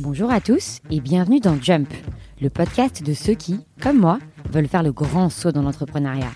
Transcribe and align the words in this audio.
Bonjour 0.00 0.30
à 0.30 0.40
tous 0.40 0.80
et 0.90 1.00
bienvenue 1.00 1.40
dans 1.40 1.58
Jump, 1.58 1.88
le 2.42 2.50
podcast 2.50 3.02
de 3.02 3.14
ceux 3.14 3.32
qui, 3.32 3.60
comme 3.80 3.98
moi, 3.98 4.18
veulent 4.50 4.68
faire 4.68 4.82
le 4.82 4.92
grand 4.92 5.30
saut 5.30 5.52
dans 5.52 5.62
l'entrepreneuriat. 5.62 6.32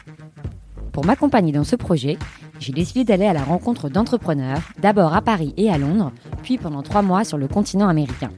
Pour 0.93 1.05
m'accompagner 1.05 1.53
dans 1.53 1.65
ce 1.65 1.77
projet, 1.77 2.17
j'ai 2.59 2.73
décidé 2.73 3.05
d'aller 3.05 3.27
à 3.27 3.35
la 3.35 3.45
rencontre 3.45 3.91
d'entrepreneurs, 3.91 4.63
d'abord 4.81 5.15
à 5.15 5.21
Paris 5.21 5.53
et 5.59 5.71
à 5.71 5.77
Londres, 5.77 6.13
puis 6.43 6.57
pendant 6.57 6.83
trois 6.83 7.03
mois 7.03 7.25
sur 7.25 7.37
le 7.37 7.49
continent 7.49 7.89
américain. 7.89 8.31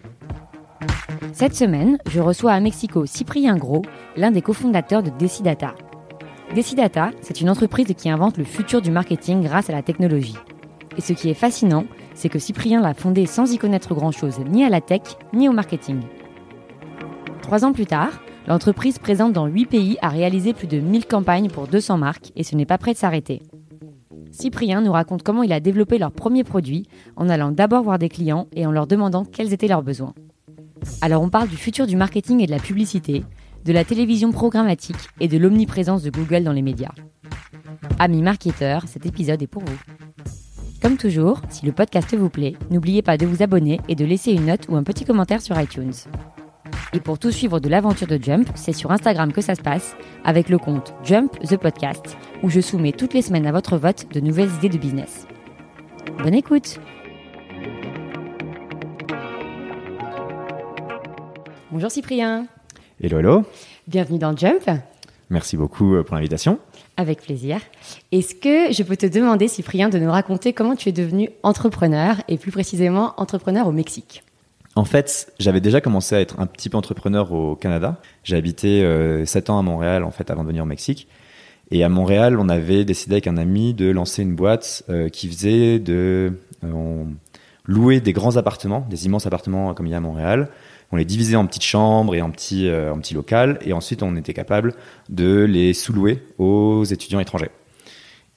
Cette 1.32 1.56
semaine, 1.56 1.98
je 2.08 2.20
reçois 2.20 2.52
à 2.52 2.60
Mexico 2.60 3.06
Cyprien 3.06 3.56
Gros, 3.56 3.82
l'un 4.16 4.30
des 4.30 4.40
cofondateurs 4.40 5.02
de 5.02 5.10
Decidata. 5.10 5.74
Decidata, 6.54 7.10
c'est 7.20 7.40
une 7.40 7.50
entreprise 7.50 7.92
qui 7.96 8.08
invente 8.08 8.38
le 8.38 8.44
futur 8.44 8.80
du 8.80 8.92
marketing 8.92 9.42
grâce 9.42 9.70
à 9.70 9.72
la 9.72 9.82
technologie. 9.82 10.36
Et 10.96 11.00
ce 11.00 11.12
qui 11.12 11.28
est 11.28 11.34
fascinant, 11.34 11.84
c'est 12.14 12.28
que 12.28 12.38
Cyprien 12.38 12.80
l'a 12.80 12.94
fondé 12.94 13.26
sans 13.26 13.52
y 13.52 13.58
connaître 13.58 13.92
grand-chose 13.92 14.38
ni 14.48 14.64
à 14.64 14.68
la 14.68 14.80
tech, 14.80 15.02
ni 15.32 15.48
au 15.48 15.52
marketing. 15.52 16.00
Trois 17.42 17.64
ans 17.64 17.72
plus 17.72 17.86
tard, 17.86 18.22
l'entreprise 18.46 19.00
présente 19.00 19.32
dans 19.32 19.46
huit 19.46 19.66
pays 19.66 19.98
a 20.00 20.08
réalisé 20.08 20.52
plus 20.52 20.68
de 20.68 20.78
1000 20.78 21.06
campagnes 21.06 21.50
pour 21.50 21.66
200 21.66 21.98
marques 21.98 22.30
et 22.36 22.44
ce 22.44 22.54
n'est 22.54 22.66
pas 22.66 22.78
prêt 22.78 22.92
de 22.92 22.98
s'arrêter. 22.98 23.42
Cyprien 24.30 24.80
nous 24.80 24.92
raconte 24.92 25.24
comment 25.24 25.42
il 25.42 25.52
a 25.52 25.58
développé 25.58 25.98
leur 25.98 26.12
premier 26.12 26.44
produit 26.44 26.86
en 27.16 27.28
allant 27.28 27.50
d'abord 27.50 27.82
voir 27.82 27.98
des 27.98 28.08
clients 28.08 28.46
et 28.54 28.64
en 28.64 28.70
leur 28.70 28.86
demandant 28.86 29.24
quels 29.24 29.52
étaient 29.52 29.66
leurs 29.66 29.82
besoins. 29.82 30.14
Alors 31.00 31.22
on 31.22 31.30
parle 31.30 31.48
du 31.48 31.56
futur 31.56 31.88
du 31.88 31.96
marketing 31.96 32.40
et 32.40 32.46
de 32.46 32.52
la 32.52 32.58
publicité, 32.58 33.24
de 33.64 33.72
la 33.72 33.84
télévision 33.84 34.30
programmatique 34.30 35.08
et 35.20 35.28
de 35.28 35.38
l'omniprésence 35.38 36.02
de 36.02 36.10
Google 36.10 36.44
dans 36.44 36.52
les 36.52 36.62
médias. 36.62 36.92
Amis 37.98 38.22
marketeurs, 38.22 38.84
cet 38.86 39.06
épisode 39.06 39.42
est 39.42 39.46
pour 39.46 39.64
vous. 39.64 39.78
Comme 40.82 40.96
toujours, 40.98 41.40
si 41.48 41.64
le 41.64 41.72
podcast 41.72 42.14
vous 42.14 42.28
plaît, 42.28 42.56
n'oubliez 42.70 43.00
pas 43.00 43.16
de 43.16 43.24
vous 43.24 43.42
abonner 43.42 43.80
et 43.88 43.94
de 43.94 44.04
laisser 44.04 44.32
une 44.32 44.46
note 44.46 44.66
ou 44.68 44.76
un 44.76 44.82
petit 44.82 45.06
commentaire 45.06 45.40
sur 45.40 45.58
iTunes. 45.58 45.94
Et 46.92 47.00
pour 47.00 47.18
tout 47.18 47.30
suivre 47.30 47.58
de 47.58 47.68
l'aventure 47.68 48.06
de 48.06 48.22
Jump, 48.22 48.48
c'est 48.54 48.72
sur 48.72 48.92
Instagram 48.92 49.32
que 49.32 49.40
ça 49.40 49.54
se 49.54 49.62
passe, 49.62 49.96
avec 50.24 50.48
le 50.48 50.58
compte 50.58 50.94
Jump 51.02 51.38
the 51.40 51.56
Podcast, 51.56 52.16
où 52.42 52.50
je 52.50 52.60
soumets 52.60 52.92
toutes 52.92 53.14
les 53.14 53.22
semaines 53.22 53.46
à 53.46 53.52
votre 53.52 53.78
vote 53.78 54.06
de 54.12 54.20
nouvelles 54.20 54.50
idées 54.58 54.68
de 54.68 54.78
business. 54.78 55.26
Bonne 56.22 56.34
écoute 56.34 56.78
Bonjour 61.72 61.90
Cyprien 61.90 62.46
Hello, 63.02 63.18
hello. 63.18 63.42
Bienvenue 63.88 64.20
dans 64.20 64.36
Jump 64.36 64.70
Merci 65.28 65.56
beaucoup 65.56 65.96
euh, 65.96 66.04
pour 66.04 66.14
l'invitation. 66.14 66.60
Avec 66.96 67.22
plaisir. 67.22 67.58
Est-ce 68.12 68.36
que 68.36 68.72
je 68.72 68.82
peux 68.84 68.96
te 68.96 69.06
demander, 69.06 69.48
Cyprien, 69.48 69.88
de 69.88 69.98
nous 69.98 70.10
raconter 70.10 70.52
comment 70.52 70.76
tu 70.76 70.90
es 70.90 70.92
devenu 70.92 71.30
entrepreneur 71.42 72.18
et 72.28 72.38
plus 72.38 72.52
précisément 72.52 73.14
entrepreneur 73.16 73.66
au 73.66 73.72
Mexique? 73.72 74.22
En 74.76 74.84
fait, 74.84 75.32
j'avais 75.40 75.60
déjà 75.60 75.80
commencé 75.80 76.14
à 76.14 76.20
être 76.20 76.38
un 76.38 76.46
petit 76.46 76.68
peu 76.68 76.76
entrepreneur 76.76 77.32
au 77.32 77.56
Canada. 77.56 78.00
J'ai 78.22 78.36
habité 78.36 78.84
euh, 78.84 79.26
7 79.26 79.50
ans 79.50 79.58
à 79.58 79.62
Montréal 79.62 80.04
en 80.04 80.12
fait 80.12 80.30
avant 80.30 80.44
de 80.44 80.48
venir 80.48 80.62
au 80.62 80.66
Mexique. 80.66 81.08
Et 81.72 81.82
à 81.82 81.88
Montréal, 81.88 82.38
on 82.38 82.48
avait 82.48 82.84
décidé 82.84 83.14
avec 83.14 83.26
un 83.26 83.36
ami 83.36 83.74
de 83.74 83.90
lancer 83.90 84.22
une 84.22 84.36
boîte 84.36 84.84
euh, 84.88 85.08
qui 85.08 85.26
faisait 85.26 85.80
de 85.80 86.32
euh, 86.62 86.72
on 86.72 87.08
louer 87.66 88.00
des 88.00 88.12
grands 88.12 88.36
appartements, 88.36 88.86
des 88.88 89.06
immenses 89.06 89.26
appartements 89.26 89.74
comme 89.74 89.86
il 89.86 89.90
y 89.90 89.94
a 89.94 89.98
à 89.98 90.00
Montréal. 90.00 90.48
On 90.92 90.96
les 90.96 91.04
divisait 91.04 91.36
en 91.36 91.46
petites 91.46 91.64
chambres 91.64 92.14
et 92.14 92.22
en 92.22 92.30
petits, 92.30 92.68
euh, 92.68 92.92
en 92.92 92.98
petits 92.98 93.14
locales. 93.14 93.58
Et 93.62 93.72
ensuite, 93.72 94.02
on 94.02 94.16
était 94.16 94.34
capable 94.34 94.74
de 95.08 95.44
les 95.44 95.74
sous-louer 95.74 96.22
aux 96.38 96.84
étudiants 96.84 97.20
étrangers. 97.20 97.50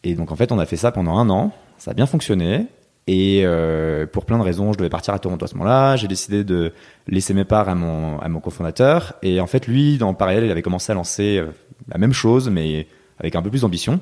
Et 0.04 0.16
donc, 0.16 0.32
en 0.32 0.36
fait, 0.36 0.52
on 0.52 0.60
a 0.60 0.66
fait 0.66 0.78
ça 0.78 0.92
pendant 0.92 1.18
un 1.18 1.30
an. 1.30 1.52
Ça 1.78 1.92
a 1.92 1.94
bien 1.94 2.06
fonctionné. 2.06 2.68
Et 3.08 3.44
euh, 3.46 4.06
pour 4.06 4.26
plein 4.26 4.38
de 4.38 4.44
raisons, 4.44 4.74
je 4.74 4.78
devais 4.78 4.90
partir 4.90 5.14
à 5.14 5.20
Toronto 5.20 5.46
à 5.46 5.48
ce 5.48 5.56
moment-là. 5.56 5.96
J'ai 5.96 6.08
décidé 6.08 6.44
de 6.44 6.74
laisser 7.08 7.34
mes 7.34 7.46
parts 7.46 7.70
à 7.70 7.76
mon, 7.76 8.20
à 8.20 8.28
mon 8.28 8.42
cofondateur. 8.42 9.14
Et 9.24 9.40
en 9.40 9.48
fait, 9.48 9.66
lui, 9.66 9.98
dans 9.98 10.14
parallèle, 10.14 10.44
il 10.44 10.52
avait 10.52 10.62
commencé 10.62 10.92
à 10.92 10.96
lancer 10.96 11.38
euh, 11.38 11.48
la 11.88 11.98
même 11.98 12.14
chose, 12.14 12.50
mais 12.50 12.88
avec 13.20 13.36
un 13.36 13.42
peu 13.42 13.50
plus 13.50 13.62
d'ambition. 13.62 14.02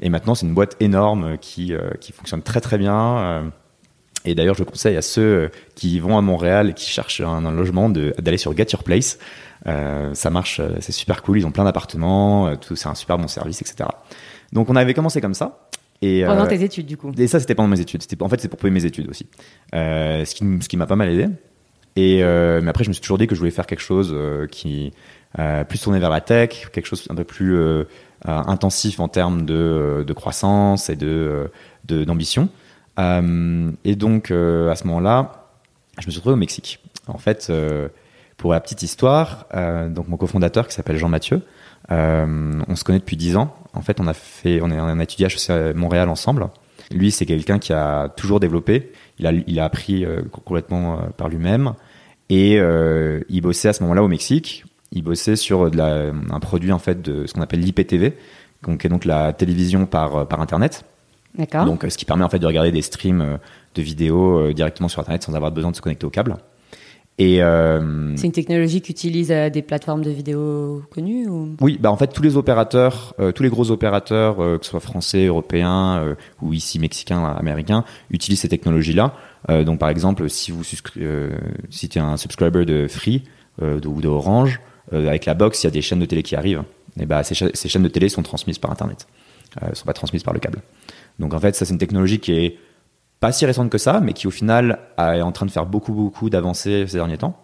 Et 0.00 0.08
maintenant, 0.10 0.34
c'est 0.34 0.46
une 0.46 0.54
boîte 0.54 0.76
énorme 0.80 1.38
qui, 1.38 1.72
euh, 1.72 1.90
qui 2.00 2.10
fonctionne 2.12 2.42
très 2.42 2.60
très 2.60 2.76
bien. 2.76 3.52
Et 4.24 4.34
d'ailleurs, 4.34 4.54
je 4.54 4.64
conseille 4.64 4.96
à 4.96 5.02
ceux 5.02 5.22
euh, 5.22 5.48
qui 5.74 5.98
vont 5.98 6.18
à 6.18 6.20
Montréal 6.20 6.70
et 6.70 6.74
qui 6.74 6.90
cherchent 6.90 7.20
un, 7.22 7.44
un 7.44 7.52
logement 7.52 7.88
d'aller 7.88 8.36
sur 8.36 8.54
Get 8.56 8.66
Your 8.72 8.82
Place. 8.84 9.18
Euh, 9.66 10.12
ça 10.14 10.30
marche, 10.30 10.60
euh, 10.60 10.76
c'est 10.80 10.92
super 10.92 11.22
cool. 11.22 11.38
Ils 11.38 11.46
ont 11.46 11.50
plein 11.52 11.64
d'appartements, 11.64 12.54
tout, 12.56 12.76
c'est 12.76 12.88
un 12.88 12.94
super 12.94 13.16
bon 13.18 13.28
service, 13.28 13.60
etc. 13.62 13.88
Donc, 14.52 14.68
on 14.68 14.76
avait 14.76 14.94
commencé 14.94 15.20
comme 15.20 15.34
ça. 15.34 15.68
Et, 16.02 16.24
Pendant 16.24 16.44
euh, 16.44 16.48
tes 16.48 16.62
études, 16.62 16.86
du 16.86 16.96
coup 16.96 17.12
et 17.16 17.26
ça, 17.26 17.40
c'était 17.40 17.54
pendant 17.54 17.68
mes 17.68 17.80
études. 17.80 18.02
En 18.20 18.28
fait, 18.28 18.40
c'est 18.40 18.48
pour 18.48 18.58
payer 18.58 18.72
mes 18.72 18.84
études 18.86 19.08
aussi. 19.10 19.26
Euh, 19.74 20.24
ce 20.24 20.34
qui, 20.34 20.44
m- 20.44 20.60
ce 20.62 20.68
qui 20.68 20.76
m'a 20.78 20.86
pas 20.86 20.96
mal 20.96 21.08
aidé. 21.10 21.26
Et 21.96 22.22
mais 22.22 22.68
après, 22.68 22.84
je 22.84 22.88
me 22.88 22.94
suis 22.94 23.02
toujours 23.02 23.18
dit 23.18 23.26
que 23.26 23.34
je 23.34 23.40
voulais 23.40 23.50
faire 23.50 23.66
quelque 23.66 23.82
chose 23.82 24.14
qui 24.50 24.92
plus 25.68 25.78
tourné 25.80 25.98
vers 25.98 26.08
la 26.08 26.20
tech, 26.20 26.68
quelque 26.72 26.86
chose 26.86 27.04
un 27.10 27.14
peu 27.16 27.24
plus 27.24 27.58
intensif 28.24 29.00
en 29.00 29.08
termes 29.08 29.44
de, 29.44 30.04
de 30.06 30.12
croissance 30.12 30.88
et 30.88 30.96
de 30.96 31.50
d'ambition. 31.84 32.48
Euh, 33.00 33.70
et 33.84 33.96
donc, 33.96 34.30
euh, 34.30 34.70
à 34.70 34.76
ce 34.76 34.86
moment-là, 34.86 35.48
je 35.98 36.06
me 36.06 36.10
suis 36.10 36.18
retrouvé 36.18 36.34
au 36.34 36.38
Mexique. 36.38 36.80
En 37.06 37.18
fait, 37.18 37.48
euh, 37.50 37.88
pour 38.36 38.52
la 38.52 38.60
petite 38.60 38.82
histoire, 38.82 39.46
donc 39.90 40.08
mon 40.08 40.16
cofondateur 40.16 40.66
qui 40.66 40.74
s'appelle 40.74 40.96
Jean 40.96 41.08
Mathieu, 41.08 41.42
on 41.90 42.74
se 42.74 42.84
connaît 42.84 42.98
depuis 42.98 43.16
10 43.16 43.36
ans. 43.36 43.54
En 43.74 43.82
fait, 43.82 44.00
on 44.00 44.06
a 44.06 44.14
fait, 44.14 44.60
on, 44.62 44.70
a 44.70 45.02
étudié 45.02 45.26
à 45.48 45.72
Montréal 45.74 46.08
ensemble. 46.08 46.48
Lui, 46.90 47.10
c'est 47.10 47.26
quelqu'un 47.26 47.58
qui 47.58 47.74
a 47.74 48.08
toujours 48.08 48.40
développé. 48.40 48.92
Il 49.18 49.26
a, 49.26 49.32
il 49.32 49.60
a 49.60 49.64
appris 49.64 50.06
complètement 50.32 51.00
par 51.18 51.28
lui-même. 51.28 51.74
Et 52.30 52.58
euh, 52.58 53.20
il 53.28 53.42
bossait 53.42 53.68
à 53.68 53.72
ce 53.74 53.82
moment-là 53.82 54.02
au 54.02 54.08
Mexique. 54.08 54.64
Il 54.92 55.02
bossait 55.02 55.36
sur 55.36 55.70
de 55.70 55.76
la, 55.76 56.10
un 56.30 56.40
produit 56.40 56.72
en 56.72 56.78
fait 56.78 57.02
de 57.02 57.26
ce 57.26 57.34
qu'on 57.34 57.42
appelle 57.42 57.60
l'IPTV, 57.60 58.14
qui 58.64 58.86
est 58.86 58.88
donc 58.88 59.04
la 59.04 59.34
télévision 59.34 59.84
par, 59.84 60.26
par 60.28 60.40
Internet. 60.40 60.84
D'accord. 61.36 61.64
Donc, 61.64 61.84
euh, 61.84 61.90
ce 61.90 61.96
qui 61.98 62.04
permet 62.04 62.24
en 62.24 62.28
fait 62.28 62.38
de 62.38 62.46
regarder 62.46 62.72
des 62.72 62.82
streams 62.82 63.20
euh, 63.20 63.36
de 63.74 63.82
vidéos 63.82 64.38
euh, 64.38 64.52
directement 64.52 64.88
sur 64.88 65.00
Internet 65.00 65.22
sans 65.22 65.34
avoir 65.34 65.52
besoin 65.52 65.70
de 65.70 65.76
se 65.76 65.80
connecter 65.80 66.06
au 66.06 66.10
câble. 66.10 66.36
Euh, 67.20 68.12
C'est 68.16 68.26
une 68.26 68.32
technologie 68.32 68.80
qui 68.80 68.92
utilise 68.92 69.30
euh, 69.30 69.50
des 69.50 69.60
plateformes 69.60 70.02
de 70.02 70.10
vidéos 70.10 70.82
connues 70.90 71.28
ou... 71.28 71.54
oui, 71.60 71.76
bah 71.78 71.90
en 71.92 71.96
fait 71.96 72.06
tous 72.14 72.22
les 72.22 72.36
opérateurs, 72.38 73.14
euh, 73.20 73.30
tous 73.30 73.42
les 73.42 73.50
gros 73.50 73.70
opérateurs, 73.70 74.36
que 74.36 74.58
ce 74.62 74.70
soit 74.70 74.80
français, 74.80 75.26
européens 75.26 76.16
ou 76.40 76.54
ici 76.54 76.78
mexicains, 76.78 77.22
américains, 77.24 77.84
utilisent 78.10 78.40
ces 78.40 78.48
technologies-là. 78.48 79.14
Donc 79.48 79.78
par 79.78 79.90
exemple, 79.90 80.28
si 80.30 80.50
vous 80.50 80.64
si 80.64 80.78
es 81.94 81.98
un 81.98 82.16
subscriber 82.16 82.64
de 82.64 82.86
Free 82.88 83.22
de- 83.60 83.86
ou 83.86 84.00
de 84.00 84.08
Orange, 84.08 84.60
euh, 84.94 85.06
avec 85.08 85.26
la 85.26 85.34
box, 85.34 85.62
il 85.62 85.66
y 85.66 85.68
a 85.68 85.70
des 85.70 85.82
chaînes 85.82 86.00
de 86.00 86.06
télé 86.06 86.22
qui 86.22 86.36
arrivent. 86.36 86.62
Et 86.98 87.04
bah 87.06 87.22
ces, 87.22 87.34
cha- 87.34 87.50
ces 87.52 87.68
chaînes 87.68 87.82
de 87.82 87.88
télé 87.88 88.08
sont 88.08 88.22
transmises 88.22 88.58
par 88.58 88.70
Internet, 88.70 89.06
euh, 89.62 89.74
sont 89.74 89.84
pas 89.84 89.92
transmises 89.92 90.22
par 90.22 90.34
le 90.34 90.40
câble. 90.40 90.60
Donc 91.18 91.34
en 91.34 91.40
fait, 91.40 91.54
ça 91.54 91.64
c'est 91.64 91.72
une 91.72 91.78
technologie 91.78 92.18
qui 92.20 92.32
est 92.32 92.58
pas 93.20 93.32
si 93.32 93.44
récente 93.44 93.70
que 93.70 93.78
ça, 93.78 94.00
mais 94.00 94.12
qui 94.12 94.26
au 94.26 94.30
final 94.30 94.78
est 94.98 95.20
en 95.20 95.32
train 95.32 95.46
de 95.46 95.50
faire 95.50 95.66
beaucoup 95.66 95.92
beaucoup 95.92 96.30
d'avancées 96.30 96.86
ces 96.86 96.96
derniers 96.96 97.18
temps. 97.18 97.36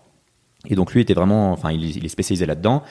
Et 0.68 0.74
donc 0.74 0.92
lui 0.92 1.00
était 1.00 1.14
vraiment, 1.14 1.52
enfin 1.52 1.70
il, 1.70 1.96
il 1.96 2.04
est 2.04 2.08
spécialisé 2.08 2.46
là-dedans 2.46 2.82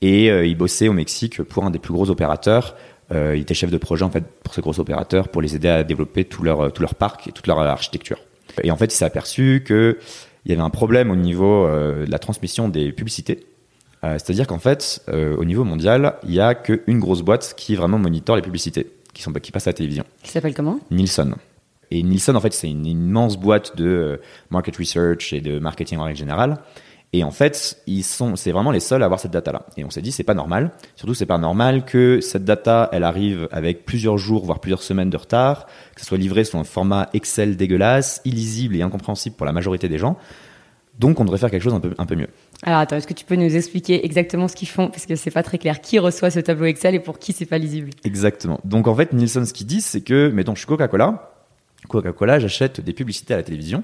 et 0.00 0.30
euh, 0.30 0.46
il 0.46 0.56
bossait 0.56 0.88
au 0.88 0.92
Mexique 0.92 1.42
pour 1.42 1.64
un 1.64 1.70
des 1.70 1.78
plus 1.78 1.92
gros 1.92 2.10
opérateurs. 2.10 2.76
Euh, 3.12 3.34
il 3.36 3.42
était 3.42 3.54
chef 3.54 3.70
de 3.70 3.76
projet 3.76 4.04
en 4.04 4.10
fait 4.10 4.24
pour 4.42 4.54
ces 4.54 4.60
gros 4.62 4.78
opérateurs 4.80 5.28
pour 5.28 5.42
les 5.42 5.56
aider 5.56 5.68
à 5.68 5.84
développer 5.84 6.24
tout 6.24 6.42
leur 6.42 6.72
tout 6.72 6.82
leur 6.82 6.94
parc 6.94 7.28
et 7.28 7.32
toute 7.32 7.46
leur 7.46 7.58
architecture. 7.58 8.18
Et 8.62 8.70
en 8.70 8.76
fait, 8.76 8.86
il 8.86 8.96
s'est 8.96 9.04
aperçu 9.04 9.62
que 9.66 9.98
il 10.44 10.50
y 10.50 10.54
avait 10.54 10.62
un 10.62 10.70
problème 10.70 11.10
au 11.10 11.16
niveau 11.16 11.66
euh, 11.66 12.06
de 12.06 12.10
la 12.10 12.18
transmission 12.18 12.68
des 12.68 12.92
publicités. 12.92 13.46
Euh, 14.04 14.14
C'est-à-dire 14.14 14.46
qu'en 14.46 14.58
fait, 14.58 15.02
euh, 15.08 15.36
au 15.36 15.44
niveau 15.44 15.64
mondial, 15.64 16.16
il 16.24 16.32
y 16.32 16.40
a 16.40 16.54
qu'une 16.54 16.98
grosse 16.98 17.22
boîte 17.22 17.54
qui 17.56 17.74
vraiment 17.74 17.98
monitore 17.98 18.36
les 18.36 18.42
publicités 18.42 18.92
qui 19.12 19.22
sont 19.22 19.32
qui 19.32 19.52
passent 19.52 19.66
à 19.66 19.70
la 19.70 19.74
télévision. 19.74 20.04
Qui 20.22 20.30
s'appelle 20.30 20.54
comment? 20.54 20.78
Nielsen. 20.90 21.34
Et 21.90 22.02
Nielsen, 22.02 22.36
en 22.36 22.40
fait, 22.40 22.52
c'est 22.52 22.70
une 22.70 22.86
immense 22.86 23.36
boîte 23.36 23.76
de 23.76 23.86
euh, 23.86 24.16
market 24.50 24.76
research 24.76 25.32
et 25.32 25.40
de 25.40 25.58
marketing 25.58 25.98
en 25.98 26.04
règle 26.04 26.18
générale. 26.18 26.58
Et 27.12 27.24
en 27.24 27.32
fait, 27.32 27.82
ils 27.88 28.04
sont, 28.04 28.36
c'est 28.36 28.52
vraiment 28.52 28.70
les 28.70 28.78
seuls 28.78 29.02
à 29.02 29.06
avoir 29.06 29.18
cette 29.18 29.32
data-là. 29.32 29.66
Et 29.76 29.84
on 29.84 29.90
s'est 29.90 30.00
dit, 30.00 30.12
c'est 30.12 30.22
pas 30.22 30.34
normal. 30.34 30.70
Surtout, 30.94 31.14
c'est 31.14 31.26
pas 31.26 31.38
normal 31.38 31.84
que 31.84 32.20
cette 32.20 32.44
data, 32.44 32.88
elle 32.92 33.02
arrive 33.02 33.48
avec 33.50 33.84
plusieurs 33.84 34.16
jours, 34.16 34.44
voire 34.44 34.60
plusieurs 34.60 34.82
semaines 34.82 35.10
de 35.10 35.16
retard, 35.16 35.66
que 35.96 36.02
ce 36.02 36.06
soit 36.06 36.18
livré 36.18 36.44
sous 36.44 36.56
un 36.56 36.62
format 36.62 37.08
Excel 37.12 37.56
dégueulasse, 37.56 38.22
illisible 38.24 38.76
et 38.76 38.82
incompréhensible 38.82 39.34
pour 39.34 39.44
la 39.44 39.52
majorité 39.52 39.88
des 39.88 39.98
gens. 39.98 40.16
Donc, 41.00 41.18
on 41.18 41.24
devrait 41.24 41.38
faire 41.38 41.50
quelque 41.50 41.62
chose 41.64 41.74
un 41.74 41.80
peu, 41.80 41.94
un 41.98 42.06
peu 42.06 42.14
mieux. 42.14 42.28
Alors 42.62 42.80
attends, 42.80 42.96
est-ce 42.96 43.06
que 43.06 43.14
tu 43.14 43.24
peux 43.24 43.36
nous 43.36 43.56
expliquer 43.56 44.04
exactement 44.04 44.46
ce 44.46 44.54
qu'ils 44.54 44.68
font? 44.68 44.88
Parce 44.88 45.06
que 45.06 45.16
c'est 45.16 45.30
pas 45.30 45.42
très 45.42 45.56
clair. 45.58 45.80
Qui 45.80 45.98
reçoit 45.98 46.30
ce 46.30 46.40
tableau 46.40 46.66
Excel 46.66 46.94
et 46.94 47.00
pour 47.00 47.18
qui 47.18 47.32
c'est 47.32 47.46
pas 47.46 47.56
lisible? 47.58 47.90
Exactement. 48.04 48.60
Donc 48.64 48.86
en 48.86 48.94
fait, 48.94 49.12
Nielsen, 49.14 49.46
ce 49.46 49.52
qu'ils 49.54 49.66
disent, 49.66 49.86
c'est 49.86 50.02
que, 50.02 50.28
mettons, 50.28 50.54
je 50.54 50.60
suis 50.60 50.66
Coca-Cola. 50.66 51.32
Coca-Cola, 51.88 52.38
j'achète 52.38 52.80
des 52.82 52.92
publicités 52.92 53.32
à 53.32 53.38
la 53.38 53.42
télévision. 53.42 53.82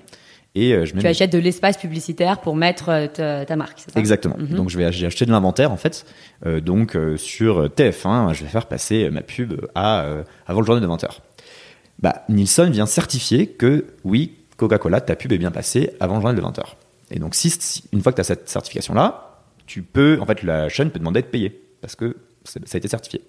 Et 0.55 0.73
euh, 0.73 0.85
je 0.87 0.95
mets 0.95 1.01
Tu 1.01 1.07
mes- 1.07 1.11
achètes 1.11 1.33
de 1.33 1.39
l'espace 1.39 1.77
publicitaire 1.77 2.41
pour 2.41 2.55
mettre 2.57 2.89
euh, 2.91 3.45
ta, 3.45 3.57
marque, 3.57 3.79
c'est 3.79 3.91
ça? 3.93 4.01
Exactement. 4.01 4.37
Mhm. 4.39 4.57
Donc 4.57 4.71
je 4.71 4.79
vais 4.79 4.91
j'ai 4.93 5.07
acheté 5.07 5.27
de 5.27 5.31
l'inventaire 5.31 5.71
en 5.73 5.77
fait. 5.77 6.07
Euh, 6.47 6.61
donc 6.61 6.97
euh, 6.97 7.17
sur 7.17 7.67
TF1, 7.69 8.33
je 8.35 8.43
vais 8.45 8.49
faire 8.51 8.67
passer 8.67 9.11
ma 9.11 9.21
pub 9.23 9.55
à 9.75 10.03
euh, 10.05 10.23
avant 10.47 10.61
le 10.61 10.67
journal 10.67 10.83
de 10.83 10.89
20h. 10.89 11.09
Bah 11.99 12.25
Nielsen 12.29 12.71
vient 12.71 12.87
certifier 12.87 13.47
que 13.49 13.87
oui, 14.05 14.33
Coca-Cola, 14.59 15.01
ta 15.03 15.15
pub 15.17 15.33
est 15.33 15.39
bien 15.39 15.51
passée 15.51 15.93
avant 16.01 16.17
le 16.17 16.21
journal 16.23 16.37
de 16.37 16.43
20h. 16.43 16.63
Et 17.11 17.19
donc 17.19 17.35
si, 17.35 17.85
une 17.93 18.03
fois 18.03 18.13
que 18.13 18.17
tu 18.17 18.21
as 18.21 18.25
cette 18.25 18.49
certification 18.49 18.95
là, 18.95 19.45
tu 19.67 19.83
peux 19.83 20.19
en 20.21 20.27
fait 20.27 20.43
la 20.43 20.69
chaîne 20.69 20.91
peut 20.91 20.99
demander 20.99 21.23
d'être 21.23 21.31
payée 21.31 21.61
parce 21.81 21.97
que 21.97 22.17
ça 22.45 22.61
a 22.75 22.77
été 22.77 22.89
certifié. 22.89 23.23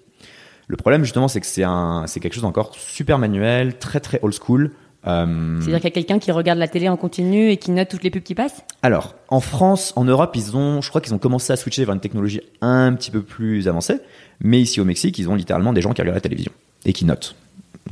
Le 0.66 0.76
problème 0.76 1.04
justement 1.04 1.28
c'est 1.28 1.40
que 1.40 1.46
c'est 1.46 1.64
un 1.64 2.04
c'est 2.06 2.20
quelque 2.20 2.34
chose 2.34 2.44
encore 2.44 2.74
super 2.74 3.18
manuel, 3.18 3.78
très 3.78 4.00
très 4.00 4.18
old 4.22 4.34
school. 4.34 4.72
Euh, 5.06 5.60
C'est-à-dire 5.60 5.78
qu'il 5.78 5.84
y 5.84 5.92
a 5.92 5.94
quelqu'un 5.94 6.18
qui 6.18 6.32
regarde 6.32 6.58
la 6.58 6.66
télé 6.66 6.88
en 6.88 6.96
continu 6.96 7.50
et 7.50 7.56
qui 7.56 7.70
note 7.70 7.88
toutes 7.88 8.02
les 8.02 8.10
pubs 8.10 8.22
qui 8.22 8.34
passent? 8.34 8.64
Alors, 8.82 9.14
en 9.28 9.40
France, 9.40 9.92
en 9.94 10.04
Europe, 10.04 10.32
ils 10.34 10.56
ont, 10.56 10.82
je 10.82 10.88
crois 10.88 11.00
qu'ils 11.00 11.14
ont 11.14 11.18
commencé 11.18 11.52
à 11.52 11.56
switcher 11.56 11.84
vers 11.84 11.94
une 11.94 12.00
technologie 12.00 12.40
un 12.60 12.92
petit 12.94 13.12
peu 13.12 13.22
plus 13.22 13.68
avancée. 13.68 14.00
Mais 14.40 14.60
ici 14.60 14.80
au 14.80 14.84
Mexique, 14.84 15.16
ils 15.18 15.28
ont 15.28 15.36
littéralement 15.36 15.72
des 15.72 15.82
gens 15.82 15.92
qui 15.92 16.02
regardent 16.02 16.16
la 16.16 16.20
télévision 16.20 16.52
et 16.84 16.92
qui 16.92 17.04
notent. 17.04 17.36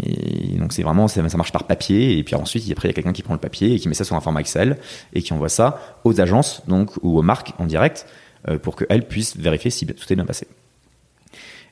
Et 0.02 0.56
donc 0.58 0.72
c'est 0.72 0.82
vraiment, 0.82 1.08
ça 1.08 1.22
marche 1.22 1.52
par 1.52 1.64
papier. 1.64 2.18
Et 2.18 2.24
puis 2.24 2.34
ensuite, 2.34 2.70
après, 2.70 2.88
il 2.88 2.90
y 2.90 2.94
a 2.94 2.94
quelqu'un 2.94 3.12
qui 3.12 3.22
prend 3.22 3.34
le 3.34 3.40
papier 3.40 3.74
et 3.74 3.78
qui 3.78 3.88
met 3.88 3.94
ça 3.94 4.04
sur 4.04 4.16
un 4.16 4.20
format 4.20 4.40
Excel 4.40 4.78
et 5.12 5.22
qui 5.22 5.32
envoie 5.32 5.48
ça 5.48 5.98
aux 6.04 6.20
agences, 6.20 6.62
donc 6.66 6.92
ou 7.02 7.18
aux 7.18 7.22
marques 7.22 7.52
en 7.58 7.66
direct, 7.66 8.06
euh, 8.48 8.58
pour 8.58 8.76
qu'elles 8.76 9.06
puissent 9.06 9.36
vérifier 9.36 9.70
si 9.70 9.86
tout 9.86 10.12
est 10.12 10.16
bien 10.16 10.26
passé. 10.26 10.46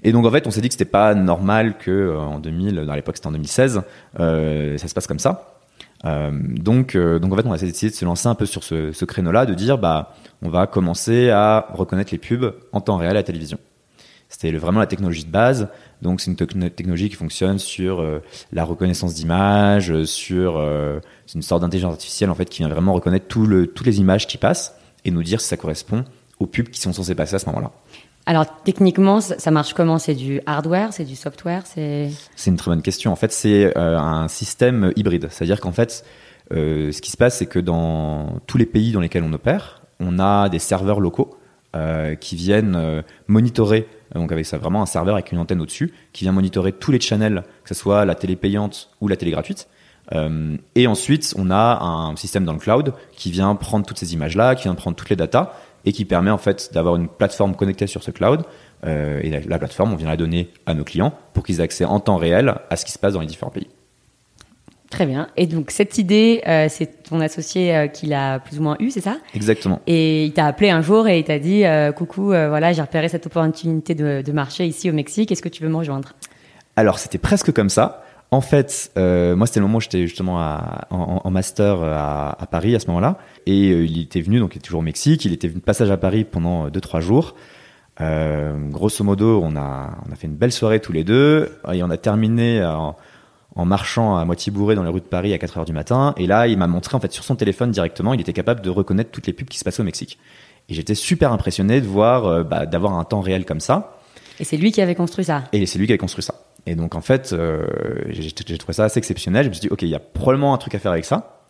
Et 0.03 0.13
donc 0.13 0.27
en 0.27 0.31
fait, 0.31 0.47
on 0.47 0.51
s'est 0.51 0.61
dit 0.61 0.69
que 0.69 0.75
c'était 0.75 0.85
pas 0.85 1.15
normal 1.15 1.79
que 1.79 1.91
euh, 1.91 2.19
en 2.19 2.39
2000, 2.39 2.85
dans 2.87 2.95
l'époque 2.95 3.17
c'était 3.17 3.29
en 3.29 3.33
2016, 3.33 3.83
euh, 4.21 4.77
ça 4.79 4.89
se 4.89 4.95
passe 4.95 5.07
comme 5.07 5.19
ça. 5.19 5.51
Donc, 6.05 6.99
donc 6.99 7.33
en 7.33 7.37
fait, 7.37 7.47
on 7.47 7.53
a 7.53 7.57
décidé 7.57 7.91
de 7.91 7.97
se 7.97 8.05
lancer 8.05 8.29
un 8.29 8.35
peu 8.35 8.45
sur 8.45 8.63
ce, 8.63 8.93
ce 8.93 9.07
créneau-là, 9.07 9.47
de 9.47 9.55
dire 9.55 9.79
bah, 9.79 10.15
on 10.43 10.51
va 10.51 10.67
commencer 10.67 11.31
à 11.31 11.69
reconnaître 11.73 12.13
les 12.13 12.19
pubs 12.19 12.53
en 12.73 12.83
temps 12.83 12.99
réel 12.99 13.13
à 13.13 13.15
la 13.15 13.23
télévision. 13.23 13.59
C'était 14.29 14.51
vraiment 14.53 14.81
la 14.81 14.87
technologie 14.87 15.25
de 15.25 15.31
base. 15.31 15.69
Donc 16.03 16.21
c'est 16.21 16.31
une 16.31 16.37
techno- 16.37 16.69
technologie 16.69 17.09
qui 17.09 17.17
fonctionne 17.17 17.59
sur 17.59 18.01
euh, 18.01 18.23
la 18.53 18.65
reconnaissance 18.65 19.15
d'images, 19.15 19.91
euh, 19.91 20.05
sur 20.05 20.57
euh, 20.57 21.01
c'est 21.27 21.37
une 21.37 21.43
sorte 21.43 21.63
d'intelligence 21.63 21.93
artificielle 21.93 22.31
en 22.31 22.35
fait 22.35 22.47
qui 22.47 22.59
vient 22.59 22.69
vraiment 22.69 22.93
reconnaître 22.93 23.27
tout 23.27 23.47
le, 23.47 23.67
toutes 23.67 23.87
les 23.87 24.01
images 24.01 24.27
qui 24.27 24.39
passent 24.39 24.77
et 25.05 25.11
nous 25.11 25.23
dire 25.23 25.41
si 25.41 25.49
ça 25.49 25.57
correspond 25.57 26.05
aux 26.39 26.47
pubs 26.47 26.69
qui 26.69 26.81
sont 26.81 26.93
censées 26.93 27.15
passer 27.15 27.37
à 27.37 27.39
ce 27.39 27.47
moment-là. 27.47 27.71
Alors 28.27 28.47
techniquement, 28.65 29.21
ça 29.21 29.51
marche 29.51 29.75
comment? 29.75 29.99
C'est 29.99 30.15
du 30.15 30.41
hardware, 30.47 30.93
c'est 30.93 31.05
du 31.05 31.17
software, 31.17 31.63
c'est 31.67 32.11
C'est 32.37 32.51
une 32.51 32.57
très 32.57 32.71
bonne 32.71 32.83
question. 32.83 33.13
En 33.13 33.17
fait, 33.17 33.33
c'est 33.33 33.77
euh, 33.77 33.99
un 33.99 34.29
système 34.29 34.93
hybride. 34.97 35.29
C'est-à-dire 35.31 35.61
qu'en 35.61 35.73
fait, 35.73 36.05
ce 36.51 37.01
qui 37.01 37.11
se 37.11 37.17
passe, 37.17 37.39
c'est 37.39 37.47
que 37.47 37.59
dans 37.59 38.41
tous 38.47 38.59
les 38.59 38.67
pays 38.67 38.93
dans 38.93 39.01
lesquels 39.01 39.25
on 39.25 39.33
opère, 39.33 39.83
on 40.01 40.19
a 40.19 40.49
des 40.49 40.59
serveurs 40.59 41.01
locaux 41.01 41.34
euh, 41.75 42.15
qui 42.15 42.37
viennent 42.37 42.77
euh, 42.77 43.03
monitorer, 43.27 43.89
donc 44.15 44.31
avec 44.31 44.47
ça 44.47 44.59
vraiment 44.59 44.83
un 44.83 44.87
serveur 44.87 45.15
avec 45.15 45.33
une 45.33 45.39
antenne 45.39 45.61
au-dessus, 45.61 45.93
qui 46.13 46.25
vient 46.25 46.33
monitorer 46.33 46.73
tous 46.73 46.93
les 46.93 47.01
channels, 47.01 47.43
que 47.65 47.69
ce 47.69 47.75
soit 47.75 48.05
la 48.05 48.15
télé 48.15 48.37
payante 48.37 48.91
ou 49.01 49.09
la 49.09 49.17
télé 49.17 49.33
gratuite. 49.33 49.69
Euh, 50.13 50.57
et 50.75 50.87
ensuite, 50.87 51.35
on 51.37 51.51
a 51.51 51.83
un 51.83 52.15
système 52.17 52.45
dans 52.45 52.53
le 52.53 52.59
cloud 52.59 52.95
qui 53.13 53.31
vient 53.31 53.55
prendre 53.57 53.85
toutes 53.87 53.99
ces 53.99 54.15
images-là, 54.15 54.55
qui 54.55 54.65
vient 54.65 54.75
prendre 54.75 54.97
toutes 54.97 55.11
les 55.11 55.17
datas 55.17 55.53
et 55.85 55.93
qui 55.93 56.05
permet 56.05 56.31
en 56.31 56.39
fait 56.39 56.71
d'avoir 56.73 56.97
une 56.97 57.09
plateforme 57.09 57.57
connectée 57.57 57.87
sur 57.87 58.03
ce 58.03 58.11
cloud. 58.11 58.45
Et 58.87 59.31
la, 59.31 59.41
la 59.41 59.59
plateforme, 59.59 59.95
on 59.95 59.97
vient 59.97 60.09
la 60.09 60.17
donner 60.19 60.51
à 60.67 60.75
nos 60.75 60.85
clients 60.85 61.15
pour 61.33 61.43
qu'ils 61.43 61.61
aient 61.61 61.65
accès 61.65 61.87
en 61.87 62.01
temps 62.01 62.19
réel 62.19 62.55
à 62.69 62.77
ce 62.77 62.85
qui 62.85 62.93
se 62.93 62.99
passe 62.99 63.15
dans 63.15 63.21
les 63.21 63.27
différents 63.27 63.51
pays. 63.51 63.69
Très 64.95 65.07
bien. 65.07 65.29
Et 65.37 65.47
donc 65.47 65.71
cette 65.71 65.99
idée, 65.99 66.43
euh, 66.47 66.67
c'est 66.69 67.03
ton 67.03 67.21
associé 67.21 67.75
euh, 67.77 67.87
qui 67.89 68.07
l'a 68.07 68.39
plus 68.39 68.59
ou 68.59 68.63
moins 68.63 68.77
eu, 68.79 68.91
c'est 68.91 69.01
ça? 69.01 69.17
Exactement. 69.35 69.81
Et 69.87 70.25
il 70.27 70.33
t'a 70.33 70.47
appelé 70.47 70.71
un 70.71 70.83
jour 70.83 71.09
et 71.09 71.19
il 71.19 71.25
t'a 71.25 71.39
dit 71.39 71.65
euh, 71.65 71.91
coucou, 71.93 72.27
voilà, 72.27 72.73
j'ai 72.73 72.81
repéré 72.83 73.09
cette 73.09 73.27
opportunité 73.27 73.95
de, 73.95 74.23
de 74.23 74.33
marché 74.33 74.67
ici 74.67 74.89
au 74.89 74.93
Mexique. 74.93 75.33
Est-ce 75.33 75.43
que 75.43 75.49
tu 75.49 75.63
veux 75.63 75.69
me 75.69 75.77
rejoindre? 75.77 76.13
Alors, 76.77 76.99
c'était 76.99 77.19
presque 77.19 77.53
comme 77.53 77.69
ça. 77.71 78.03
En 78.31 78.41
fait, 78.41 78.91
moi, 78.97 79.47
c'était 79.47 79.61
le 79.61 79.67
moment 79.67 79.79
où 79.79 79.81
j'étais 79.81 80.07
justement 80.07 80.41
à- 80.41 80.87
en, 80.91 81.21
en 81.25 81.31
master 81.31 81.83
à, 81.83 82.41
à 82.43 82.47
Paris 82.47 82.75
à 82.75 82.81
ce 82.81 82.87
moment-là. 82.89 83.19
Et 83.47 83.69
il 83.71 84.01
était 84.03 84.21
venu, 84.21 84.39
donc 84.41 84.55
il 84.55 84.59
est 84.59 84.63
toujours 84.63 84.81
au 84.81 84.85
Mexique. 84.85 85.25
Il 85.25 85.33
était 85.33 85.49
venu 85.49 85.61
de 85.61 85.65
passage 85.65 85.91
à 85.91 85.97
Paris 85.97 86.25
pendant 86.25 86.69
2-3 86.69 87.01
jours. 87.01 87.35
Grosso 88.01 89.05
modo, 89.05 89.41
on 89.43 89.57
a, 89.57 89.91
on 90.09 90.13
a 90.13 90.17
fait 90.17 90.27
une 90.27 90.35
belle 90.37 90.53
soirée 90.53 90.81
tous 90.81 90.93
les 90.93 91.05
deux. 91.05 91.57
Et 91.73 91.83
on 91.83 91.91
a 91.91 91.97
terminé 91.97 92.65
en, 92.65 92.97
en 93.57 93.65
marchant 93.65 94.17
à 94.17 94.25
moitié 94.25 94.51
bourré 94.51 94.75
dans 94.75 94.83
les 94.83 94.91
rues 94.91 95.01
de 95.01 95.07
Paris 95.07 95.33
à 95.33 95.39
4 95.39 95.59
heures 95.59 95.65
du 95.65 95.73
matin. 95.73 96.15
Et 96.17 96.27
là, 96.27 96.47
il 96.49 96.59
m'a 96.59 96.67
montré, 96.67 96.97
en 96.97 97.01
fait, 97.01 97.13
sur 97.13 97.25
son 97.25 97.37
téléphone 97.37 97.71
directement, 97.71 98.15
il 98.15 98.21
était 98.21 98.33
capable 98.33 98.61
de 98.61 98.71
reconnaître 98.71 99.11
toutes 99.11 99.27
les 99.27 99.33
pubs 99.33 99.49
qui 99.49 99.59
se 99.59 99.65
passaient 99.65 99.81
au 99.81 99.85
Mexique. 99.85 100.19
Et 100.69 100.75
j'étais 100.75 100.95
super 100.95 101.33
impressionné 101.33 101.81
de 101.81 101.87
voir, 101.87 102.27
euh, 102.27 102.43
bah, 102.43 102.67
d'avoir 102.67 102.95
un 102.95 103.05
temps 103.05 103.21
réel 103.21 103.45
comme 103.45 103.61
ça. 103.61 103.99
Et 104.41 104.45
c'est 104.45 104.57
lui 104.57 104.73
qui 104.73 104.81
avait 104.81 104.95
construit 104.95 105.25
ça. 105.25 105.45
Et 105.53 105.67
c'est 105.67 105.79
lui 105.79 105.87
qui 105.87 105.93
a 105.93 105.99
construit 105.99 106.25
ça. 106.25 106.35
Et 106.67 106.75
donc 106.75 106.95
en 106.95 107.03
fait, 107.03 107.33
euh, 107.33 107.67
j'ai 108.09 108.31
j'ai 108.47 108.59
trouvé 108.59 108.73
ça 108.73 108.85
assez 108.85 108.99
exceptionnel. 108.99 109.45
Je 109.45 109.49
me 109.51 109.55
suis 109.55 109.61
dit, 109.61 109.69
ok, 109.69 109.83
il 109.83 109.89
y 109.89 109.95
a 109.95 110.01
probablement 110.01 110.55
un 110.55 110.59
truc 110.59 110.75
à 110.75 110.79
faire 110.79 110.93
avec 110.93 111.05
ça. 111.05 111.44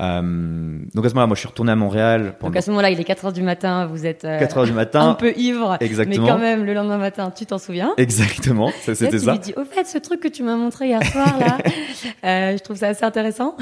Euh, 0.00 0.78
donc 0.94 1.04
à 1.04 1.08
ce 1.08 1.14
moment-là, 1.14 1.26
moi 1.26 1.34
je 1.34 1.40
suis 1.40 1.48
retourné 1.48 1.72
à 1.72 1.76
Montréal 1.76 2.34
Donc 2.40 2.56
à 2.56 2.62
ce 2.62 2.70
moment-là, 2.70 2.90
il 2.90 2.98
est 2.98 3.04
4 3.04 3.26
heures 3.26 3.32
du 3.32 3.42
matin, 3.42 3.86
vous 3.86 4.06
êtes 4.06 4.24
euh, 4.24 4.38
4 4.38 4.56
heures 4.58 4.64
du 4.64 4.70
un 4.70 4.74
matin. 4.74 5.14
peu 5.14 5.32
ivre, 5.36 5.76
Exactement. 5.80 6.24
mais 6.24 6.30
quand 6.32 6.38
même 6.38 6.64
le 6.64 6.72
lendemain 6.74 6.96
matin, 6.98 7.30
tu 7.30 7.44
t'en 7.46 7.58
souviens? 7.58 7.92
Exactement, 7.98 8.70
ça, 8.82 8.94
c'était 8.94 9.18
ça. 9.18 9.32
lui 9.32 9.38
dis, 9.40 9.52
au 9.56 9.64
fait, 9.64 9.84
ce 9.86 9.98
truc 9.98 10.20
que 10.20 10.28
tu 10.28 10.42
m'as 10.42 10.56
montré 10.56 10.88
hier 10.88 11.04
soir, 11.04 11.38
là, 11.38 11.58
euh, 12.24 12.56
je 12.56 12.62
trouve 12.62 12.76
ça 12.76 12.88
assez 12.88 13.04
intéressant. 13.04 13.56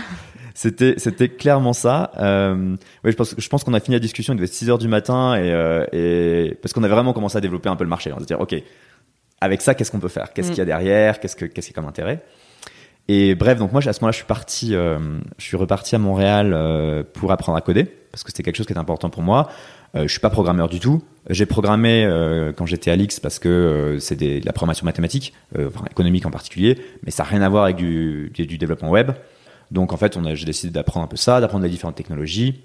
C'était, 0.55 0.95
c'était 0.97 1.29
clairement 1.29 1.73
ça. 1.73 2.11
Euh, 2.19 2.75
ouais, 3.05 3.13
je 3.13 3.17
pense, 3.17 3.35
je 3.39 3.49
pense 3.49 3.63
qu'on 3.65 3.75
a 3.75 3.81
fini 3.81 3.95
la 3.97 4.01
discussion, 4.01 4.33
il 4.33 4.37
devait 4.37 4.47
être 4.47 4.55
6 4.55 4.71
heures 4.71 4.79
du 4.79 4.89
matin 4.89 5.37
et, 5.37 5.87
et 5.93 6.55
parce 6.63 6.73
qu'on 6.73 6.83
avait 6.83 6.95
vraiment 6.95 7.13
commencé 7.13 7.37
à 7.39 7.41
développer 7.41 7.69
un 7.69 7.77
peu 7.77 7.85
le 7.85 7.91
marché. 7.91 8.13
On 8.13 8.19
se 8.21 8.25
dire, 8.25 8.41
ok, 8.41 8.55
avec 9.41 9.61
ça, 9.61 9.75
qu'est-ce 9.75 9.91
qu'on 9.93 10.01
peut 10.01 10.09
faire? 10.09 10.33
Qu'est-ce 10.33 10.49
Mm. 10.49 10.51
qu'il 10.51 10.59
y 10.59 10.63
a 10.63 10.65
derrière? 10.65 11.21
Qu'est-ce 11.21 11.37
que, 11.37 11.45
qu'est-ce 11.45 11.69
qui 11.69 11.73
est 11.73 11.75
comme 11.75 11.87
intérêt? 11.87 12.23
Et 13.09 13.35
bref, 13.35 13.59
donc 13.59 13.73
moi, 13.73 13.81
à 13.87 13.93
ce 13.93 14.01
moment-là, 14.01 14.13
je 14.13 14.19
suis 14.19 14.27
parti, 14.27 14.75
euh, 14.75 14.99
je 15.39 15.45
suis 15.45 15.57
reparti 15.57 15.95
à 15.95 15.99
Montréal 15.99 16.53
euh, 16.55 17.03
pour 17.15 17.33
apprendre 17.33 17.57
à 17.57 17.63
coder 17.63 17.85
parce 17.85 18.23
que 18.23 18.31
c'était 18.31 18.43
quelque 18.43 18.57
chose 18.57 18.67
qui 18.67 18.73
était 18.73 18.81
important 18.81 19.09
pour 19.11 19.23
moi. 19.23 19.49
Euh, 19.95 20.03
je 20.03 20.09
suis 20.09 20.21
pas 20.21 20.29
programmeur 20.31 20.69
du 20.69 20.79
tout. 20.81 21.03
J'ai 21.31 21.47
programmé 21.47 22.05
euh, 22.05 22.53
quand 22.53 22.67
j'étais 22.67 22.91
à 22.91 22.97
l'X 22.97 23.21
parce 23.21 23.39
que 23.39 23.97
c'est 24.01 24.17
de 24.17 24.45
la 24.45 24.53
programmation 24.53 24.85
mathématique, 24.85 25.33
enfin 25.59 25.85
économique 25.91 26.27
en 26.27 26.31
particulier, 26.31 26.79
mais 27.05 27.11
ça 27.11 27.23
n'a 27.23 27.31
rien 27.31 27.43
à 27.43 27.49
voir 27.49 27.65
avec 27.65 27.77
du, 27.77 28.31
du, 28.35 28.47
du 28.47 28.59
développement 28.59 28.91
web. 28.91 29.13
Donc 29.71 29.93
en 29.93 29.97
fait, 29.97 30.19
j'ai 30.35 30.45
décidé 30.47 30.71
d'apprendre 30.73 31.05
un 31.05 31.09
peu 31.09 31.17
ça, 31.17 31.41
d'apprendre 31.41 31.65
les 31.65 31.71
différentes 31.71 31.97
technologies, 31.97 32.63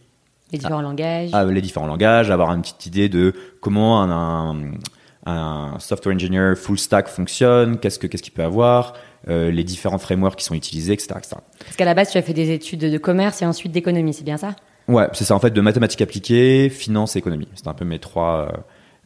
Les 0.51 0.59
différents 0.59 0.81
langages. 0.81 1.29
ah, 1.33 1.45
les 1.45 1.61
différents 1.61 1.87
langages, 1.87 2.31
avoir 2.31 2.53
une 2.53 2.61
petite 2.61 2.85
idée 2.85 3.09
de 3.09 3.33
comment 3.61 4.01
un, 4.01 4.51
un, 4.51 4.73
un 5.25 5.79
software 5.79 6.15
engineer 6.15 6.55
full 6.55 6.77
stack 6.79 7.07
fonctionne, 7.09 7.77
qu'est-ce 7.79 7.99
que 7.99 8.07
qu'est-ce 8.07 8.23
qu'il 8.23 8.33
peut 8.33 8.43
avoir, 8.43 8.93
euh, 9.29 9.51
les 9.51 9.63
différents 9.63 9.97
frameworks 9.97 10.37
qui 10.37 10.45
sont 10.45 10.55
utilisés, 10.55 10.93
etc., 10.93 11.09
etc. 11.17 11.35
Parce 11.59 11.75
qu'à 11.75 11.85
la 11.85 11.93
base, 11.93 12.11
tu 12.11 12.17
as 12.17 12.21
fait 12.21 12.33
des 12.33 12.51
études 12.51 12.81
de 12.81 12.97
commerce 12.97 13.41
et 13.41 13.45
ensuite 13.45 13.71
d'économie, 13.71 14.13
c'est 14.13 14.23
bien 14.23 14.37
ça? 14.37 14.55
Ouais, 14.87 15.07
c'est 15.13 15.23
ça 15.23 15.33
en 15.35 15.39
fait 15.39 15.51
de 15.51 15.61
mathématiques 15.61 16.01
appliquées, 16.01 16.69
finance 16.69 17.15
et 17.15 17.19
économie. 17.19 17.47
C'est 17.55 17.67
un 17.67 17.73
peu 17.73 17.85
mes 17.85 17.99
trois 17.99 18.49
euh, 18.53 18.57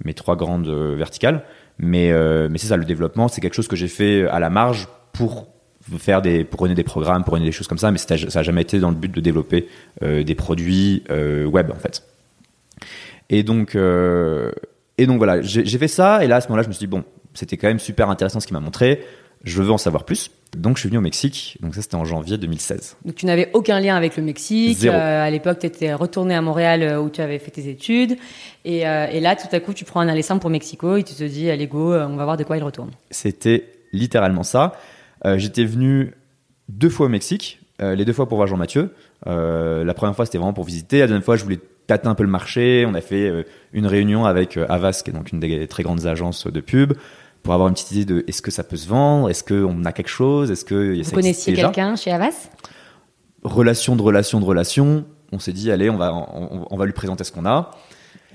mes 0.03 0.13
trois 0.13 0.35
grandes 0.35 0.67
euh, 0.67 0.95
verticales. 0.95 1.43
Mais 1.79 2.11
mais 2.49 2.57
c'est 2.57 2.65
ça 2.67 2.77
le 2.77 2.85
développement, 2.85 3.27
c'est 3.27 3.39
quelque 3.39 3.53
chose 3.53 3.67
que 3.67 3.75
j'ai 3.75 3.87
fait 3.87 4.27
à 4.27 4.39
la 4.39 4.49
marge 4.49 4.87
pour 5.13 5.47
faire 5.99 6.23
des 6.23 6.43
pour 6.43 6.61
runner 6.61 6.73
des 6.73 6.83
programmes, 6.83 7.23
pour 7.23 7.35
runner 7.35 7.45
des 7.45 7.51
choses 7.51 7.67
comme 7.67 7.77
ça, 7.77 7.91
mais 7.91 7.99
c'était- 7.99 8.29
ça 8.31 8.39
a 8.39 8.41
jamais 8.43 8.63
été 8.63 8.79
dans 8.79 8.89
le 8.89 8.95
but 8.95 9.11
de 9.13 9.21
développer 9.21 9.67
euh, 10.01 10.23
des 10.23 10.33
produits 10.33 11.03
euh, 11.11 11.45
web 11.45 11.69
en 11.69 11.75
fait. 11.77 12.01
Et 13.29 13.43
donc 13.43 13.75
euh, 13.75 14.51
et 14.97 15.05
donc 15.05 15.17
voilà, 15.17 15.41
j'ai 15.41 15.65
j'ai 15.65 15.77
fait 15.77 15.87
ça 15.87 16.23
et 16.23 16.27
là 16.27 16.37
à 16.37 16.41
ce 16.41 16.47
moment-là, 16.47 16.63
je 16.63 16.67
me 16.69 16.73
suis 16.73 16.79
dit 16.79 16.87
bon, 16.87 17.03
c'était 17.33 17.57
quand 17.57 17.67
même 17.67 17.79
super 17.79 18.09
intéressant 18.09 18.39
ce 18.39 18.47
qu'il 18.47 18.55
m'a 18.55 18.59
montré. 18.59 19.03
Je 19.43 19.61
veux 19.61 19.71
en 19.71 19.77
savoir 19.77 20.03
plus. 20.03 20.31
Donc 20.55 20.77
je 20.77 20.81
suis 20.81 20.89
venu 20.89 20.97
au 20.97 21.01
Mexique. 21.01 21.57
Donc 21.61 21.75
ça 21.75 21.81
c'était 21.81 21.95
en 21.95 22.05
janvier 22.05 22.37
2016. 22.37 22.97
Donc 23.05 23.15
tu 23.15 23.25
n'avais 23.25 23.49
aucun 23.53 23.79
lien 23.79 23.95
avec 23.95 24.17
le 24.17 24.23
Mexique. 24.23 24.77
Zéro. 24.77 24.95
Euh, 24.95 25.25
à 25.25 25.29
l'époque, 25.29 25.59
tu 25.59 25.67
étais 25.67 25.93
retourné 25.93 26.35
à 26.35 26.41
Montréal 26.41 26.83
euh, 26.83 26.99
où 26.99 27.09
tu 27.09 27.21
avais 27.21 27.39
fait 27.39 27.51
tes 27.51 27.69
études. 27.69 28.17
Et, 28.65 28.87
euh, 28.87 29.07
et 29.07 29.19
là, 29.19 29.35
tout 29.35 29.47
à 29.51 29.59
coup, 29.59 29.73
tu 29.73 29.85
prends 29.85 29.99
un 29.99 30.07
aller 30.07 30.21
simple 30.21 30.41
pour 30.41 30.49
Mexico 30.49 30.95
et 30.97 31.03
tu 31.03 31.13
te 31.13 31.23
dis, 31.23 31.49
allez 31.49 31.67
go, 31.67 31.93
on 31.93 32.15
va 32.15 32.23
voir 32.23 32.37
de 32.37 32.43
quoi 32.43 32.57
il 32.57 32.63
retourne. 32.63 32.91
C'était 33.11 33.65
littéralement 33.93 34.43
ça. 34.43 34.73
J'étais 35.25 35.65
venu 35.65 36.13
deux 36.69 36.89
fois 36.89 37.07
au 37.07 37.09
Mexique, 37.09 37.59
les 37.79 38.05
deux 38.05 38.13
fois 38.13 38.27
pour 38.27 38.37
voir 38.37 38.47
Jean-Mathieu. 38.47 38.93
La 39.25 39.93
première 39.93 40.15
fois, 40.15 40.25
c'était 40.25 40.37
vraiment 40.37 40.53
pour 40.53 40.63
visiter. 40.63 40.99
La 40.99 41.07
deuxième 41.07 41.23
fois, 41.23 41.35
je 41.37 41.43
voulais 41.43 41.59
tâter 41.87 42.07
un 42.07 42.15
peu 42.15 42.23
le 42.23 42.29
marché. 42.29 42.85
On 42.87 42.93
a 42.93 43.01
fait 43.01 43.45
une 43.73 43.87
réunion 43.87 44.25
avec 44.25 44.57
Avas, 44.69 45.01
qui 45.03 45.09
est 45.09 45.13
donc 45.13 45.31
une 45.31 45.39
des 45.39 45.67
très 45.67 45.83
grandes 45.83 46.05
agences 46.05 46.47
de 46.47 46.59
pub, 46.61 46.93
pour 47.47 47.53
avoir 47.53 47.69
une 47.69 47.75
petite 47.75 47.91
idée 47.91 48.03
de 48.03 48.25
est-ce 48.27 48.41
que 48.41 48.51
ça 48.51 48.65
peut 48.65 48.75
se 48.75 48.89
vendre, 48.89 49.29
est-ce 49.29 49.41
qu'on 49.41 49.85
a 49.85 49.93
quelque 49.93 50.09
chose, 50.09 50.51
est-ce 50.51 50.65
que 50.65 51.01
Vous 51.01 51.11
connaissiez 51.11 51.53
quelqu'un 51.53 51.95
chez 51.95 52.11
Avas 52.11 52.49
Relation 53.41 53.95
de 53.95 54.01
relation 54.01 54.41
de 54.41 54.45
relation. 54.45 55.05
On 55.31 55.39
s'est 55.39 55.53
dit 55.53 55.71
allez, 55.71 55.89
on 55.89 55.95
va 55.95 56.13
on, 56.13 56.67
on 56.69 56.75
va 56.75 56.85
lui 56.85 56.91
présenter 56.91 57.23
ce 57.23 57.31
qu'on 57.31 57.45
a. 57.45 57.71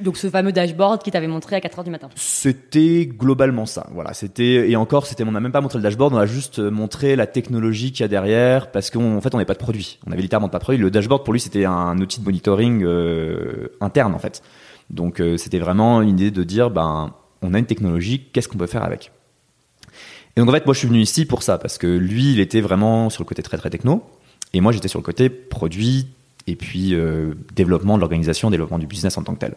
Donc 0.00 0.16
ce 0.16 0.30
fameux 0.30 0.50
dashboard 0.50 1.02
qui 1.02 1.10
t'avait 1.10 1.26
montré 1.26 1.56
à 1.56 1.60
4 1.60 1.80
heures 1.80 1.84
du 1.84 1.90
matin. 1.90 2.08
C'était 2.14 3.04
globalement 3.04 3.66
ça. 3.66 3.86
Voilà, 3.92 4.14
c'était 4.14 4.70
et 4.70 4.76
encore, 4.76 5.04
c'était 5.04 5.24
on 5.24 5.32
n'a 5.32 5.40
même 5.40 5.52
pas 5.52 5.60
montré 5.60 5.76
le 5.76 5.82
dashboard, 5.82 6.14
on 6.14 6.16
a 6.16 6.24
juste 6.24 6.58
montré 6.58 7.14
la 7.14 7.26
technologie 7.26 7.92
qu'il 7.92 8.00
y 8.00 8.04
a 8.04 8.08
derrière 8.08 8.70
parce 8.70 8.88
qu'en 8.88 9.20
fait 9.20 9.34
on 9.34 9.36
n'avait 9.36 9.44
pas 9.44 9.52
de 9.52 9.58
produit. 9.58 9.98
On 10.06 10.12
avait 10.12 10.22
littéralement 10.22 10.48
pas 10.48 10.58
de 10.58 10.64
produit. 10.64 10.80
Le 10.80 10.90
dashboard 10.90 11.22
pour 11.22 11.34
lui 11.34 11.40
c'était 11.40 11.66
un 11.66 11.98
outil 11.98 12.18
de 12.18 12.24
monitoring 12.24 12.82
euh, 12.82 13.76
interne 13.82 14.14
en 14.14 14.18
fait. 14.18 14.42
Donc 14.88 15.20
euh, 15.20 15.36
c'était 15.36 15.58
vraiment 15.58 16.00
une 16.00 16.08
idée 16.08 16.30
de 16.30 16.44
dire 16.44 16.70
ben 16.70 17.12
on 17.42 17.54
a 17.54 17.58
une 17.58 17.66
technologie, 17.66 18.28
qu'est-ce 18.32 18.48
qu'on 18.48 18.58
peut 18.58 18.66
faire 18.66 18.84
avec? 18.84 19.12
Et 20.36 20.40
donc 20.40 20.48
en 20.48 20.52
fait 20.52 20.64
moi 20.64 20.74
je 20.74 20.78
suis 20.78 20.88
venu 20.88 21.00
ici 21.00 21.26
pour 21.26 21.42
ça 21.42 21.58
parce 21.58 21.76
que 21.78 21.86
lui 21.86 22.32
il 22.32 22.40
était 22.40 22.60
vraiment 22.60 23.10
sur 23.10 23.22
le 23.22 23.26
côté 23.26 23.42
très 23.42 23.58
très 23.58 23.68
techno 23.68 24.02
et 24.54 24.60
moi 24.60 24.72
j'étais 24.72 24.88
sur 24.88 24.98
le 24.98 25.04
côté 25.04 25.28
produit 25.28 26.06
et 26.46 26.56
puis 26.56 26.94
euh, 26.94 27.34
développement 27.54 27.96
de 27.96 28.00
l'organisation, 28.00 28.50
développement 28.50 28.78
du 28.78 28.86
business 28.86 29.18
en 29.18 29.22
tant 29.22 29.34
que 29.34 29.40
tel. 29.40 29.54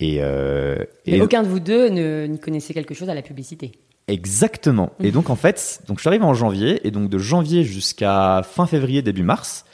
Et, 0.00 0.16
euh, 0.20 0.76
et 1.06 1.20
aucun 1.20 1.42
de 1.42 1.48
vous 1.48 1.60
deux 1.60 1.88
ne 1.88 2.26
n'y 2.26 2.40
connaissait 2.40 2.74
quelque 2.74 2.94
chose 2.94 3.08
à 3.08 3.14
la 3.14 3.22
publicité. 3.22 3.72
Exactement. 4.08 4.92
Et 5.00 5.12
donc 5.12 5.30
en 5.30 5.36
fait, 5.36 5.80
donc 5.86 5.98
je 5.98 6.02
suis 6.02 6.08
arrivé 6.08 6.24
en 6.24 6.34
janvier 6.34 6.86
et 6.86 6.90
donc 6.90 7.08
de 7.08 7.18
janvier 7.18 7.64
jusqu'à 7.64 8.42
fin 8.44 8.66
février 8.66 9.00
début 9.00 9.22
mars, 9.22 9.64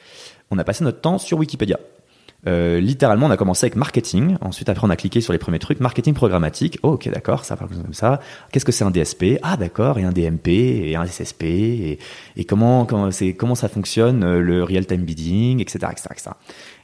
on 0.50 0.58
a 0.58 0.64
passé 0.64 0.84
notre 0.84 1.00
temps 1.00 1.18
sur 1.18 1.38
Wikipédia. 1.38 1.80
Euh, 2.46 2.80
littéralement, 2.80 3.26
on 3.26 3.30
a 3.30 3.36
commencé 3.36 3.66
avec 3.66 3.76
marketing. 3.76 4.36
Ensuite, 4.40 4.68
après, 4.68 4.86
on 4.86 4.90
a 4.90 4.96
cliqué 4.96 5.20
sur 5.20 5.32
les 5.32 5.38
premiers 5.38 5.58
trucs. 5.58 5.80
Marketing 5.80 6.14
programmatique. 6.14 6.78
Oh, 6.82 6.92
ok, 6.92 7.10
d'accord, 7.10 7.44
ça 7.44 7.56
parle 7.56 7.70
comme 7.70 7.94
ça. 7.94 8.20
Qu'est-ce 8.52 8.64
que 8.64 8.72
c'est 8.72 8.84
un 8.84 8.90
DSP 8.90 9.38
Ah, 9.42 9.56
d'accord, 9.56 9.98
et 9.98 10.04
un 10.04 10.12
DMP, 10.12 10.48
et 10.48 10.96
un 10.96 11.04
SSP, 11.04 11.42
et, 11.42 11.98
et 12.36 12.44
comment, 12.44 12.86
comment, 12.86 13.10
comment 13.36 13.54
ça 13.54 13.68
fonctionne, 13.68 14.24
euh, 14.24 14.40
le 14.40 14.64
real-time 14.64 15.02
bidding, 15.02 15.60
etc., 15.60 15.86
etc., 15.90 16.08
etc. 16.12 16.30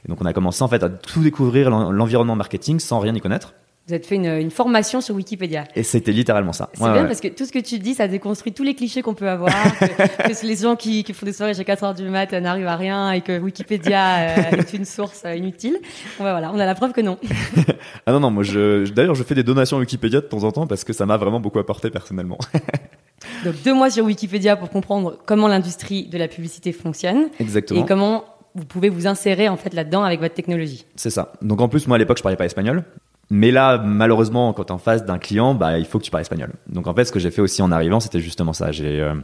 Et 0.05 0.09
donc, 0.09 0.21
on 0.21 0.25
a 0.25 0.33
commencé, 0.33 0.63
en 0.63 0.67
fait, 0.67 0.83
à 0.83 0.89
tout 0.89 1.21
découvrir 1.21 1.69
l'environnement 1.69 2.35
marketing 2.35 2.79
sans 2.79 2.99
rien 2.99 3.15
y 3.15 3.21
connaître. 3.21 3.53
Vous 3.87 3.93
avez 3.93 4.03
fait 4.03 4.15
une, 4.15 4.51
formation 4.51 4.99
sur 4.99 5.15
Wikipédia. 5.15 5.63
Et 5.73 5.83
c'était 5.83 6.11
littéralement 6.11 6.51
ça. 6.51 6.69
C'est 6.73 6.91
bien 6.91 7.05
parce 7.05 7.21
que 7.21 7.29
tout 7.29 7.45
ce 7.45 7.53
que 7.53 7.59
tu 7.59 7.79
dis, 7.79 7.93
ça 7.93 8.09
déconstruit 8.09 8.51
tous 8.51 8.63
les 8.63 8.75
clichés 8.75 9.01
qu'on 9.01 9.13
peut 9.13 9.29
avoir. 9.29 9.53
que, 9.79 10.45
les 10.45 10.55
gens 10.57 10.75
qui, 10.75 11.05
font 11.13 11.25
des 11.25 11.31
soirées 11.31 11.53
jusqu'à 11.53 11.63
4 11.63 11.83
heures 11.85 11.93
du 11.93 12.03
mat 12.09 12.33
n'arrivent 12.33 12.67
à 12.67 12.75
rien 12.75 13.11
et 13.13 13.21
que 13.21 13.39
Wikipédia 13.39 14.17
euh, 14.17 14.57
est 14.57 14.73
une 14.73 14.83
source 14.83 15.23
euh, 15.25 15.35
inutile. 15.35 15.79
voilà, 16.19 16.51
on 16.53 16.59
a 16.59 16.65
la 16.65 16.75
preuve 16.75 16.91
que 16.91 16.99
non. 16.99 17.17
ah 18.05 18.11
non, 18.11 18.19
non, 18.19 18.29
moi 18.29 18.43
je, 18.43 18.89
d'ailleurs 18.91 19.15
je 19.15 19.23
fais 19.23 19.35
des 19.35 19.43
donations 19.43 19.77
à 19.77 19.79
Wikipédia 19.79 20.19
de 20.19 20.25
temps 20.25 20.43
en 20.43 20.51
temps 20.51 20.67
parce 20.67 20.83
que 20.83 20.91
ça 20.91 21.05
m'a 21.05 21.15
vraiment 21.15 21.39
beaucoup 21.39 21.59
apporté 21.59 21.89
personnellement. 21.89 22.39
Donc 23.45 23.55
deux 23.63 23.73
mois 23.73 23.89
sur 23.89 24.03
Wikipédia 24.03 24.57
pour 24.57 24.69
comprendre 24.69 25.17
comment 25.25 25.47
l'industrie 25.47 26.07
de 26.07 26.17
la 26.17 26.27
publicité 26.27 26.73
fonctionne. 26.73 27.29
Exactement. 27.39 27.83
Et 27.83 27.85
comment 27.85 28.25
vous 28.53 28.65
pouvez 28.65 28.89
vous 28.89 29.07
insérer 29.07 29.47
en 29.47 29.55
fait 29.55 29.73
là-dedans 29.73 30.03
avec 30.03 30.19
votre 30.19 30.33
technologie. 30.33 30.85
C'est 30.95 31.09
ça. 31.09 31.31
Donc 31.41 31.61
en 31.61 31.69
plus 31.69 31.87
moi 31.87 31.95
à 31.95 31.99
l'époque 31.99 32.17
je 32.17 32.23
parlais 32.23 32.37
pas 32.37 32.45
espagnol. 32.45 32.83
Mais 33.29 33.51
là, 33.51 33.77
malheureusement, 33.77 34.53
quand 34.53 34.65
tu 34.65 34.73
en 34.73 34.77
face 34.77 35.05
d'un 35.05 35.17
client, 35.17 35.53
bah, 35.53 35.77
il 35.77 35.85
faut 35.85 35.99
que 35.99 36.03
tu 36.03 36.11
parles 36.11 36.21
espagnol. 36.21 36.53
Donc 36.69 36.87
en 36.87 36.93
fait, 36.93 37.05
ce 37.05 37.11
que 37.11 37.19
j'ai 37.19 37.31
fait 37.31 37.41
aussi 37.41 37.61
en 37.61 37.71
arrivant, 37.71 37.99
c'était 37.99 38.21
justement 38.21 38.53
ça. 38.53 38.71
J'ai 38.71 39.01
euh, 39.01 39.15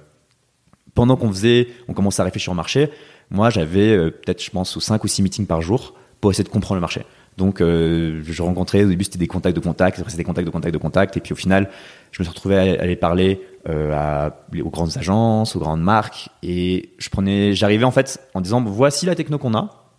pendant 0.93 1.15
qu'on 1.15 1.29
faisait, 1.29 1.67
on 1.87 1.93
commençait 1.93 2.21
à 2.21 2.25
réfléchir 2.25 2.51
au 2.51 2.55
marché. 2.55 2.89
Moi, 3.31 3.49
j'avais 3.49 3.95
euh, 3.95 4.11
peut-être, 4.11 4.43
je 4.43 4.51
pense, 4.51 4.75
ou 4.75 4.81
5 4.81 5.03
ou 5.03 5.07
6 5.07 5.23
meetings 5.23 5.47
par 5.47 5.61
jour 5.61 5.93
pour 6.19 6.31
essayer 6.31 6.43
de 6.43 6.49
comprendre 6.49 6.75
le 6.75 6.81
marché. 6.81 7.05
Donc, 7.37 7.61
euh, 7.61 8.21
je 8.23 8.43
rencontrais 8.43 8.83
au 8.83 8.89
début 8.89 9.05
c'était 9.05 9.17
des 9.17 9.27
contacts 9.27 9.55
de 9.55 9.61
contacts, 9.61 9.97
après 9.97 10.11
c'était 10.11 10.21
des 10.21 10.27
contacts 10.27 10.45
de 10.45 10.51
contacts 10.51 10.73
de 10.73 10.79
contacts, 10.79 11.17
et 11.17 11.19
puis 11.19 11.33
au 11.33 11.35
final, 11.35 11.69
je 12.11 12.21
me 12.21 12.25
suis 12.25 12.29
retrouvé 12.31 12.57
à 12.57 12.81
aller 12.81 12.95
parler 12.95 13.41
aux 13.67 14.69
grandes 14.69 14.97
agences, 14.97 15.55
aux 15.55 15.59
grandes 15.59 15.81
marques, 15.81 16.29
et 16.43 16.93
je 16.99 17.09
prenais, 17.09 17.53
j'arrivais 17.53 17.85
en 17.85 17.91
fait 17.91 18.19
en 18.35 18.41
disant 18.41 18.61
voici 18.63 19.07
la 19.07 19.15
techno 19.15 19.39
qu'on 19.39 19.55
a. 19.55 19.89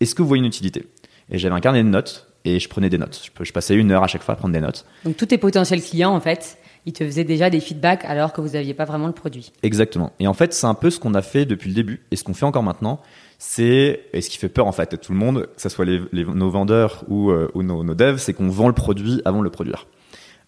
Est-ce 0.00 0.14
que 0.14 0.20
vous 0.20 0.28
voyez 0.28 0.42
une 0.42 0.48
utilité? 0.48 0.86
Et 1.30 1.38
j'avais 1.38 1.54
un 1.54 1.60
carnet 1.60 1.82
de 1.82 1.88
notes 1.88 2.33
et 2.44 2.60
je 2.60 2.68
prenais 2.68 2.90
des 2.90 2.98
notes. 2.98 3.30
Je, 3.42 3.52
passais 3.52 3.74
une 3.74 3.90
heure 3.90 4.02
à 4.02 4.06
chaque 4.06 4.22
fois 4.22 4.34
à 4.34 4.36
prendre 4.36 4.52
des 4.54 4.60
notes. 4.60 4.84
Donc 5.04 5.16
tous 5.16 5.26
tes 5.26 5.38
potentiels 5.38 5.82
clients, 5.82 6.14
en 6.14 6.20
fait, 6.20 6.58
ils 6.86 6.92
te 6.92 7.04
faisaient 7.04 7.24
déjà 7.24 7.48
des 7.50 7.60
feedbacks 7.60 8.04
alors 8.04 8.32
que 8.32 8.40
vous 8.40 8.50
n'aviez 8.50 8.74
pas 8.74 8.84
vraiment 8.84 9.06
le 9.06 9.12
produit. 9.12 9.52
Exactement. 9.62 10.12
Et 10.20 10.28
en 10.28 10.34
fait, 10.34 10.52
c'est 10.52 10.66
un 10.66 10.74
peu 10.74 10.90
ce 10.90 11.00
qu'on 11.00 11.14
a 11.14 11.22
fait 11.22 11.46
depuis 11.46 11.68
le 11.68 11.74
début 11.74 12.02
et 12.10 12.16
ce 12.16 12.24
qu'on 12.24 12.34
fait 12.34 12.44
encore 12.44 12.62
maintenant. 12.62 13.00
C'est, 13.38 14.04
et 14.12 14.20
ce 14.20 14.30
qui 14.30 14.38
fait 14.38 14.48
peur 14.48 14.66
en 14.66 14.72
fait 14.72 14.92
à 14.92 14.96
tout 14.96 15.12
le 15.12 15.18
monde, 15.18 15.48
que 15.54 15.62
ce 15.62 15.68
soit 15.68 15.84
les, 15.84 16.00
nos 16.12 16.50
vendeurs 16.50 17.04
ou, 17.08 17.30
euh, 17.30 17.50
ou 17.54 17.62
nos, 17.62 17.82
nos, 17.82 17.94
devs, 17.94 18.18
c'est 18.18 18.32
qu'on 18.32 18.48
vend 18.48 18.68
le 18.68 18.74
produit 18.74 19.22
avant 19.24 19.38
de 19.38 19.44
le 19.44 19.50
produire. 19.50 19.86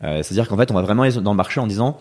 Euh, 0.05 0.23
C'est-à-dire 0.23 0.49
qu'en 0.49 0.57
fait, 0.57 0.71
on 0.71 0.75
va 0.75 0.83
vraiment 0.83 1.03
aller 1.03 1.21
dans 1.21 1.33
le 1.33 1.37
marché 1.37 1.61
en 1.61 1.67
disant, 1.67 1.99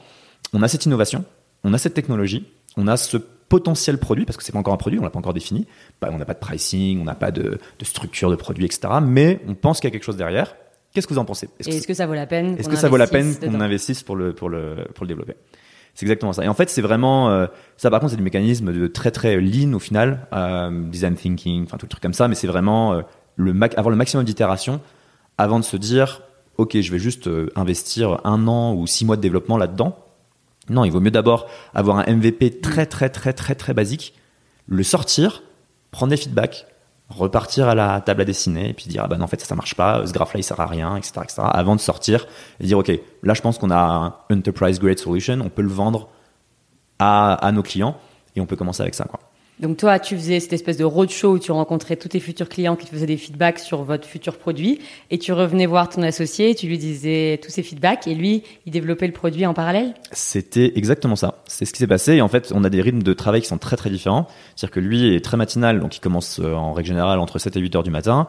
on 0.54 0.62
a 0.62 0.68
cette 0.68 0.86
innovation, 0.86 1.25
on 1.64 1.74
a 1.74 1.78
cette 1.78 1.94
technologie, 1.94 2.46
on 2.77 2.88
a 2.88 2.98
ce 2.98 3.17
potentiel 3.50 3.98
produit, 3.98 4.25
parce 4.25 4.38
que 4.38 4.44
c'est 4.44 4.51
pas 4.51 4.60
encore 4.60 4.74
un 4.74 4.77
produit, 4.77 5.00
on 5.00 5.03
l'a 5.03 5.10
pas 5.10 5.20
encore 5.20 5.34
défini. 5.34 5.67
Bah, 6.01 6.10
on 6.12 6.17
n'a 6.17 6.25
pas 6.25 6.34
de 6.34 6.39
pricing, 6.39 7.00
on 7.01 7.05
n'a 7.05 7.15
pas 7.15 7.32
de, 7.32 7.60
structure 7.84 8.29
de 8.29 8.36
produit, 8.36 8.65
etc. 8.65 8.94
Mais 9.01 9.39
on 9.48 9.53
pense 9.53 9.79
qu'il 9.79 9.88
y 9.88 9.91
a 9.91 9.94
quelque 9.94 10.03
chose 10.03 10.17
derrière. 10.17 10.55
Qu'est-ce 10.94 11.08
que 11.08 11.13
vous 11.13 11.20
en 11.20 11.25
pensez? 11.25 11.50
Est-ce 11.60 11.88
que, 11.88 11.94
ça 11.94 12.08
vaut 12.08 12.13
la 12.13 12.25
peine 12.25 12.55
Est-ce 12.58 12.70
que 12.70 12.75
ça 12.75 12.89
vaut 12.89 12.98
la 12.98 13.08
peine 13.08 13.36
qu'on 13.38 13.60
investisse 13.60 14.01
pour 14.03 14.15
le, 14.15 14.34
pour 14.34 14.50
le, 14.50 14.88
pour 14.94 15.03
le 15.03 15.10
développer? 15.10 15.36
C'est 15.94 16.05
exactement 16.05 16.34
ça. 16.34 16.44
Et 16.44 16.48
en 16.48 16.53
fait, 16.53 16.70
c'est 16.70 16.82
vraiment 16.82 17.29
euh, 17.29 17.48
ça. 17.77 17.89
Par 17.89 18.01
contre, 18.01 18.12
c'est 18.12 18.17
du 18.17 18.24
mécanisme 18.24 18.74
de 18.74 18.88
très 18.88 19.12
très 19.12 19.39
lean 19.39 19.74
au 19.74 19.79
final, 19.79 20.27
euh, 20.34 20.89
design 20.89 21.15
thinking, 21.15 21.63
enfin 21.63 21.77
tout 21.77 21.86
le 21.86 21.89
truc 21.89 22.01
comme 22.01 22.13
ça. 22.13 22.27
Mais 22.27 22.36
c'est 22.36 22.48
vraiment 22.48 22.94
euh, 22.94 23.01
le 23.38 23.53
avoir 23.77 23.89
le 23.89 23.96
maximum 23.96 24.25
d'itération 24.25 24.82
avant 25.38 25.60
de 25.60 25.63
se 25.63 25.77
dire, 25.77 26.22
ok, 26.58 26.79
je 26.79 26.91
vais 26.91 27.00
juste 27.00 27.29
investir 27.55 28.20
un 28.25 28.48
an 28.48 28.74
ou 28.74 28.88
six 28.88 29.05
mois 29.05 29.15
de 29.15 29.22
développement 29.22 29.58
là-dedans 29.58 29.98
non, 30.70 30.84
il 30.84 30.92
vaut 30.92 31.00
mieux 31.00 31.12
d'abord 31.12 31.48
avoir 31.74 32.00
un 32.00 32.16
MVP 32.16 32.60
très 32.60 32.86
très 32.86 33.10
très 33.10 33.34
très 33.34 33.56
très 33.56 33.74
basique, 33.74 34.14
le 34.68 34.84
sortir, 34.84 35.44
prendre 35.92 36.10
des 36.10 36.18
feedbacks, 36.18 36.66
repartir 37.10 37.68
à 37.68 37.76
la 37.76 38.02
table 38.02 38.22
à 38.22 38.26
dessiner 38.26 38.70
et 38.70 38.74
puis 38.74 38.88
dire 38.88 39.08
ah 39.10 39.16
non 39.16 39.24
en 39.24 39.28
fait 39.28 39.40
ça, 39.40 39.48
ça 39.48 39.56
marche 39.56 39.76
pas, 39.76 40.06
ce 40.06 40.12
graphe 40.14 40.34
là 40.34 40.40
il 40.40 40.44
sert 40.44 40.60
à 40.60 40.66
rien, 40.66 40.96
etc., 40.96 41.14
etc. 41.24 41.42
Avant 41.46 41.76
de 41.76 41.82
sortir 41.82 42.26
et 42.60 42.66
dire 42.66 42.78
ok 42.78 42.92
là 43.24 43.34
je 43.34 43.42
pense 43.42 43.58
qu'on 43.58 43.72
a 43.72 43.78
un 44.30 44.36
enterprise 44.36 44.80
grade 44.80 44.98
solution, 44.98 45.40
on 45.44 45.50
peut 45.50 45.62
le 45.62 45.70
vendre 45.70 46.10
à, 47.00 47.34
à 47.34 47.52
nos 47.52 47.62
clients 47.62 47.98
et 48.36 48.42
on 48.42 48.46
peut 48.46 48.56
commencer 48.56 48.82
avec 48.82 48.96
ça 48.96 49.06
quoi. 49.06 49.20
Donc 49.60 49.78
toi, 49.78 50.00
tu 50.00 50.18
faisais 50.18 50.42
cette 50.42 50.52
espèce 50.52 50.76
de 50.76 50.84
roadshow 50.84 51.36
où 51.36 51.40
tu 51.40 51.52
rencontrais 51.54 51.96
tous 51.96 52.10
tes 52.10 52.20
futurs 52.20 52.50
clients 52.50 52.76
qui 52.76 52.86
te 52.86 52.92
faisaient 52.92 53.06
des 53.06 53.16
feedbacks 53.16 53.60
sur 53.60 53.84
votre 53.84 54.06
futur 54.06 54.38
produit 54.38 54.80
et 55.12 55.18
tu 55.18 55.32
revenais 55.32 55.66
voir 55.66 55.88
ton 55.88 56.02
associé, 56.02 56.56
tu 56.56 56.68
lui 56.68 56.78
disais 56.78 57.40
tous 57.42 57.52
ces 57.52 57.64
feedbacks 57.64 58.06
et 58.06 58.16
lui, 58.16 58.44
il 58.66 58.74
développait 58.74 59.08
le 59.08 59.14
produit 59.14 59.46
en 59.46 59.54
parallèle? 59.54 59.94
C'était 60.12 60.74
exactement 60.76 61.16
ça. 61.16 61.42
C'est 61.48 61.64
ce 61.64 61.72
qui 61.72 61.80
s'est 61.80 61.88
passé 61.88 62.16
et 62.16 62.22
en 62.22 62.28
fait, 62.28 62.52
on 62.54 62.66
a 62.66 62.70
des 62.70 62.82
rythmes 62.82 63.04
de 63.04 63.14
travail 63.14 63.42
qui 63.42 63.48
sont 63.48 63.58
très 63.58 63.78
très 63.78 63.90
différents. 63.90 64.28
C'est-à-dire 64.56 64.74
que 64.74 64.80
lui 64.82 65.16
est 65.16 65.24
très 65.24 65.38
matinal, 65.38 65.80
donc 65.80 65.96
il 65.96 66.02
commence 66.02 66.40
euh, 66.40 66.54
en 66.54 66.74
règle 66.74 66.90
générale 66.90 67.20
entre 67.20 67.40
7 67.40 67.56
et 67.56 67.60
8 67.62 67.78
heures 67.78 67.84
du 67.84 67.92
matin 67.92 68.28